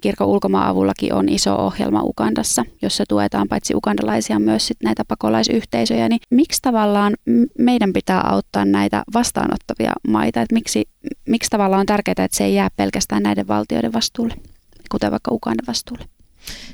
kirkon 0.00 0.28
ulkomaan-avullakin 0.28 1.14
on 1.14 1.28
iso 1.28 1.56
ohjelma 1.56 2.02
Ugandassa, 2.02 2.64
jossa 2.82 3.04
tuetaan 3.08 3.48
paitsi 3.48 3.74
ugandalaisia 3.74 4.38
myös 4.38 4.66
sit 4.66 4.76
näitä 4.84 5.02
pakolaisyhteisöjä. 5.08 6.08
Niin 6.08 6.20
miksi 6.30 6.62
tavallaan 6.62 7.14
meidän 7.58 7.92
pitää 7.92 8.20
auttaa 8.20 8.64
näitä 8.64 9.02
vastaanottavia 9.14 9.92
maita? 10.08 10.42
Et 10.42 10.52
miksi, 10.52 10.88
miksi 11.28 11.50
tavallaan 11.50 11.80
on 11.80 11.86
tärkeää, 11.86 12.14
että 12.18 12.36
se 12.36 12.44
ei 12.44 12.54
jää 12.54 12.68
pelkästään 12.76 13.22
näiden 13.22 13.48
valtioiden 13.48 13.92
vastuulle, 13.92 14.34
kuten 14.90 15.10
vaikka 15.10 15.34
Ugandan 15.34 15.66
vastuulle? 15.66 16.04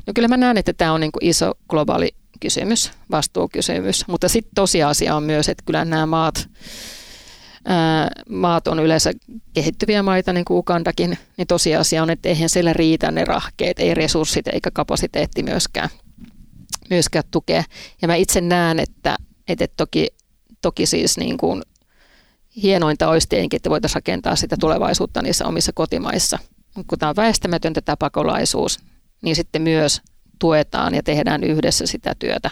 No 0.06 0.12
kyllä 0.14 0.28
mä 0.28 0.36
näen, 0.36 0.58
että 0.58 0.72
tämä 0.72 0.92
on 0.92 1.00
niin 1.00 1.10
iso 1.20 1.54
globaali 1.68 2.14
kysymys, 2.40 2.92
vastuukysymys, 3.10 4.08
mutta 4.08 4.28
sitten 4.28 4.54
tosiasia 4.54 5.16
on 5.16 5.22
myös, 5.22 5.48
että 5.48 5.62
kyllä 5.66 5.84
nämä 5.84 6.06
maat, 6.06 6.48
ää, 7.64 8.08
maat 8.28 8.68
on 8.68 8.78
yleensä 8.78 9.12
kehittyviä 9.52 10.02
maita, 10.02 10.32
niin 10.32 10.44
kuin 10.44 10.58
Ugandakin, 10.58 11.18
niin 11.36 11.46
tosiasia 11.46 12.02
on, 12.02 12.10
että 12.10 12.28
eihän 12.28 12.48
siellä 12.48 12.72
riitä 12.72 13.10
ne 13.10 13.24
rahkeet, 13.24 13.78
ei 13.78 13.94
resurssit 13.94 14.48
eikä 14.48 14.70
kapasiteetti 14.70 15.42
myöskään, 15.42 15.88
myöskään 16.90 17.24
tukea. 17.30 17.64
Ja 18.02 18.08
mä 18.08 18.14
itse 18.14 18.40
näen, 18.40 18.78
että, 18.78 19.16
että 19.48 19.66
toki, 19.76 20.08
toki 20.62 20.86
siis 20.86 21.18
niin 21.18 21.36
kuin 21.36 21.62
hienointa 22.62 23.08
olisi 23.08 23.28
tietenkin, 23.28 23.56
että 23.56 23.70
voitaisiin 23.70 23.94
rakentaa 23.94 24.36
sitä 24.36 24.56
tulevaisuutta 24.60 25.22
niissä 25.22 25.46
omissa 25.46 25.72
kotimaissa. 25.72 26.38
Kun 26.86 26.98
tämä 26.98 27.10
on 27.10 27.16
väistämätöntä 27.16 27.80
tämä 27.80 27.96
pakolaisuus, 27.96 28.78
niin 29.22 29.36
sitten 29.36 29.62
myös 29.62 30.02
tuetaan 30.40 30.94
ja 30.94 31.02
tehdään 31.02 31.44
yhdessä 31.44 31.86
sitä 31.86 32.14
työtä. 32.18 32.50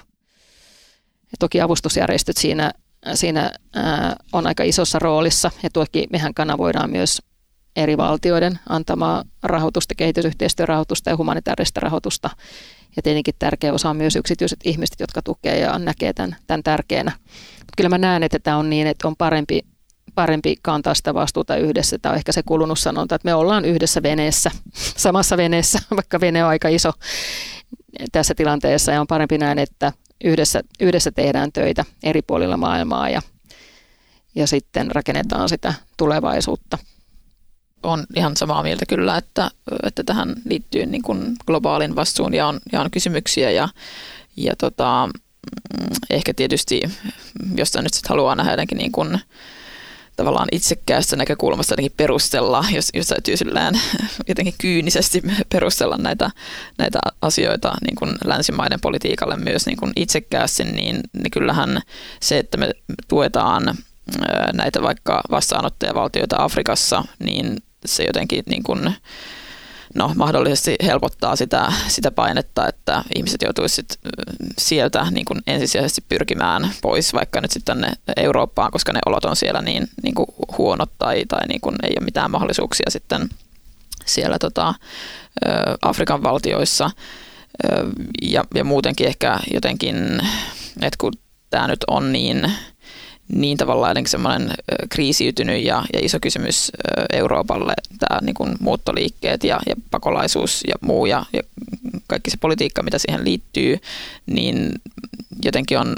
Ja 1.30 1.36
toki 1.38 1.60
avustusjärjestöt 1.60 2.36
siinä, 2.36 2.72
siinä 3.14 3.52
ää, 3.74 4.16
on 4.32 4.46
aika 4.46 4.62
isossa 4.62 4.98
roolissa 4.98 5.50
ja 5.62 5.70
toki 5.70 6.06
mehän 6.12 6.34
kanavoidaan 6.34 6.90
myös 6.90 7.22
eri 7.76 7.96
valtioiden 7.96 8.58
antamaa 8.68 9.24
rahoitusta, 9.42 9.94
kehitysyhteistyörahoitusta 9.94 11.10
ja 11.10 11.16
humanitaarista 11.16 11.80
rahoitusta. 11.80 12.30
Ja 12.96 13.02
tietenkin 13.02 13.34
tärkeä 13.38 13.72
osa 13.72 13.90
on 13.90 13.96
myös 13.96 14.16
yksityiset 14.16 14.58
ihmiset, 14.64 15.00
jotka 15.00 15.22
tukee 15.22 15.58
ja 15.58 15.78
näkee 15.78 16.12
tämän, 16.12 16.36
tämän 16.46 16.62
tärkeänä. 16.62 17.12
Mutta 17.58 17.72
kyllä 17.76 17.88
mä 17.88 17.98
näen, 17.98 18.22
että 18.22 18.38
tämä 18.38 18.56
on 18.56 18.70
niin, 18.70 18.86
että 18.86 19.08
on 19.08 19.16
parempi, 19.16 19.60
parempi 20.14 20.56
kantaa 20.62 20.94
sitä 20.94 21.14
vastuuta 21.14 21.56
yhdessä. 21.56 21.98
Tämä 21.98 22.10
on 22.12 22.18
ehkä 22.18 22.32
se 22.32 22.42
kulunut 22.42 22.78
sanonta, 22.78 23.14
että 23.14 23.28
me 23.28 23.34
ollaan 23.34 23.64
yhdessä 23.64 24.02
veneessä, 24.02 24.50
samassa 24.74 25.36
veneessä, 25.36 25.78
vaikka 25.96 26.20
vene 26.20 26.44
on 26.44 26.50
aika 26.50 26.68
iso 26.68 26.92
tässä 28.12 28.34
tilanteessa 28.34 28.92
ja 28.92 29.00
on 29.00 29.06
parempi 29.06 29.38
näin, 29.38 29.58
että 29.58 29.92
yhdessä, 30.24 30.62
yhdessä 30.80 31.10
tehdään 31.10 31.52
töitä 31.52 31.84
eri 32.02 32.22
puolilla 32.22 32.56
maailmaa 32.56 33.08
ja, 33.08 33.22
ja 34.34 34.46
sitten 34.46 34.90
rakennetaan 34.90 35.48
sitä 35.48 35.74
tulevaisuutta. 35.96 36.78
On 37.82 38.04
ihan 38.16 38.36
samaa 38.36 38.62
mieltä 38.62 38.86
kyllä, 38.86 39.16
että, 39.16 39.50
että 39.82 40.04
tähän 40.04 40.34
liittyy 40.44 40.86
niin 40.86 41.02
kuin 41.02 41.36
globaalin 41.46 41.96
vastuun 41.96 42.34
ja 42.34 42.46
on, 42.46 42.60
ja 42.72 42.80
on 42.80 42.90
kysymyksiä 42.90 43.50
ja, 43.50 43.68
ja 44.36 44.56
tota, 44.56 45.08
mm, 45.12 45.86
ehkä 46.10 46.34
tietysti, 46.34 46.82
jos 47.54 47.74
nyt 47.74 48.08
haluaa 48.08 48.34
nähdä 48.34 48.52
jotenkin 48.52 48.78
niin 48.78 48.92
kuin, 48.92 49.18
tavallaan 50.18 50.48
itsekkäästä 50.52 51.16
näkökulmasta 51.16 51.72
jotenkin 51.72 51.94
perustella, 51.96 52.64
jos, 52.74 52.90
jos 52.94 53.06
täytyy 53.06 53.36
sillään 53.36 53.80
jotenkin 54.28 54.54
kyynisesti 54.58 55.22
perustella 55.52 55.96
näitä, 55.96 56.30
näitä 56.78 56.98
asioita 57.22 57.74
niin 57.86 57.96
kuin 57.96 58.14
länsimaiden 58.24 58.80
politiikalle 58.80 59.36
myös 59.36 59.66
niin 59.66 59.76
kuin 59.76 59.92
itsekkäästi, 59.96 60.64
niin, 60.64 61.00
niin 61.12 61.30
kyllähän 61.30 61.80
se, 62.20 62.38
että 62.38 62.58
me 62.58 62.70
tuetaan 63.08 63.74
näitä 64.52 64.82
vaikka 64.82 65.22
vastaanottajavaltioita 65.30 66.36
Afrikassa, 66.38 67.04
niin 67.18 67.56
se 67.86 68.04
jotenkin 68.04 68.42
niin 68.46 68.62
kuin, 68.62 68.94
no, 69.94 70.12
mahdollisesti 70.16 70.76
helpottaa 70.82 71.36
sitä, 71.36 71.72
sitä 71.88 72.10
painetta, 72.10 72.68
että 72.68 73.04
ihmiset 73.16 73.42
joutuisivat 73.42 73.98
sieltä 74.58 75.06
niin 75.10 75.24
kuin 75.24 75.40
ensisijaisesti 75.46 76.04
pyrkimään 76.08 76.70
pois 76.82 77.14
vaikka 77.14 77.40
nyt 77.40 77.50
sitten 77.50 77.76
tänne 77.76 77.92
Eurooppaan, 78.16 78.70
koska 78.70 78.92
ne 78.92 78.98
olot 79.06 79.24
on 79.24 79.36
siellä 79.36 79.62
niin, 79.62 79.88
niin 80.02 80.14
kuin 80.14 80.26
huonot 80.58 80.90
tai, 80.98 81.24
tai 81.28 81.46
niin 81.48 81.60
kuin 81.60 81.76
ei 81.82 81.92
ole 81.98 82.04
mitään 82.04 82.30
mahdollisuuksia 82.30 82.90
sitten 82.90 83.28
siellä 84.06 84.38
tota, 84.38 84.74
Afrikan 85.82 86.22
valtioissa. 86.22 86.90
Ja, 88.22 88.44
ja 88.54 88.64
muutenkin 88.64 89.06
ehkä 89.06 89.38
jotenkin, 89.54 90.20
että 90.82 90.96
kun 90.98 91.12
tämä 91.50 91.66
nyt 91.66 91.84
on 91.86 92.12
niin 92.12 92.52
niin 93.28 93.56
tavallaan 93.56 93.90
jotenkin 93.90 94.10
semmoinen 94.10 94.50
kriisiytynyt 94.88 95.64
ja, 95.64 95.84
ja 95.92 96.00
iso 96.02 96.18
kysymys 96.20 96.72
Euroopalle, 97.12 97.74
tämä 97.98 98.20
niin 98.22 98.34
kuin 98.34 98.56
muuttoliikkeet 98.60 99.44
ja, 99.44 99.60
ja 99.66 99.74
pakolaisuus 99.90 100.64
ja 100.68 100.74
muu 100.80 101.06
ja, 101.06 101.26
ja 101.32 101.42
kaikki 102.06 102.30
se 102.30 102.36
politiikka, 102.36 102.82
mitä 102.82 102.98
siihen 102.98 103.24
liittyy, 103.24 103.78
niin 104.26 104.72
jotenkin 105.44 105.78
on, 105.78 105.96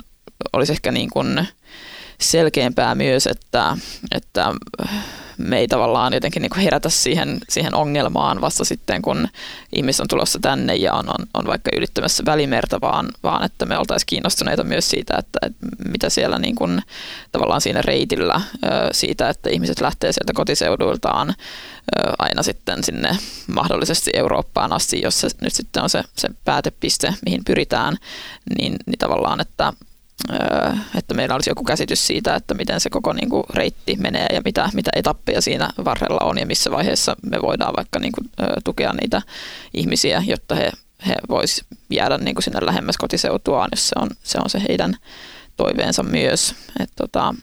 olisi 0.52 0.72
ehkä 0.72 0.92
niin 0.92 1.10
kuin 1.10 1.46
selkeämpää 2.20 2.94
myös, 2.94 3.26
että, 3.26 3.76
että 4.12 4.52
me 5.48 5.58
ei 5.58 5.68
tavallaan 5.68 6.12
jotenkin 6.12 6.42
niin 6.42 6.62
herätä 6.62 6.88
siihen, 6.88 7.38
siihen 7.48 7.74
ongelmaan 7.74 8.40
vasta 8.40 8.64
sitten, 8.64 9.02
kun 9.02 9.28
ihmiset 9.72 10.00
on 10.00 10.08
tulossa 10.08 10.38
tänne 10.42 10.74
ja 10.74 10.94
on, 10.94 11.08
on, 11.08 11.26
on 11.34 11.46
vaikka 11.46 11.70
ylittämässä 11.76 12.22
välimerta, 12.26 12.80
vaan, 12.80 13.08
vaan 13.22 13.44
että 13.44 13.66
me 13.66 13.78
oltaisiin 13.78 14.06
kiinnostuneita 14.06 14.64
myös 14.64 14.90
siitä, 14.90 15.16
että, 15.18 15.38
että 15.46 15.66
mitä 15.88 16.10
siellä 16.10 16.38
niin 16.38 16.54
kuin, 16.54 16.82
tavallaan 17.32 17.60
siinä 17.60 17.82
reitillä 17.82 18.40
siitä, 18.92 19.28
että 19.28 19.50
ihmiset 19.50 19.80
lähtee 19.80 20.12
sieltä 20.12 20.32
kotiseuduiltaan 20.32 21.34
aina 22.18 22.42
sitten 22.42 22.84
sinne 22.84 23.18
mahdollisesti 23.46 24.10
Eurooppaan 24.14 24.72
asti, 24.72 25.00
jos 25.02 25.20
se 25.20 25.28
nyt 25.40 25.54
sitten 25.54 25.82
on 25.82 25.90
se, 25.90 26.02
se 26.16 26.28
päätepiste, 26.44 27.14
mihin 27.24 27.44
pyritään, 27.44 27.96
niin, 28.58 28.76
niin 28.86 28.98
tavallaan, 28.98 29.40
että 29.40 29.72
että 30.98 31.14
meillä 31.14 31.34
olisi 31.34 31.50
joku 31.50 31.64
käsitys 31.64 32.06
siitä, 32.06 32.34
että 32.34 32.54
miten 32.54 32.80
se 32.80 32.90
koko 32.90 33.12
niin 33.12 33.28
kuin, 33.28 33.44
reitti 33.54 33.96
menee 33.96 34.26
ja 34.32 34.40
mitä, 34.44 34.70
mitä 34.74 34.90
etappeja 34.96 35.40
siinä 35.40 35.70
varrella 35.84 36.20
on 36.22 36.38
ja 36.38 36.46
missä 36.46 36.70
vaiheessa 36.70 37.16
me 37.22 37.42
voidaan 37.42 37.74
vaikka 37.76 37.98
niin 37.98 38.12
kuin, 38.12 38.30
tukea 38.64 38.92
niitä 38.92 39.22
ihmisiä, 39.74 40.22
jotta 40.26 40.54
he, 40.54 40.72
he 41.06 41.14
vois 41.28 41.64
jäädä 41.90 42.18
niin 42.18 42.34
kuin 42.34 42.42
sinne 42.42 42.66
lähemmäs 42.66 42.96
kotiseutuaan, 42.96 43.68
jos 43.72 43.88
se 43.88 43.94
on 44.00 44.10
se, 44.22 44.38
on 44.38 44.50
se 44.50 44.62
heidän 44.68 44.96
toiveensa 45.56 46.02
myös. 46.02 46.54
Et, 46.80 46.90
tota, 46.96 47.34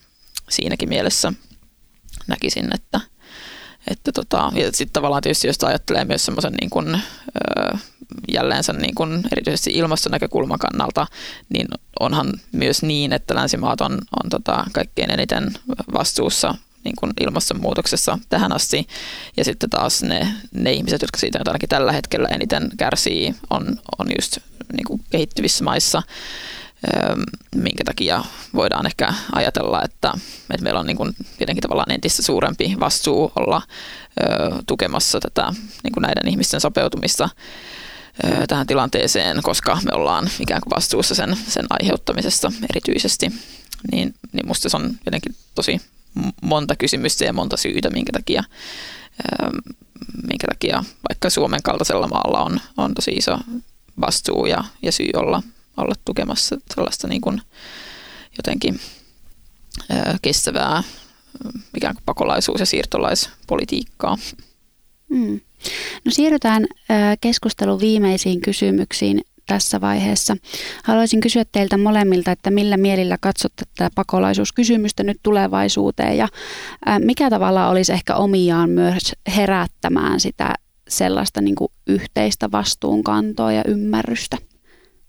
siinäkin 0.49 0.89
mielessä 0.89 1.33
näkisin, 2.27 2.69
että, 2.75 3.01
että 3.87 4.11
tota, 4.11 4.51
sitten 4.71 4.93
tavallaan 4.93 5.23
tietysti 5.23 5.47
jos 5.47 5.63
ajattelee 5.63 6.05
myös 6.05 6.25
semmoisen 6.25 6.53
niin 6.53 6.69
kuin, 6.69 6.95
ö, 6.95 7.77
jälleen 8.33 8.63
sen 8.63 8.77
niin 8.77 8.95
kuin 8.95 9.23
erityisesti 9.31 9.71
ilmastonäkökulman 9.71 10.59
kannalta, 10.59 11.07
niin 11.49 11.67
onhan 11.99 12.33
myös 12.51 12.83
niin, 12.83 13.13
että 13.13 13.35
länsimaat 13.35 13.81
on, 13.81 13.93
on 13.93 14.29
tota 14.29 14.65
kaikkein 14.73 15.11
eniten 15.11 15.51
vastuussa 15.93 16.55
niin 16.83 16.95
kuin 16.99 17.11
ilmastonmuutoksessa 17.19 18.19
tähän 18.29 18.51
asti. 18.51 18.87
Ja 19.37 19.43
sitten 19.43 19.69
taas 19.69 20.03
ne, 20.03 20.27
ne 20.51 20.71
ihmiset, 20.71 21.01
jotka 21.01 21.17
siitä 21.17 21.39
ainakin 21.47 21.69
tällä 21.69 21.91
hetkellä 21.91 22.27
eniten 22.27 22.69
kärsii, 22.77 23.35
on, 23.49 23.79
on 23.99 24.07
just 24.17 24.37
niin 24.73 24.85
kuin 24.85 25.01
kehittyvissä 25.09 25.63
maissa 25.63 26.03
minkä 27.55 27.83
takia 27.83 28.23
voidaan 28.53 28.85
ehkä 28.85 29.13
ajatella, 29.31 29.83
että, 29.83 30.13
että 30.49 30.63
meillä 30.63 30.79
on 30.79 30.85
niin 30.85 30.97
kuin 30.97 31.15
jotenkin 31.39 31.61
tavallaan 31.61 31.91
entistä 31.91 32.21
suurempi 32.21 32.75
vastuu 32.79 33.31
olla 33.35 33.61
tukemassa 34.67 35.19
tätä 35.19 35.53
niin 35.83 35.93
kuin 35.93 36.01
näiden 36.01 36.27
ihmisten 36.27 36.61
sopeutumista 36.61 37.29
tähän 38.47 38.67
tilanteeseen, 38.67 39.43
koska 39.43 39.79
me 39.85 39.91
ollaan 39.93 40.29
ikään 40.39 40.61
kuin 40.61 40.71
vastuussa 40.75 41.15
sen, 41.15 41.37
sen 41.47 41.65
aiheuttamisesta 41.69 42.51
erityisesti. 42.69 43.31
Niin, 43.91 44.13
niin 44.31 44.47
musta 44.47 44.69
se 44.69 44.77
on 44.77 44.97
jotenkin 45.05 45.35
tosi 45.55 45.81
monta 46.41 46.75
kysymystä 46.75 47.25
ja 47.25 47.33
monta 47.33 47.57
syytä, 47.57 47.89
minkä 47.89 48.11
takia, 48.11 48.43
minkä 50.27 50.47
takia 50.47 50.83
vaikka 51.09 51.29
Suomen 51.29 51.63
kaltaisella 51.63 52.07
maalla 52.07 52.43
on, 52.43 52.59
on 52.77 52.93
tosi 52.93 53.11
iso 53.11 53.37
vastuu 54.01 54.45
ja, 54.45 54.63
ja 54.81 54.91
syy 54.91 55.09
olla, 55.15 55.43
olla 55.77 55.95
tukemassa 56.05 56.57
sellaista 56.75 57.07
niin 57.07 57.21
kuin 57.21 57.41
jotenkin 58.37 58.79
kestävää 60.21 60.83
ikään 61.77 61.95
kuin 61.95 62.03
pakolaisuus- 62.05 62.59
ja 62.59 62.65
siirtolaispolitiikkaa. 62.65 64.17
Mm. 65.09 65.39
No 66.05 66.11
siirrytään 66.11 66.65
keskustelun 67.21 67.79
viimeisiin 67.79 68.41
kysymyksiin 68.41 69.21
tässä 69.47 69.81
vaiheessa. 69.81 70.37
Haluaisin 70.83 71.19
kysyä 71.19 71.45
teiltä 71.51 71.77
molemmilta, 71.77 72.31
että 72.31 72.51
millä 72.51 72.77
mielillä 72.77 73.17
katsotte 73.21 73.65
tätä 73.77 73.89
pakolaisuuskysymystä 73.95 75.03
nyt 75.03 75.17
tulevaisuuteen 75.23 76.17
ja 76.17 76.27
mikä 76.99 77.29
tavalla 77.29 77.69
olisi 77.69 77.93
ehkä 77.93 78.15
omiaan 78.15 78.69
myös 78.69 79.15
herättämään 79.35 80.19
sitä 80.19 80.53
sellaista 80.87 81.41
niin 81.41 81.55
kuin 81.55 81.71
yhteistä 81.87 82.51
vastuunkantoa 82.51 83.51
ja 83.51 83.63
ymmärrystä 83.67 84.37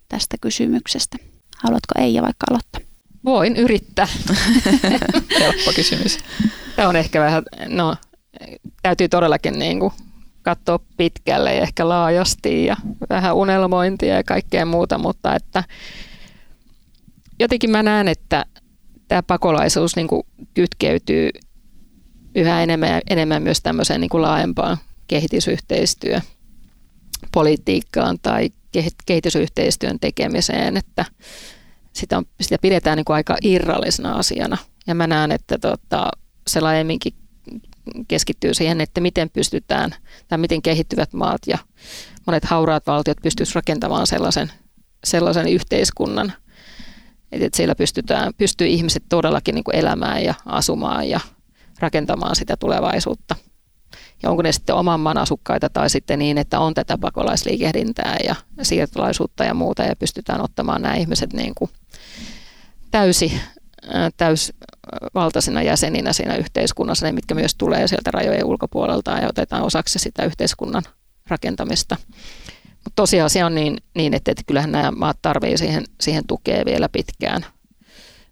tästä 0.09 0.36
kysymyksestä. 0.40 1.16
Haluatko 1.57 1.92
Eija 1.99 2.22
vaikka 2.22 2.46
aloittaa? 2.51 2.80
Voin 3.24 3.57
yrittää. 3.57 4.09
Helppo 5.40 5.72
kysymys. 5.76 6.18
Tämä 6.76 6.88
on 6.88 6.96
ehkä 6.96 7.20
vähän, 7.20 7.42
no 7.68 7.96
täytyy 8.82 9.09
todellakin 9.09 9.59
niin 9.59 9.80
kuin 9.80 9.92
katsoa 10.49 10.80
pitkälle 10.96 11.55
ja 11.55 11.62
ehkä 11.62 11.88
laajasti 11.88 12.64
ja 12.64 12.76
vähän 13.11 13.34
unelmointia 13.34 14.14
ja 14.14 14.24
kaikkea 14.24 14.66
muuta, 14.66 14.99
mutta 14.99 15.34
että 15.34 15.64
jotenkin 17.40 17.70
mä 17.70 17.82
näen, 17.82 18.09
että 18.09 18.44
tämä 19.09 19.22
pakolaisuus 19.22 19.96
niin 19.96 20.09
kuin 20.09 20.22
kytkeytyy 20.55 21.30
yhä 22.34 22.62
enemmän, 22.62 23.01
enemmän 23.11 23.42
myös 23.42 23.61
tämmöiseen 23.61 24.01
niin 24.01 24.09
kuin 24.09 24.22
laajempaan 24.22 24.76
kehitysyhteistyö 25.09 26.20
politiikkaan 27.32 28.18
tai 28.22 28.51
kehitysyhteistyön 29.07 30.01
tekemiseen, 30.01 30.76
että 30.76 31.05
sitä, 31.92 32.18
on, 32.18 32.24
sitä 32.40 32.57
pidetään 32.62 32.96
niin 32.96 33.05
kuin 33.05 33.14
aika 33.14 33.36
irrallisena 33.42 34.12
asiana. 34.12 34.57
Ja 34.86 34.94
mä 34.94 35.07
näen, 35.07 35.32
että 35.32 35.59
tota, 35.59 36.11
se 36.46 36.61
laajemminkin 36.61 37.14
keskittyy 38.09 38.55
siihen, 38.55 38.80
että 38.80 39.01
miten 39.01 39.30
pystytään 39.30 39.95
tai 40.28 40.39
miten 40.39 40.62
kehittyvät 40.62 41.12
maat 41.12 41.41
ja 41.47 41.59
monet 42.26 42.45
hauraat 42.45 42.86
valtiot 42.86 43.18
pystyisivät 43.22 43.55
rakentamaan 43.55 44.07
sellaisen, 44.07 44.53
sellaisen 45.05 45.49
yhteiskunnan, 45.49 46.32
että 47.32 47.57
siellä 47.57 47.74
pystytään, 47.74 48.32
pystyy 48.36 48.66
ihmiset 48.66 49.03
todellakin 49.09 49.55
niin 49.55 49.64
elämään 49.72 50.24
ja 50.24 50.34
asumaan 50.47 51.09
ja 51.09 51.20
rakentamaan 51.80 52.36
sitä 52.36 52.57
tulevaisuutta. 52.57 53.36
Ja 54.22 54.30
onko 54.30 54.43
ne 54.43 54.53
sitten 54.53 54.74
oman 54.74 55.01
maan 55.01 55.18
asukkaita 55.18 55.68
tai 55.70 55.91
sitten 55.91 56.18
niin, 56.18 56.39
että 56.39 56.61
on 56.61 56.74
tätä 56.74 56.99
pakolaisliikehdintää 56.99 58.16
ja 58.24 58.34
siirtolaisuutta 58.62 59.45
ja 59.45 59.55
muuta 59.55 59.82
ja 59.82 59.97
pystytään 59.97 60.41
ottamaan 60.41 60.82
nämä 60.82 60.95
ihmiset 60.95 61.32
niin 61.32 61.55
kuin 61.55 61.70
täysi 62.91 64.53
täysvaltaisina 64.91 65.62
jäseninä 65.62 66.12
siinä 66.12 66.36
yhteiskunnassa, 66.36 67.07
ne 67.07 67.12
mitkä 67.12 67.34
myös 67.34 67.55
tulee 67.55 67.89
sieltä 67.89 68.11
rajojen 68.11 68.45
ulkopuolelta 68.45 69.11
ja 69.11 69.28
otetaan 69.28 69.62
osaksi 69.62 69.99
sitä 69.99 70.24
yhteiskunnan 70.24 70.82
rakentamista. 71.28 71.97
Mutta 72.74 72.93
tosiasia 72.97 73.47
on 73.47 73.55
niin, 73.55 73.76
niin 73.95 74.14
että, 74.14 74.30
että 74.30 74.43
kyllähän 74.47 74.72
nämä 74.72 74.91
maat 74.91 75.18
tarvitsevat 75.22 75.59
siihen, 75.59 75.84
siihen 76.01 76.26
tukea 76.26 76.64
vielä 76.64 76.89
pitkään. 76.89 77.47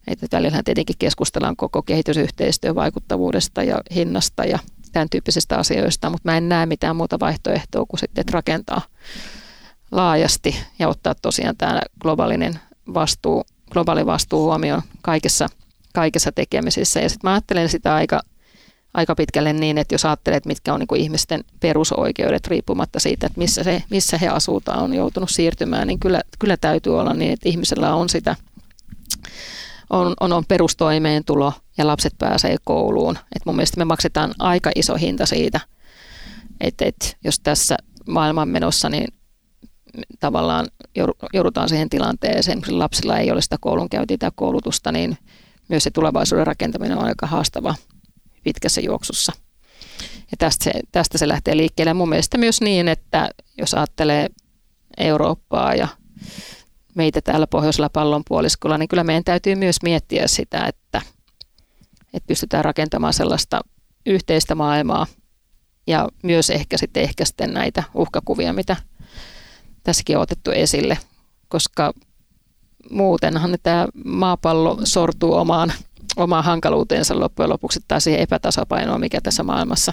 Että 0.06 0.26
välillä 0.32 0.62
tietenkin 0.64 0.96
keskustellaan 0.98 1.56
koko 1.56 1.82
kehitysyhteistyön 1.82 2.74
vaikuttavuudesta 2.74 3.62
ja 3.62 3.78
hinnasta 3.94 4.44
ja 4.44 4.58
tämän 4.92 5.08
tyyppisistä 5.10 5.56
asioista, 5.56 6.10
mutta 6.10 6.30
mä 6.30 6.36
en 6.36 6.48
näe 6.48 6.66
mitään 6.66 6.96
muuta 6.96 7.20
vaihtoehtoa 7.20 7.86
kuin 7.86 8.00
sitten, 8.00 8.20
että 8.20 8.32
rakentaa 8.32 8.82
laajasti 9.90 10.56
ja 10.78 10.88
ottaa 10.88 11.14
tosiaan 11.14 11.56
tämä 11.56 11.80
globaalinen 12.02 12.60
vastuu 12.94 13.44
globaali 13.70 14.06
vastuu 14.06 14.44
huomioon 14.44 14.82
kaikessa, 15.02 15.48
kaikessa 15.96 16.32
tekemisissä. 16.32 17.00
Ja 17.00 17.08
sitten 17.08 17.30
mä 17.30 17.34
ajattelen 17.34 17.68
sitä 17.68 17.94
aika, 17.94 18.20
aika 18.94 19.14
pitkälle 19.14 19.52
niin, 19.52 19.78
että 19.78 19.94
jos 19.94 20.04
ajattelet, 20.04 20.46
mitkä 20.46 20.74
on 20.74 20.80
niin 20.80 20.86
kuin 20.86 21.00
ihmisten 21.00 21.44
perusoikeudet 21.60 22.46
riippumatta 22.46 23.00
siitä, 23.00 23.26
että 23.26 23.38
missä, 23.38 23.62
se, 23.62 23.82
missä 23.90 24.18
he 24.18 24.28
asutaan, 24.28 24.82
on 24.82 24.94
joutunut 24.94 25.30
siirtymään, 25.30 25.86
niin 25.86 26.00
kyllä, 26.00 26.20
kyllä 26.38 26.56
täytyy 26.56 26.98
olla 27.00 27.14
niin, 27.14 27.32
että 27.32 27.48
ihmisellä 27.48 27.94
on 27.94 28.08
sitä 28.08 28.36
on, 29.90 30.14
on, 30.20 30.32
on 30.32 30.44
perustoimeentulo 30.48 31.52
ja 31.78 31.86
lapset 31.86 32.14
pääsee 32.18 32.56
kouluun. 32.64 33.18
Et 33.36 33.46
mun 33.46 33.56
mielestä 33.56 33.78
me 33.78 33.84
maksetaan 33.84 34.34
aika 34.38 34.70
iso 34.74 34.94
hinta 34.94 35.26
siitä, 35.26 35.60
että 36.60 36.84
et, 36.84 37.16
jos 37.24 37.40
tässä 37.40 37.76
maailman 38.08 38.48
menossa 38.48 38.88
niin 38.88 39.08
tavallaan 40.20 40.66
joudutaan 41.32 41.68
siihen 41.68 41.90
tilanteeseen, 41.90 42.62
kun 42.62 42.78
lapsilla 42.78 43.18
ei 43.18 43.30
ole 43.30 43.42
sitä 43.42 43.56
koulunkäyntiä 43.60 44.18
tai 44.18 44.30
koulutusta, 44.34 44.92
niin 44.92 45.18
myös 45.68 45.84
se 45.84 45.90
tulevaisuuden 45.90 46.46
rakentaminen 46.46 46.98
on 46.98 47.04
aika 47.04 47.26
haastava 47.26 47.74
pitkässä 48.42 48.80
juoksussa. 48.80 49.32
Ja 50.30 50.36
tästä 50.38 50.64
se, 50.64 50.72
tästä 50.92 51.18
se 51.18 51.28
lähtee 51.28 51.56
liikkeelle. 51.56 51.94
Mun 51.94 52.08
mielestä 52.08 52.38
myös 52.38 52.60
niin, 52.60 52.88
että 52.88 53.28
jos 53.58 53.74
ajattelee 53.74 54.28
Eurooppaa 54.98 55.74
ja 55.74 55.88
meitä 56.94 57.20
täällä 57.20 57.46
pohjoisella 57.46 57.88
pallonpuoliskolla, 57.88 58.78
niin 58.78 58.88
kyllä 58.88 59.04
meidän 59.04 59.24
täytyy 59.24 59.54
myös 59.54 59.76
miettiä 59.82 60.28
sitä, 60.28 60.66
että, 60.66 61.02
että 62.14 62.26
pystytään 62.26 62.64
rakentamaan 62.64 63.14
sellaista 63.14 63.60
yhteistä 64.06 64.54
maailmaa 64.54 65.06
ja 65.86 66.08
myös 66.22 66.50
ehkä 66.50 66.78
sitten 66.78 67.02
ehkä 67.02 67.24
sitten 67.24 67.54
näitä 67.54 67.82
uhkakuvia, 67.94 68.52
mitä 68.52 68.76
tässäkin 69.82 70.16
on 70.16 70.22
otettu 70.22 70.50
esille, 70.50 70.98
koska 71.48 71.92
muutenhan 72.90 73.56
tämä 73.62 73.88
maapallo 74.04 74.78
sortuu 74.84 75.34
omaan, 75.34 75.72
omaan 76.16 76.44
hankaluuteensa 76.44 77.20
loppujen 77.20 77.50
lopuksi 77.50 77.80
tai 77.88 78.00
siihen 78.00 78.20
epätasapainoon, 78.20 79.00
mikä 79.00 79.20
tässä 79.20 79.42
maailmassa 79.42 79.92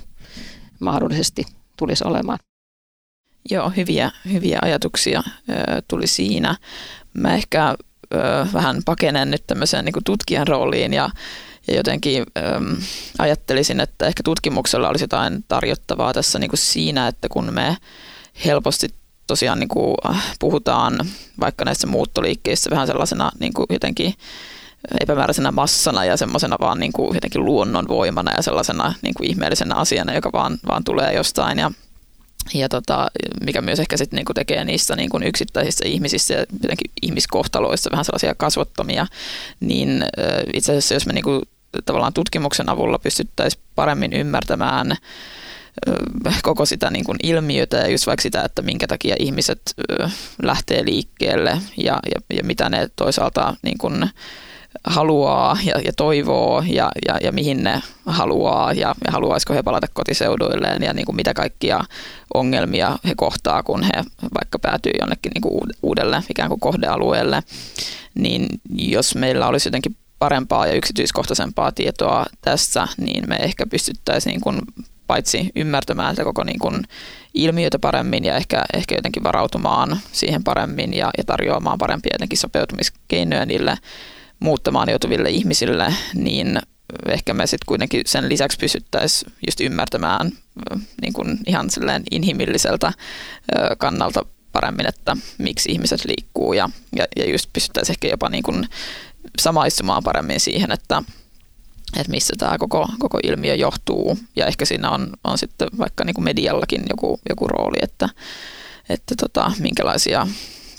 mahdollisesti 0.80 1.46
tulisi 1.78 2.04
olemaan. 2.08 2.40
Joo, 3.50 3.70
hyviä, 3.70 4.12
hyviä 4.32 4.60
ajatuksia 4.62 5.24
tuli 5.88 6.08
siinä. 6.08 6.56
Mä 7.14 7.36
ehkä 7.36 7.76
vähän 8.54 8.82
pakenen 8.86 9.32
nyt 9.32 9.48
tämmöiseen 9.48 9.86
niin 9.86 10.04
tutkijan 10.06 10.48
rooliin 10.48 10.94
ja, 10.94 11.10
ja 11.68 11.76
jotenkin 11.76 12.24
ö, 12.38 12.42
ajattelisin, 13.20 13.80
että 13.80 14.06
ehkä 14.06 14.24
tutkimuksella 14.24 14.90
olisi 14.90 15.04
jotain 15.04 15.46
tarjottavaa 15.48 16.14
tässä 16.14 16.40
niin 16.40 16.50
kuin 16.50 16.60
siinä, 16.60 17.08
että 17.08 17.30
kun 17.30 17.54
me 17.54 17.78
helposti 18.46 18.90
tosiaan 19.28 19.60
niin 19.60 19.70
kuin 19.70 19.96
puhutaan 20.40 21.00
vaikka 21.40 21.66
näissä 21.66 21.88
muuttoliikkeissä 21.88 22.70
vähän 22.70 22.88
sellaisena 22.88 23.32
niin 23.40 23.54
kuin 23.54 23.68
jotenkin 23.70 24.14
epämääräisenä 25.00 25.52
massana 25.52 26.06
ja 26.06 26.18
semmoisena 26.18 26.56
vaan 26.60 26.80
niin 26.80 26.94
kuin 26.94 27.16
jotenkin 27.16 27.46
luonnonvoimana 27.46 28.32
ja 28.36 28.42
sellaisena 28.42 28.94
niin 29.02 29.14
kuin 29.14 29.30
ihmeellisenä 29.30 29.76
asiana, 29.76 30.14
joka 30.14 30.32
vaan, 30.32 30.58
vaan 30.68 30.84
tulee 30.84 31.14
jostain. 31.14 31.60
Ja 31.60 31.72
ja 32.54 32.70
tota, 32.70 33.08
mikä 33.46 33.62
myös 33.62 33.80
ehkä 33.80 33.98
sitten 33.98 34.18
niinku 34.18 34.34
tekee 34.34 34.64
niissä 34.64 34.96
niinku 34.96 35.20
yksittäisissä 35.26 35.86
ihmisissä 35.88 36.34
ja 36.34 36.46
jotenkin 36.64 36.92
ihmiskohtaloissa 37.02 37.92
vähän 37.92 38.06
sellaisia 38.06 38.36
kasvottomia, 38.36 39.08
niin 39.60 40.06
itse 40.54 40.72
asiassa 40.72 40.94
jos 40.94 41.06
me 41.06 41.14
niinku 41.14 41.42
tavallaan 41.86 42.14
tutkimuksen 42.14 42.70
avulla 42.70 43.00
pystyttäisiin 43.00 43.64
paremmin 43.76 44.14
ymmärtämään 44.14 44.98
koko 46.44 46.66
sitä 46.66 46.90
niin 46.90 47.06
kuin 47.06 47.18
ilmiötä 47.24 47.78
ja 47.78 47.88
just 47.88 48.08
vaikka 48.08 48.22
sitä, 48.22 48.42
että 48.42 48.62
minkä 48.62 48.88
takia 48.88 49.16
ihmiset 49.20 49.62
lähtee 50.44 50.86
liikkeelle 50.86 51.60
ja, 51.78 52.00
ja, 52.16 52.36
ja 52.38 52.44
mitä 52.44 52.70
ne 52.70 52.90
toisaalta 52.96 53.56
niin 53.64 53.78
kuin 53.78 54.10
haluaa 54.84 55.58
ja, 55.64 55.80
ja 55.86 55.94
toivoo 55.94 56.64
ja, 56.68 56.92
ja, 57.08 57.18
ja 57.22 57.32
mihin 57.32 57.64
ne 57.64 57.82
haluaa 58.06 58.74
ja, 58.74 58.96
ja 59.06 59.12
haluaisiko 59.12 59.54
he 59.54 59.64
palata 59.64 59.88
kotiseuduilleen 59.94 60.84
ja 60.84 60.94
niin 60.94 61.06
kuin 61.06 61.16
mitä 61.16 61.34
kaikkia 61.34 61.84
ongelmia 62.34 62.98
he 63.08 63.14
kohtaa, 63.16 63.64
kun 63.64 63.84
he 63.84 64.04
vaikka 64.42 64.60
päätyy 64.60 64.92
jonnekin 65.00 65.32
niin 65.34 65.42
kuin 65.42 65.62
uudelle 65.84 66.24
ikään 66.30 66.50
kuin 66.50 66.60
kohdealueelle, 66.60 67.44
niin 68.16 68.48
jos 68.76 69.16
meillä 69.16 69.48
olisi 69.48 69.68
jotenkin 69.68 69.96
parempaa 70.20 70.68
ja 70.68 70.74
yksityiskohtaisempaa 70.74 71.72
tietoa 71.72 72.26
tässä, 72.42 72.88
niin 72.98 73.30
me 73.30 73.36
ehkä 73.36 73.66
pystyttäisiin 73.66 74.32
niin 74.32 74.42
kuin 74.42 74.62
paitsi 75.14 75.52
ymmärtämään 75.56 76.16
sitä 76.16 76.24
koko 76.24 76.44
niin 76.44 76.60
kuin 76.60 76.84
ilmiötä 77.34 77.80
paremmin 77.80 78.26
ja 78.26 78.36
ehkä, 78.36 78.66
ehkä 78.74 78.96
jotenkin 78.96 79.24
varautumaan 79.24 80.00
siihen 80.12 80.44
paremmin 80.44 80.94
ja, 80.94 81.12
ja 81.18 81.24
tarjoamaan 81.24 81.78
parempia 81.78 82.14
jotenkin 82.14 82.38
sopeutumiskeinoja 82.38 83.46
niille 83.46 83.78
muuttamaan 84.40 84.90
joutuville 84.90 85.30
ihmisille, 85.30 85.94
niin 86.14 86.60
ehkä 87.08 87.34
me 87.34 87.48
sitten 87.48 87.66
kuitenkin 87.66 88.02
sen 88.06 88.30
lisäksi 88.30 88.58
pysyttäisiin 88.58 89.34
just 89.48 89.62
ymmärtämään 89.62 90.32
niin 91.02 91.14
kuin 91.14 91.38
ihan 91.48 91.70
silleen 91.70 92.04
inhimilliseltä 92.12 92.94
kannalta 93.78 94.26
paremmin, 94.52 94.88
että 94.88 95.18
miksi 95.38 95.72
ihmiset 95.72 96.06
liikkuu 96.06 96.54
ja, 96.54 96.70
ja, 96.96 97.06
ja 97.16 97.32
just 97.32 97.50
pystyttäisiin 97.54 97.94
ehkä 97.94 98.08
jopa 98.08 98.30
niin 98.30 98.44
kuin 98.44 98.68
samaistumaan 99.40 100.04
paremmin 100.04 100.40
siihen, 100.40 100.72
että, 100.72 101.04
että 101.98 102.12
missä 102.12 102.34
tämä 102.38 102.58
koko, 102.58 102.88
koko 103.00 103.20
ilmiö 103.24 103.56
johtuu 103.56 104.18
ja 104.36 104.46
ehkä 104.46 104.66
siinä 104.66 104.90
on, 104.90 105.10
on 105.24 105.38
sitten 105.38 105.68
vaikka 105.78 106.04
niin 106.04 106.14
kuin 106.14 106.26
mediallakin 106.26 106.84
joku, 106.90 107.20
joku 107.30 107.48
rooli, 107.48 107.78
että, 107.82 108.10
että 108.90 109.16
tota, 109.22 109.52
minkälaisia 109.60 110.28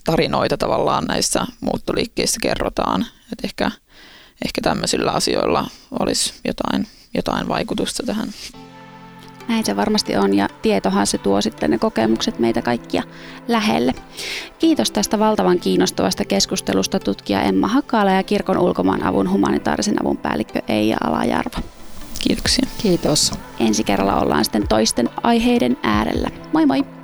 tarinoita 0.04 0.56
tavallaan 0.56 1.04
näissä 1.04 1.46
muuttoliikkeissä 1.60 2.38
kerrotaan. 2.42 3.06
Et 3.32 3.44
ehkä, 3.44 3.70
ehkä 4.44 4.60
tämmöisillä 4.62 5.12
asioilla 5.12 5.70
olisi 6.00 6.34
jotain, 6.44 6.86
jotain 7.14 7.48
vaikutusta 7.48 8.02
tähän. 8.06 8.28
Näin 9.49 9.64
se 9.64 9.76
varmasti 9.76 10.16
on 10.16 10.34
ja 10.34 10.49
tietohan 10.62 11.07
se 11.07 11.18
tuo 11.18 11.40
sitten 11.40 11.70
ne 11.70 11.78
kokemukset 11.78 12.38
meitä 12.38 12.62
kaikkia 12.62 13.03
lähelle. 13.49 13.92
Kiitos 14.59 14.90
tästä 14.90 15.18
valtavan 15.18 15.59
kiinnostavasta 15.59 16.24
keskustelusta 16.24 16.99
tutkija 16.99 17.42
Emma 17.42 17.68
Hakala 17.68 18.11
ja 18.11 18.22
kirkon 18.22 18.59
ulkomaan 18.59 19.03
avun 19.03 19.30
humanitaarisen 19.30 20.03
avun 20.03 20.16
päällikkö 20.16 20.61
Eija 20.68 20.97
Alajarva. 21.05 21.59
Kiitoksia. 22.20 22.68
Kiitos. 22.82 23.32
Ensi 23.61 23.84
kerralla 23.84 24.20
ollaan 24.20 24.45
sitten 24.45 24.68
toisten 24.68 25.11
aiheiden 25.22 25.76
äärellä. 25.82 26.28
Moi 26.53 26.66
moi! 26.66 27.03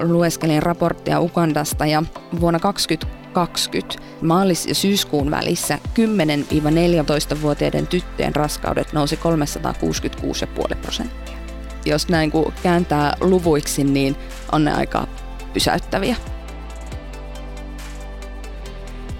Lueskelin 0.00 0.62
raporttia 0.62 1.20
Ugandasta 1.20 1.86
ja 1.86 2.02
vuonna 2.40 2.58
2020 2.58 4.08
maalis- 4.22 4.66
ja 4.66 4.74
syyskuun 4.74 5.30
välissä 5.30 5.78
10-14-vuotiaiden 5.94 7.86
tyttöjen 7.86 8.36
raskaudet 8.36 8.92
nousi 8.92 9.16
366,5 9.16 10.76
prosenttia. 10.82 11.38
Jos 11.84 12.08
näin 12.08 12.30
kun 12.30 12.52
kääntää 12.62 13.16
luvuiksi, 13.20 13.84
niin 13.84 14.16
on 14.52 14.64
ne 14.64 14.74
aika 14.74 15.06
pysäyttäviä. 15.52 16.16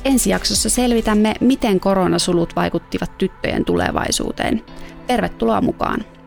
Ensi 0.04 0.30
jaksossa 0.30 0.70
selvitämme, 0.70 1.34
miten 1.40 1.80
koronasulut 1.80 2.56
vaikuttivat 2.56 3.18
tyttöjen 3.18 3.64
tulevaisuuteen. 3.64 4.64
Tervetuloa 5.06 5.60
mukaan! 5.60 6.17